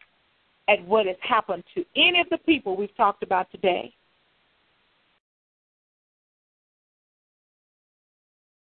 at 0.69 0.83
what 0.87 1.05
has 1.05 1.17
happened 1.21 1.65
to 1.75 1.85
any 1.95 2.19
of 2.19 2.31
the 2.31 2.39
people 2.39 2.79
we've 2.79 2.97
talked 2.97 3.23
about 3.23 3.53
today. 3.53 3.93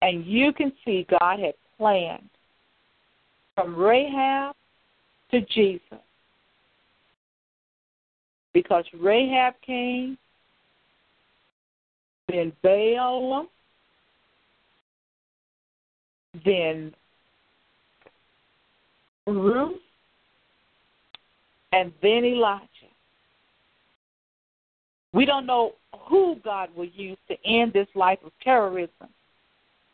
And 0.03 0.26
you 0.26 0.53
can 0.53 0.72
see 0.84 1.07
God 1.09 1.39
had 1.39 1.55
planned 1.78 2.28
from 3.55 3.76
Rahab 3.76 4.57
to 5.30 5.41
Jesus. 5.43 6.01
Because 8.53 8.84
Rahab 8.93 9.55
came, 9.64 10.18
then 12.28 12.53
Balaam, 12.64 13.47
then 16.45 16.93
Ruth, 19.27 19.81
and 21.72 21.93
then 22.03 22.24
Elijah. 22.24 22.68
We 25.12 25.24
don't 25.24 25.47
know 25.47 25.72
who 26.09 26.37
God 26.45 26.68
will 26.77 26.87
use 26.87 27.18
to 27.29 27.37
end 27.45 27.72
this 27.72 27.89
life 27.95 28.18
of 28.24 28.33
terrorism 28.43 29.09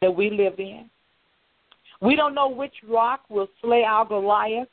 that 0.01 0.15
we 0.15 0.31
live 0.31 0.59
in. 0.59 0.91
We 2.01 2.17
don't 2.17 2.35
know 2.35 2.49
which 2.49 2.75
rock 2.89 3.21
will 3.29 3.49
slay 3.63 3.85
our 3.85 4.05
Goliath, 4.05 4.69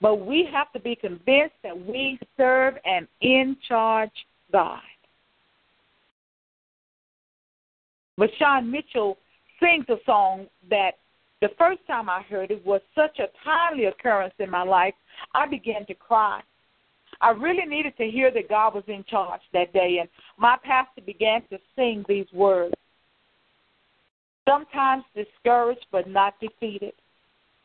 but 0.00 0.26
we 0.26 0.48
have 0.52 0.70
to 0.72 0.80
be 0.80 0.94
convinced 0.94 1.54
that 1.62 1.86
we 1.86 2.18
serve 2.36 2.74
an 2.84 3.08
in 3.22 3.56
charge 3.66 4.10
God. 4.52 4.80
Vashawn 8.18 8.70
Mitchell 8.70 9.16
sings 9.60 9.86
a 9.88 9.96
song 10.04 10.46
that 10.68 10.98
the 11.40 11.50
first 11.58 11.80
time 11.86 12.08
I 12.08 12.22
heard 12.22 12.50
it 12.50 12.64
was 12.64 12.80
such 12.94 13.18
a 13.18 13.28
timely 13.44 13.86
occurrence 13.86 14.34
in 14.38 14.50
my 14.50 14.62
life, 14.62 14.94
I 15.34 15.46
began 15.46 15.86
to 15.86 15.94
cry. 15.94 16.40
I 17.20 17.30
really 17.30 17.66
needed 17.66 17.96
to 17.96 18.04
hear 18.04 18.30
that 18.32 18.48
God 18.48 18.74
was 18.74 18.84
in 18.86 19.04
charge 19.08 19.40
that 19.52 19.72
day, 19.72 19.98
and 20.00 20.08
my 20.36 20.56
pastor 20.62 21.00
began 21.04 21.42
to 21.50 21.58
sing 21.74 22.04
these 22.08 22.26
words. 22.32 22.74
Sometimes 24.48 25.04
discouraged 25.14 25.86
but 25.90 26.08
not 26.08 26.34
defeated, 26.40 26.92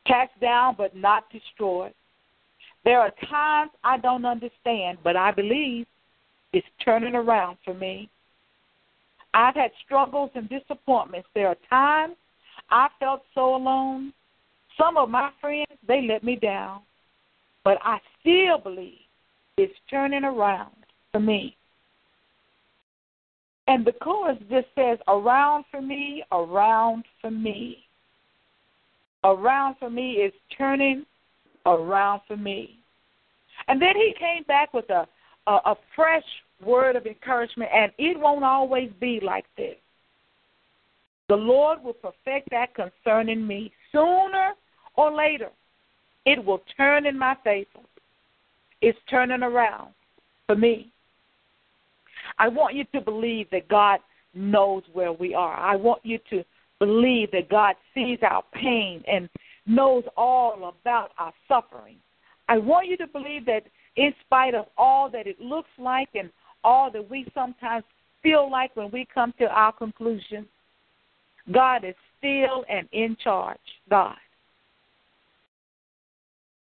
cast 0.05 0.37
down 0.41 0.75
but 0.77 0.95
not 0.95 1.29
destroyed. 1.31 1.93
There 2.83 2.99
are 2.99 3.11
times 3.29 3.71
I 3.83 3.97
don't 3.97 4.25
understand, 4.25 4.97
but 5.03 5.15
I 5.15 5.31
believe 5.31 5.85
it's 6.51 6.67
turning 6.83 7.15
around 7.15 7.57
for 7.63 7.73
me. 7.73 8.09
I've 9.33 9.55
had 9.55 9.71
struggles 9.85 10.31
and 10.35 10.49
disappointments. 10.49 11.27
There 11.33 11.47
are 11.47 11.57
times 11.69 12.15
I 12.73 12.87
felt 12.99 13.21
so 13.35 13.55
alone. 13.55 14.11
Some 14.77 14.97
of 14.97 15.07
my 15.07 15.29
friends, 15.39 15.67
they 15.87 16.01
let 16.01 16.23
me 16.23 16.35
down. 16.35 16.81
But 17.63 17.77
I 17.83 17.99
still 18.19 18.57
believe 18.57 18.97
it's 19.57 19.73
turning 19.89 20.23
around 20.23 20.71
for 21.11 21.19
me. 21.19 21.55
And 23.67 23.85
the 23.85 23.93
chorus 23.93 24.37
just 24.49 24.67
says, 24.75 24.97
around 25.07 25.65
for 25.71 25.81
me, 25.81 26.23
around 26.31 27.05
for 27.21 27.31
me. 27.31 27.77
Around 29.23 29.75
for 29.79 29.89
me 29.89 30.13
is 30.13 30.33
turning 30.57 31.05
around 31.65 32.21
for 32.27 32.35
me. 32.35 32.77
And 33.67 33.81
then 33.81 33.95
he 33.95 34.13
came 34.19 34.43
back 34.43 34.73
with 34.73 34.89
a, 34.89 35.07
a, 35.47 35.51
a 35.51 35.75
fresh 35.95 36.25
word 36.65 36.95
of 36.95 37.05
encouragement, 37.05 37.69
and 37.73 37.91
it 37.97 38.19
won't 38.19 38.43
always 38.43 38.89
be 38.99 39.19
like 39.23 39.45
this. 39.55 39.75
The 41.29 41.35
Lord 41.35 41.83
will 41.83 41.93
perfect 41.93 42.49
that 42.51 42.75
concerning 42.75 43.45
me 43.45 43.71
sooner 43.91 44.53
or 44.95 45.15
later. 45.15 45.49
It 46.25 46.43
will 46.43 46.61
turn 46.77 47.05
in 47.05 47.17
my 47.17 47.35
favor. 47.43 47.67
It's 48.81 48.97
turning 49.09 49.43
around 49.43 49.93
for 50.45 50.55
me. 50.55 50.91
I 52.37 52.47
want 52.47 52.75
you 52.75 52.85
to 52.93 53.01
believe 53.01 53.49
that 53.51 53.67
God 53.67 53.99
knows 54.33 54.83
where 54.93 55.13
we 55.13 55.33
are. 55.33 55.55
I 55.55 55.75
want 55.75 56.05
you 56.05 56.19
to 56.29 56.43
believe 56.79 57.31
that 57.31 57.49
God 57.49 57.75
sees 57.93 58.19
our 58.23 58.43
pain 58.53 59.03
and 59.07 59.29
knows 59.65 60.03
all 60.17 60.75
about 60.81 61.11
our 61.17 61.33
suffering. 61.47 61.97
I 62.49 62.57
want 62.57 62.87
you 62.87 62.97
to 62.97 63.07
believe 63.07 63.45
that 63.45 63.63
in 63.95 64.13
spite 64.25 64.55
of 64.55 64.65
all 64.77 65.09
that 65.11 65.27
it 65.27 65.39
looks 65.39 65.69
like 65.77 66.09
and 66.15 66.29
all 66.63 66.91
that 66.91 67.09
we 67.09 67.25
sometimes 67.33 67.83
feel 68.21 68.49
like 68.49 68.75
when 68.75 68.89
we 68.91 69.07
come 69.13 69.33
to 69.39 69.45
our 69.45 69.71
conclusion, 69.71 70.47
God 71.51 71.83
is 71.83 71.95
still 72.17 72.63
and 72.69 72.87
in 72.91 73.17
charge. 73.23 73.57
God. 73.89 74.15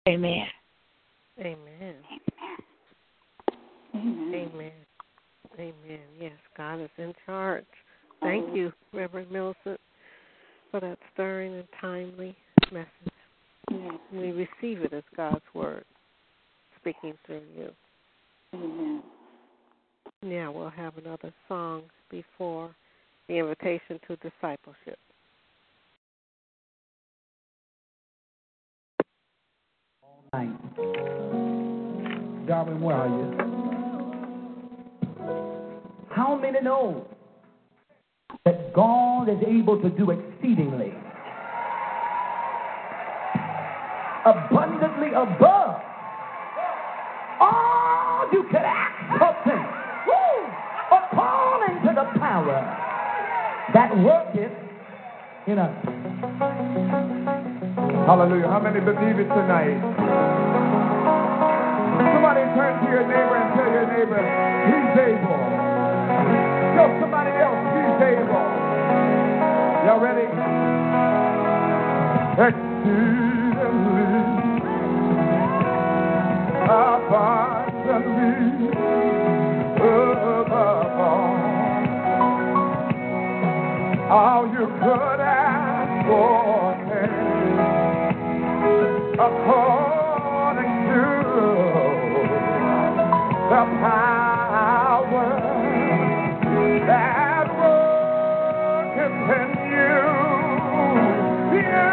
Amen. 0.08 0.48
Amen. 1.40 1.96
Amen. 3.96 4.32
Amen. 4.34 4.72
Amen. 5.60 6.00
Yes, 6.20 6.32
God 6.58 6.82
is 6.82 6.90
in 6.98 7.14
charge. 7.26 7.66
Thank 8.22 8.56
you, 8.56 8.72
Reverend 8.94 9.32
Millicent, 9.32 9.80
for 10.72 10.80
that 10.80 10.98
stirring 11.14 11.56
and 11.56 11.68
timely 11.80 12.36
message. 12.72 12.90
Yes. 13.70 13.94
We 14.12 14.32
receive 14.32 14.82
it 14.82 14.94
as 14.94 15.04
God's 15.16 15.44
word 15.54 15.86
speaking 16.80 17.14
through 17.26 17.44
you. 17.58 17.70
Amen. 18.54 19.04
Now 20.22 20.52
we'll 20.52 20.70
have 20.70 20.98
another 20.98 21.34
song 21.48 21.84
before 22.10 22.74
the 23.34 23.40
invitation 23.40 24.00
to 24.08 24.16
discipleship. 24.18 25.00
All 30.04 30.24
night. 30.34 30.54
Darwin, 32.48 32.80
where 32.82 32.96
are 32.96 33.08
you? 33.08 33.38
How 36.12 36.38
many 36.40 36.62
know 36.62 37.08
that 38.46 38.72
God 38.74 39.30
is 39.30 39.38
able 39.48 39.82
to 39.82 39.90
do 39.90 40.12
exceedingly, 40.12 40.94
abundantly 44.26 45.10
above 45.10 45.82
all 47.40 48.30
you 48.32 48.44
could 48.44 48.62
ask 48.62 49.22
or 49.22 49.36
think, 49.44 49.66
Woo! 50.06 50.46
according 50.92 51.82
to 51.82 51.94
the 51.96 52.20
power 52.20 52.83
that 53.74 53.90
worketh 53.98 54.54
in 55.48 55.58
us? 55.58 55.74
Hallelujah. 58.06 58.48
How 58.48 58.60
many 58.62 58.80
believe 58.80 59.18
it 59.18 59.28
tonight? 59.34 59.82
Somebody 62.14 62.42
turn 62.54 62.78
to 62.84 62.90
your 62.92 63.02
neighbor 63.08 63.36
and 63.36 63.50
tell 63.58 63.72
your 63.74 63.88
neighbor, 63.90 64.22
he's 64.70 64.94
able. 64.94 65.42
Tell 66.78 66.90
somebody 67.02 67.34
else, 67.42 67.66
he's 67.74 67.98
able. 68.14 68.46
Y'all 69.86 70.00
ready? 70.00 70.28
Exceedingly, 72.34 73.54
abundantly, 76.70 78.34
above 79.82 80.93
all, 84.14 84.46
you 84.46 84.68
could 84.68 85.20
ask 85.20 86.06
for, 86.06 86.74
according 89.26 90.74
to 90.86 91.06
the 93.50 93.64
power 93.82 95.30
that 96.86 97.48
worketh 97.58 99.18
in 99.40 99.50
you. 99.74 99.98
You, 101.58 101.90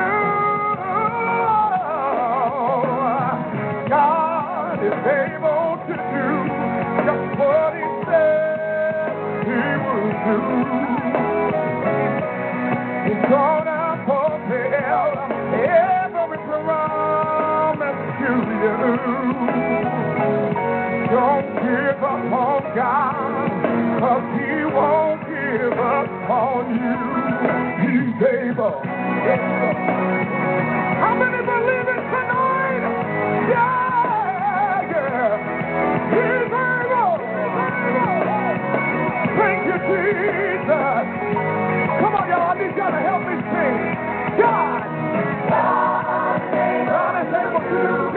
God 3.89 4.79
is 4.85 5.01
able 5.25 5.73
to 5.89 5.95
do 6.12 6.29
just 7.07 7.29
what 7.41 7.73
He 7.81 7.87
said 8.05 9.09
He 9.47 9.62
would 9.87 10.85
do. 10.85 10.89
Gonna 13.29 14.05
fulfill 14.07 15.11
every 15.53 16.39
promise 16.47 18.01
you. 18.21 18.37
Don't 21.11 21.49
give 21.62 22.03
up 22.05 22.33
on 22.33 22.62
He 24.39 24.64
won't 24.64 25.21
give 25.29 25.79
up 25.79 26.31
on 26.31 26.64
you. 26.81 26.99
He's 27.83 28.23
able. 28.23 28.83
How 30.87 31.14
many 31.18 31.41
believe 31.45 31.89
it 31.89 32.03
tonight? 32.12 32.83
Yeah, 33.51 34.93
yeah. 34.93 35.33
He's 36.14 36.53
able. 36.53 37.18
Thank 39.39 39.66
you, 39.66 39.79
Jesus. 39.89 41.80
Need 42.61 42.77
y'all 42.77 42.93
to 42.93 43.01
help 43.01 43.23
me 43.25 43.35
sing. 43.41 43.77
God. 44.39 44.85
God 46.87 47.15
is 47.23 47.33
able 47.35 47.61
to 47.61 47.71
do 47.71 47.79
just 47.81 48.01
what 48.03 48.10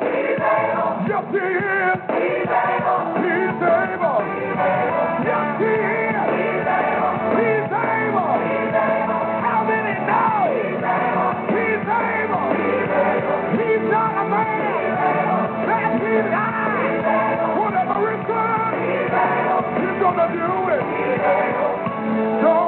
He 0.00 1.38
is. 1.38 1.98
He's 2.08 2.48
able. 2.48 3.00
He's 3.18 3.58
able. 3.62 4.20
He 5.58 5.66
is. 5.66 6.26
He's 7.36 7.72
able. 7.74 8.34
How 9.44 9.60
many 9.68 9.94
know? 10.08 10.40
He's 11.52 11.88
able. 11.88 12.46
He's 13.58 13.84
not 13.90 14.12
a 14.14 14.28
man 14.30 14.90
that 15.66 15.92
he. 16.00 16.14
Whatever 17.58 17.98
it's 18.14 18.26
done, 18.28 18.74
he's 19.80 19.98
gonna 20.02 20.28
do 20.32 20.50
it. 20.74 20.82
Don't 22.42 22.67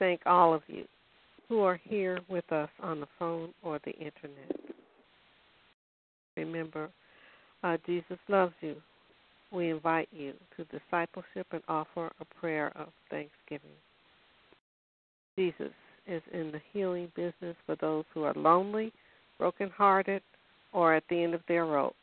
thank 0.00 0.22
all 0.26 0.52
of 0.52 0.62
you 0.66 0.84
who 1.48 1.60
are 1.60 1.78
here 1.84 2.18
with 2.28 2.50
us 2.50 2.68
on 2.82 2.98
the 2.98 3.06
phone 3.18 3.50
or 3.62 3.78
the 3.84 3.92
internet. 3.92 4.56
Remember, 6.36 6.90
uh, 7.62 7.76
Jesus 7.86 8.18
loves 8.28 8.54
you. 8.60 8.76
We 9.52 9.70
invite 9.70 10.08
you 10.10 10.32
to 10.56 10.64
discipleship 10.64 11.46
and 11.52 11.62
offer 11.68 12.10
a 12.20 12.24
prayer 12.40 12.72
of 12.76 12.88
thanksgiving. 13.10 13.76
Jesus 15.36 15.72
is 16.06 16.22
in 16.32 16.52
the 16.52 16.60
healing 16.72 17.10
business 17.14 17.56
for 17.66 17.76
those 17.80 18.04
who 18.14 18.22
are 18.22 18.34
lonely, 18.34 18.92
brokenhearted, 19.38 20.22
or 20.72 20.94
at 20.94 21.04
the 21.10 21.22
end 21.22 21.34
of 21.34 21.42
their 21.48 21.66
rope. 21.66 21.96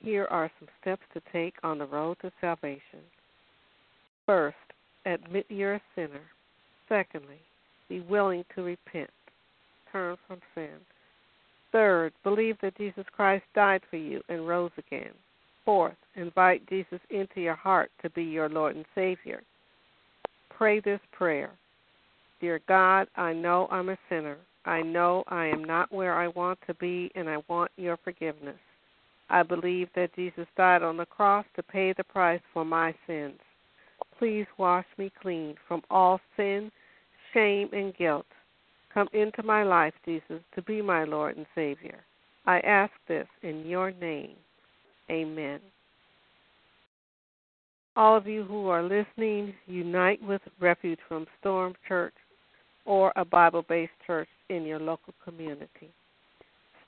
Here 0.00 0.26
are 0.30 0.50
some 0.58 0.68
steps 0.80 1.02
to 1.12 1.22
take 1.32 1.54
on 1.62 1.78
the 1.78 1.86
road 1.86 2.16
to 2.22 2.32
salvation. 2.40 3.00
First, 4.26 4.56
admit 5.04 5.46
you're 5.48 5.74
a 5.74 5.82
sinner. 5.94 6.22
Secondly, 6.88 7.40
be 7.88 8.00
willing 8.00 8.44
to 8.54 8.62
repent, 8.62 9.10
turn 9.90 10.16
from 10.26 10.40
sin. 10.54 10.76
Third, 11.72 12.12
believe 12.22 12.56
that 12.62 12.76
Jesus 12.76 13.04
Christ 13.12 13.44
died 13.54 13.82
for 13.90 13.96
you 13.96 14.22
and 14.28 14.46
rose 14.46 14.70
again. 14.78 15.12
Fourth, 15.64 15.96
invite 16.14 16.68
Jesus 16.68 17.00
into 17.10 17.40
your 17.40 17.54
heart 17.54 17.90
to 18.02 18.10
be 18.10 18.22
your 18.22 18.48
Lord 18.48 18.76
and 18.76 18.84
Savior. 18.94 19.42
Pray 20.50 20.80
this 20.80 21.00
prayer 21.12 21.50
Dear 22.40 22.60
God, 22.68 23.08
I 23.16 23.32
know 23.32 23.68
I'm 23.70 23.88
a 23.88 23.98
sinner. 24.08 24.36
I 24.66 24.82
know 24.82 25.24
I 25.28 25.46
am 25.46 25.64
not 25.64 25.92
where 25.92 26.14
I 26.14 26.28
want 26.28 26.58
to 26.66 26.74
be, 26.74 27.10
and 27.14 27.28
I 27.28 27.38
want 27.48 27.70
your 27.76 27.96
forgiveness. 27.96 28.58
I 29.30 29.42
believe 29.42 29.88
that 29.94 30.14
Jesus 30.14 30.46
died 30.56 30.82
on 30.82 30.96
the 30.96 31.06
cross 31.06 31.46
to 31.56 31.62
pay 31.62 31.92
the 31.92 32.04
price 32.04 32.42
for 32.52 32.64
my 32.64 32.94
sins. 33.06 33.40
Please 34.18 34.46
wash 34.58 34.86
me 34.96 35.10
clean 35.20 35.54
from 35.66 35.82
all 35.90 36.20
sin, 36.36 36.70
shame, 37.32 37.68
and 37.72 37.96
guilt. 37.96 38.26
Come 38.92 39.08
into 39.12 39.42
my 39.42 39.64
life, 39.64 39.94
Jesus, 40.04 40.40
to 40.54 40.62
be 40.62 40.80
my 40.80 41.04
Lord 41.04 41.36
and 41.36 41.46
Savior. 41.54 41.98
I 42.46 42.60
ask 42.60 42.92
this 43.08 43.26
in 43.42 43.66
your 43.66 43.90
name. 43.90 44.36
Amen. 45.10 45.60
All 47.96 48.16
of 48.16 48.26
you 48.26 48.44
who 48.44 48.68
are 48.68 48.82
listening, 48.82 49.54
unite 49.66 50.22
with 50.22 50.42
Refuge 50.60 50.98
from 51.08 51.26
Storm 51.40 51.74
Church 51.86 52.14
or 52.84 53.12
a 53.16 53.24
Bible 53.24 53.64
based 53.68 53.92
church 54.06 54.28
in 54.48 54.64
your 54.64 54.80
local 54.80 55.14
community. 55.24 55.90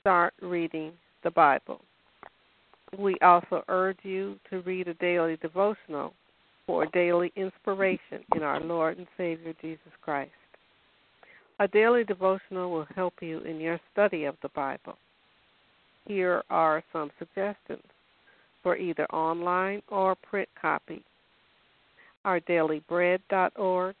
Start 0.01 0.33
reading 0.41 0.93
the 1.23 1.31
Bible. 1.31 1.81
We 2.97 3.17
also 3.21 3.63
urge 3.67 3.99
you 4.03 4.39
to 4.49 4.61
read 4.61 4.87
a 4.87 4.93
daily 4.95 5.37
devotional 5.41 6.13
for 6.67 6.85
daily 6.87 7.31
inspiration 7.35 8.23
in 8.35 8.43
our 8.43 8.59
Lord 8.59 8.99
and 8.99 9.07
Savior 9.17 9.53
Jesus 9.61 9.91
Christ. 10.01 10.31
A 11.59 11.67
daily 11.67 12.03
devotional 12.03 12.71
will 12.71 12.85
help 12.95 13.15
you 13.21 13.39
in 13.39 13.59
your 13.59 13.79
study 13.91 14.25
of 14.25 14.35
the 14.43 14.49
Bible. 14.49 14.95
Here 16.05 16.43
are 16.51 16.83
some 16.93 17.09
suggestions 17.17 17.81
for 18.61 18.77
either 18.77 19.07
online 19.07 19.81
or 19.89 20.13
print 20.15 20.47
copy. 20.61 21.03
Our 22.25 22.39
dailybread.org, 22.41 23.95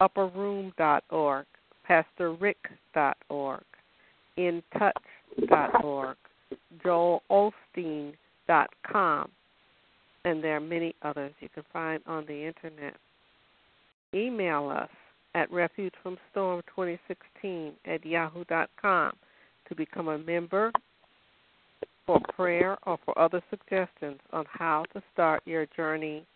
upperroom.org, 0.00 1.46
pastorrick.org, 1.88 3.64
intouch.org, 4.38 6.16
joelosteen.com, 6.84 9.30
and 10.24 10.42
there 10.42 10.56
are 10.56 10.60
many 10.60 10.94
others 11.02 11.32
you 11.40 11.48
can 11.52 11.64
find 11.72 12.02
on 12.06 12.24
the 12.26 12.46
internet. 12.46 12.94
Email 14.14 14.68
us 14.68 14.90
at 15.34 15.50
refugefromstorm2016 15.50 17.72
at 17.86 18.04
yahoo.com 18.04 19.12
to 19.68 19.74
become 19.74 20.08
a 20.08 20.18
member 20.18 20.70
for 22.06 22.20
prayer 22.34 22.76
or 22.86 22.98
for 23.04 23.18
other 23.18 23.42
suggestions 23.48 24.20
on 24.32 24.44
how 24.48 24.84
to 24.92 25.02
start 25.12 25.42
your 25.46 25.66
journey 25.76 26.26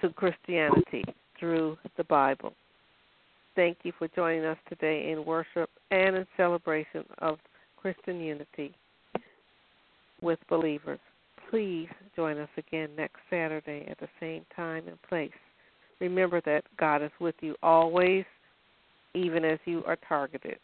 to 0.00 0.08
Christianity 0.10 1.04
through 1.38 1.78
the 1.96 2.04
Bible. 2.04 2.52
Thank 3.54 3.78
you 3.84 3.92
for 3.98 4.08
joining 4.08 4.44
us 4.44 4.58
today 4.68 5.10
in 5.10 5.24
worship 5.24 5.70
and 5.90 6.16
in 6.16 6.26
celebration 6.36 7.04
of 7.18 7.38
Christian 7.76 8.20
unity 8.20 8.74
with 10.20 10.38
believers. 10.48 10.98
Please 11.50 11.88
join 12.14 12.38
us 12.38 12.48
again 12.56 12.90
next 12.96 13.20
Saturday 13.30 13.86
at 13.90 13.98
the 13.98 14.08
same 14.20 14.44
time 14.54 14.88
and 14.88 15.00
place. 15.02 15.30
Remember 16.00 16.40
that 16.44 16.64
God 16.78 17.02
is 17.02 17.10
with 17.20 17.36
you 17.40 17.54
always, 17.62 18.24
even 19.14 19.44
as 19.44 19.58
you 19.64 19.82
are 19.86 19.96
targeted. 20.08 20.58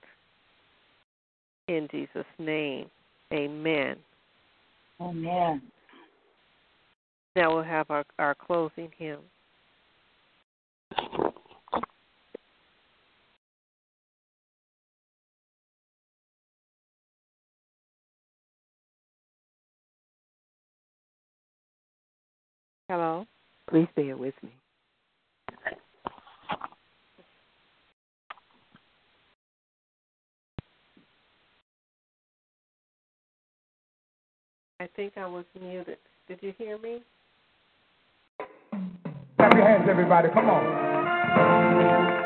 In 1.68 1.88
Jesus' 1.90 2.26
name, 2.38 2.86
amen. 3.32 3.96
Amen. 5.00 5.62
Now 7.34 7.54
we'll 7.54 7.62
have 7.62 7.90
our, 7.90 8.04
our 8.18 8.34
closing 8.34 8.90
hymn. 8.98 9.20
Hello? 22.92 23.26
Please 23.70 23.88
bear 23.96 24.18
with 24.18 24.34
me. 24.42 24.50
I 34.78 34.86
think 34.94 35.14
I 35.16 35.24
was 35.24 35.46
muted. 35.58 35.96
Did 36.28 36.40
you 36.42 36.52
hear 36.58 36.76
me? 36.76 37.02
Clap 39.38 39.54
your 39.54 39.66
hands, 39.66 39.86
everybody. 39.88 40.28
Come 40.34 40.50
on. 40.50 42.21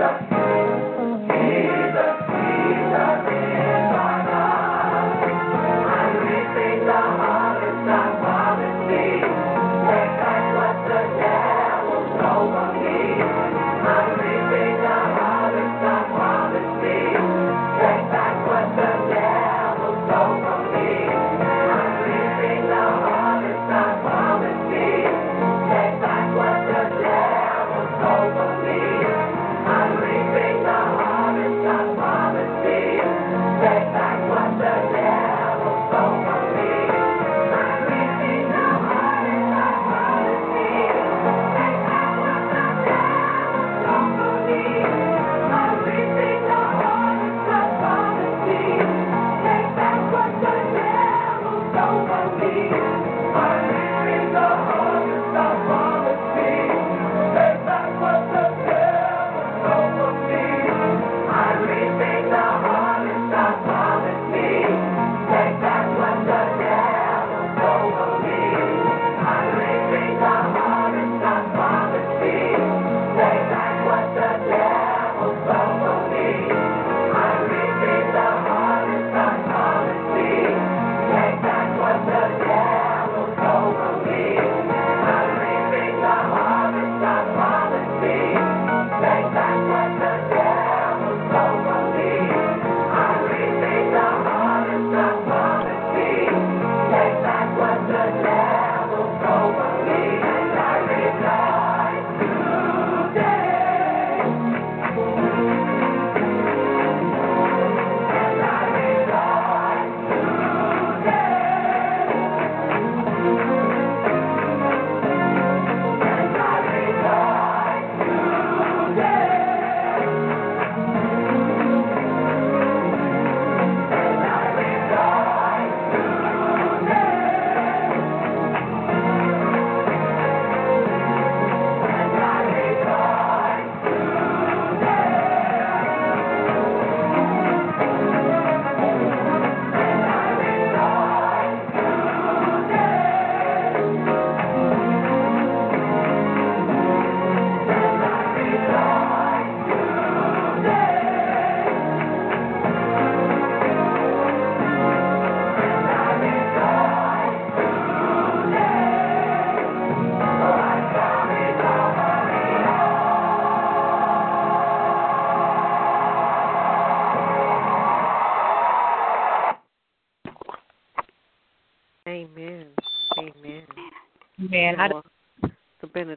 Amen. 0.00 0.39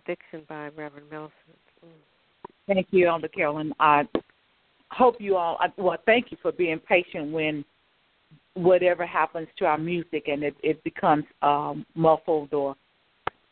Benediction 0.05 0.43
by 0.47 0.69
Reverend 0.69 1.09
Millicent. 1.09 1.33
Mm. 1.85 1.89
Thank 2.67 2.87
you, 2.91 3.07
Elder 3.07 3.27
Carolyn. 3.27 3.73
I 3.79 4.03
hope 4.91 5.15
you 5.19 5.35
all, 5.35 5.57
I, 5.59 5.67
well, 5.77 5.97
thank 6.05 6.31
you 6.31 6.37
for 6.41 6.51
being 6.51 6.79
patient 6.79 7.31
when 7.31 7.65
whatever 8.53 9.05
happens 9.05 9.47
to 9.57 9.65
our 9.65 9.77
music 9.77 10.27
and 10.27 10.43
it, 10.43 10.55
it 10.61 10.83
becomes 10.83 11.25
um, 11.41 11.85
muffled 11.95 12.53
or 12.53 12.75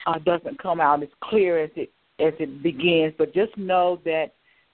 uh, 0.08 0.20
doesn't 0.20 0.62
come 0.62 0.80
out 0.80 1.02
as 1.04 1.10
clear 1.24 1.64
as 1.64 1.72
it 1.76 1.92
as 2.20 2.34
it 2.40 2.62
begins. 2.62 3.14
But 3.18 3.34
just 3.34 3.56
know 3.58 4.00
that 4.06 4.28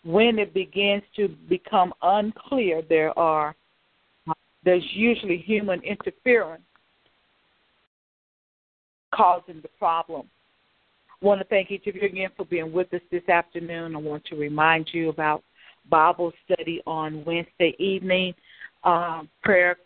when 0.04 0.38
it 0.38 0.54
begins 0.54 1.04
to 1.16 1.30
become 1.49 1.94
unclear, 2.02 2.82
there 2.88 3.18
are 3.18 3.56
there's 4.66 4.84
usually 4.91 5.38
human 5.38 5.82
interference 5.82 6.64
causing 9.14 9.62
the 9.62 9.70
problem. 9.80 10.28
I 11.22 11.26
want 11.26 11.41
to 11.41 11.45
thank 11.45 11.72
each 11.72 11.88
of 11.88 11.95
you 11.95 12.03
again 12.03 12.30
for 12.38 12.45
being 12.45 12.72
with 12.72 12.94
us 12.94 13.02
this 13.11 13.27
afternoon. 13.27 13.95
I 13.95 13.99
want 13.99 14.23
to 14.26 14.35
remind 14.35 14.89
you 14.91 15.10
about 15.10 15.44
Bible 15.89 16.31
study 16.45 16.81
on 16.85 17.26
Wednesday 17.26 17.76
evening, 17.80 18.35
um, 18.84 19.27
prayer 19.41 19.77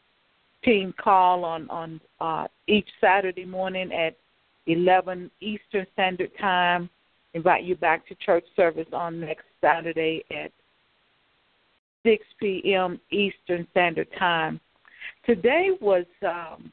team 0.63 0.93
call 1.01 1.45
on 1.45 1.69
on 1.69 2.01
uh, 2.19 2.47
each 2.67 2.87
Saturday 2.99 3.45
morning 3.45 3.91
at 3.93 4.17
11 4.67 5.31
Eastern 5.39 5.87
Standard 5.93 6.31
Time. 6.39 6.89
Invite 7.33 7.63
you 7.63 7.75
back 7.75 8.05
to 8.07 8.15
church 8.15 8.45
service 8.57 8.87
on 8.91 9.21
next 9.21 9.45
Saturday 9.61 10.23
at 10.31 10.51
6 12.03 12.25
p.m. 12.41 12.99
Eastern 13.09 13.65
Standard 13.71 14.07
Time. 14.19 14.59
Today 15.25 15.69
was 15.79 16.05
um, 16.27 16.71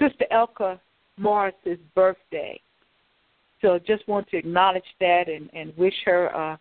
Sister 0.00 0.24
Elka 0.32 0.80
Morris's 1.16 1.78
birthday. 1.94 2.60
So 3.62 3.78
just 3.78 4.06
want 4.06 4.28
to 4.28 4.36
acknowledge 4.36 4.84
that 5.00 5.28
and, 5.28 5.50
and 5.54 5.76
wish 5.76 5.94
her 6.04 6.26
a 6.26 6.58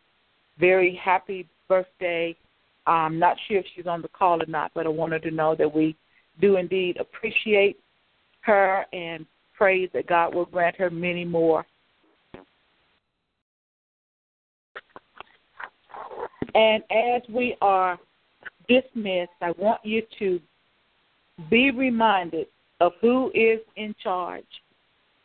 very 0.60 1.00
happy 1.04 1.48
birthday. 1.68 2.36
I'm 2.88 3.20
not 3.20 3.38
sure 3.48 3.58
if 3.58 3.66
she's 3.76 3.88
on 3.88 4.02
the 4.02 4.08
call 4.08 4.42
or 4.42 4.46
not, 4.48 4.72
but 4.74 4.86
I 4.86 4.90
wanted 4.90 5.24
to 5.24 5.32
know 5.32 5.56
that 5.56 5.74
we 5.74 5.96
do 6.40 6.58
indeed 6.58 6.98
appreciate 6.98 7.78
her 8.42 8.86
and 8.94 9.26
pray 9.58 9.88
that 9.88 10.08
God 10.08 10.36
will 10.36 10.46
grant 10.46 10.76
her 10.78 10.90
many 10.90 11.26
more. 11.26 11.66
And 16.54 16.84
as 16.90 17.22
we 17.30 17.58
are 17.62 18.00
dismissed, 18.70 19.32
I 19.42 19.52
want 19.58 19.82
you 19.84 20.04
to 20.20 20.40
be 21.50 21.72
reminded 21.72 22.48
of 22.80 22.94
who 23.02 23.30
is 23.34 23.60
in 23.76 23.94
charge 24.02 24.46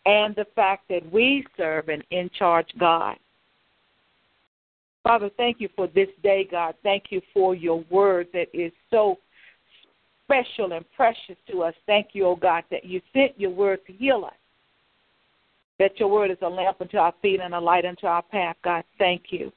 and 0.07 0.35
the 0.35 0.47
fact 0.55 0.89
that 0.89 1.11
we 1.13 1.45
serve 1.57 1.89
an 1.89 2.03
in 2.11 2.31
charge 2.39 2.69
God. 2.79 3.17
Father, 5.03 5.31
thank 5.37 5.61
you 5.61 5.69
for 5.75 5.87
this 5.89 6.09
day, 6.23 6.47
God. 6.51 6.75
Thank 6.83 7.05
you 7.11 7.21
for 7.33 7.55
your 7.55 7.85
word 7.91 8.29
that 8.33 8.49
is 8.53 8.73
so 8.91 9.19
special 10.25 10.73
and 10.73 10.85
precious 10.95 11.37
to 11.51 11.63
us. 11.63 11.75
Thank 11.87 12.09
you, 12.13 12.27
oh 12.27 12.37
God, 12.37 12.65
that 12.71 12.85
you 12.85 13.01
sent 13.13 13.39
your 13.39 13.51
word 13.51 13.81
to 13.87 13.93
heal 13.93 14.25
us. 14.27 14.35
That 15.79 15.99
your 15.99 16.09
word 16.09 16.31
is 16.31 16.37
a 16.43 16.49
lamp 16.49 16.81
unto 16.81 16.99
our 16.99 17.15
feet 17.23 17.41
and 17.41 17.55
a 17.55 17.61
light 17.61 17.87
unto 17.87 18.07
our 18.07 18.23
path, 18.23 18.57
God. 18.63 18.85
Thank 18.99 19.25
you. 19.31 19.51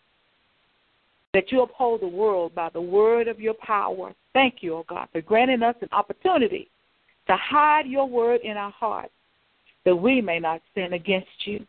That 1.34 1.52
you 1.52 1.62
uphold 1.62 2.02
the 2.02 2.08
world 2.08 2.56
by 2.56 2.70
the 2.70 2.82
word 2.82 3.28
of 3.28 3.40
your 3.40 3.56
power. 3.56 4.14
Thank 4.34 4.58
you, 4.62 4.76
oh 4.76 4.86
God, 4.88 5.10
for 5.12 5.22
granting 5.22 5.62
us 5.62 5.76
an 5.82 5.90
opportunity 5.92 6.70
to 7.28 7.36
hide 7.36 7.86
your 7.86 8.08
word 8.08 8.42
in 8.44 8.56
our 8.58 8.72
hearts 8.72 9.12
that 9.86 9.96
we 9.96 10.22
may 10.22 10.40
not 10.40 10.62
sin 10.74 10.94
against 10.94 11.28
you. 11.46 11.66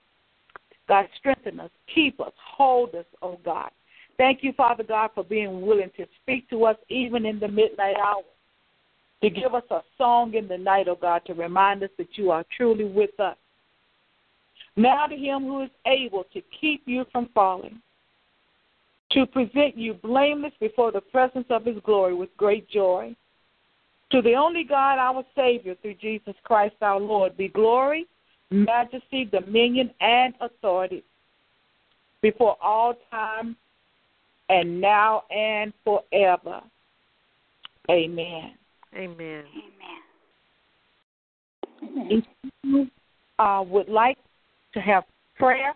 God, 0.88 1.06
strengthen 1.18 1.60
us, 1.60 1.70
keep 1.92 2.20
us, 2.20 2.32
hold 2.36 2.94
us, 2.94 3.06
oh 3.22 3.38
God. 3.44 3.70
Thank 4.16 4.42
you, 4.42 4.52
Father 4.52 4.84
God, 4.84 5.10
for 5.14 5.24
being 5.24 5.62
willing 5.62 5.90
to 5.96 6.06
speak 6.22 6.48
to 6.50 6.64
us 6.66 6.76
even 6.88 7.26
in 7.26 7.40
the 7.40 7.48
midnight 7.48 7.96
hour, 7.96 8.22
to 9.22 9.30
give 9.30 9.54
us 9.54 9.64
a 9.70 9.80
song 9.98 10.34
in 10.34 10.46
the 10.46 10.58
night, 10.58 10.86
oh 10.88 10.98
God, 11.00 11.22
to 11.26 11.34
remind 11.34 11.82
us 11.82 11.90
that 11.98 12.08
you 12.16 12.30
are 12.30 12.44
truly 12.56 12.84
with 12.84 13.18
us. 13.18 13.36
Now 14.76 15.06
to 15.06 15.16
him 15.16 15.44
who 15.44 15.62
is 15.62 15.70
able 15.86 16.24
to 16.32 16.42
keep 16.60 16.82
you 16.86 17.04
from 17.10 17.28
falling, 17.34 17.80
to 19.12 19.26
present 19.26 19.76
you 19.76 19.94
blameless 19.94 20.52
before 20.60 20.92
the 20.92 21.00
presence 21.00 21.46
of 21.50 21.64
his 21.64 21.76
glory 21.84 22.14
with 22.14 22.36
great 22.36 22.68
joy. 22.68 23.14
To 24.14 24.22
the 24.22 24.34
only 24.34 24.62
God, 24.62 24.98
our 24.98 25.24
Savior, 25.34 25.74
through 25.82 25.94
Jesus 25.94 26.36
Christ 26.44 26.76
our 26.80 27.00
Lord, 27.00 27.36
be 27.36 27.48
glory, 27.48 28.06
majesty, 28.52 29.24
dominion, 29.24 29.90
and 30.00 30.34
authority 30.40 31.02
before 32.22 32.56
all 32.62 32.94
time 33.10 33.56
and 34.48 34.80
now 34.80 35.24
and 35.36 35.72
forever. 35.82 36.60
Amen. 37.90 38.52
Amen. 38.94 39.44
Amen. 41.82 42.08
If 42.08 42.24
you 42.62 42.88
uh, 43.40 43.64
would 43.66 43.88
like 43.88 44.18
to 44.74 44.80
have 44.80 45.02
prayer, 45.34 45.74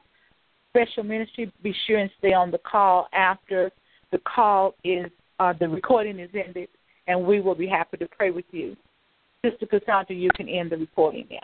special 0.70 1.02
ministry, 1.02 1.52
be 1.60 1.74
sure 1.88 1.98
and 1.98 2.10
stay 2.18 2.34
on 2.34 2.52
the 2.52 2.58
call 2.58 3.08
after 3.12 3.72
the 4.12 4.18
call 4.18 4.76
is 4.84 5.10
uh, 5.40 5.54
the 5.58 5.68
recording 5.68 6.20
is 6.20 6.30
ended, 6.34 6.68
and 7.08 7.24
we 7.24 7.40
will 7.40 7.54
be 7.54 7.66
happy 7.66 7.96
to 7.96 8.06
pray 8.06 8.30
with 8.30 8.44
you. 8.52 8.76
Sister 9.44 9.66
Cassandra, 9.66 10.14
you 10.14 10.30
can 10.36 10.48
end 10.48 10.70
the 10.70 10.76
recording 10.76 11.26
now. 11.30 11.38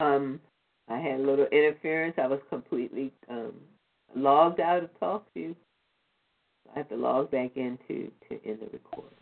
Um, 0.00 0.40
I 0.88 0.98
had 0.98 1.20
a 1.20 1.22
little 1.22 1.46
interference. 1.46 2.14
I 2.18 2.26
was 2.26 2.40
completely 2.48 3.12
um, 3.28 3.52
logged 4.16 4.60
out 4.60 4.82
of 4.82 4.90
TalkShoe. 5.00 5.54
I 6.74 6.78
have 6.78 6.88
to 6.88 6.96
log 6.96 7.30
back 7.30 7.56
into 7.56 8.10
to 8.28 8.44
end 8.44 8.58
the 8.60 8.68
recording. 8.72 9.21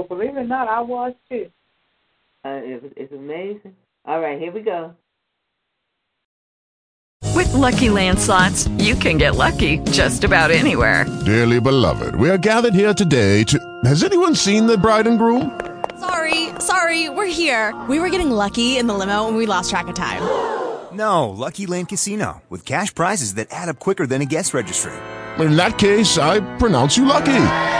Well, 0.00 0.08
believe 0.08 0.34
it 0.34 0.40
or 0.40 0.44
not, 0.44 0.66
I 0.66 0.80
was 0.80 1.12
too. 1.28 1.50
Uh, 2.42 2.60
it 2.62 2.92
it's 2.96 3.12
amazing. 3.12 3.76
All 4.06 4.18
right, 4.18 4.40
here 4.40 4.50
we 4.50 4.62
go. 4.62 4.94
With 7.34 7.52
Lucky 7.52 7.90
Land 7.90 8.18
slots, 8.18 8.66
you 8.78 8.94
can 8.94 9.18
get 9.18 9.36
lucky 9.36 9.78
just 9.90 10.24
about 10.24 10.50
anywhere. 10.50 11.04
Dearly 11.26 11.60
beloved, 11.60 12.14
we 12.14 12.30
are 12.30 12.38
gathered 12.38 12.72
here 12.72 12.94
today 12.94 13.44
to. 13.44 13.58
Has 13.84 14.02
anyone 14.02 14.34
seen 14.34 14.66
the 14.66 14.78
bride 14.78 15.06
and 15.06 15.18
groom? 15.18 15.60
Sorry, 15.98 16.48
sorry, 16.60 17.10
we're 17.10 17.26
here. 17.26 17.78
We 17.86 18.00
were 18.00 18.08
getting 18.08 18.30
lucky 18.30 18.78
in 18.78 18.86
the 18.86 18.94
limo 18.94 19.28
and 19.28 19.36
we 19.36 19.44
lost 19.44 19.68
track 19.68 19.88
of 19.88 19.94
time. 19.94 20.22
No, 20.92 21.28
Lucky 21.28 21.66
Land 21.66 21.88
Casino, 21.88 22.42
with 22.50 22.66
cash 22.66 22.92
prizes 22.92 23.34
that 23.34 23.46
add 23.52 23.68
up 23.68 23.78
quicker 23.78 24.08
than 24.08 24.22
a 24.22 24.24
guest 24.24 24.52
registry. 24.52 24.92
In 25.38 25.54
that 25.54 25.78
case, 25.78 26.18
I 26.18 26.40
pronounce 26.56 26.96
you 26.96 27.04
lucky. 27.04 27.79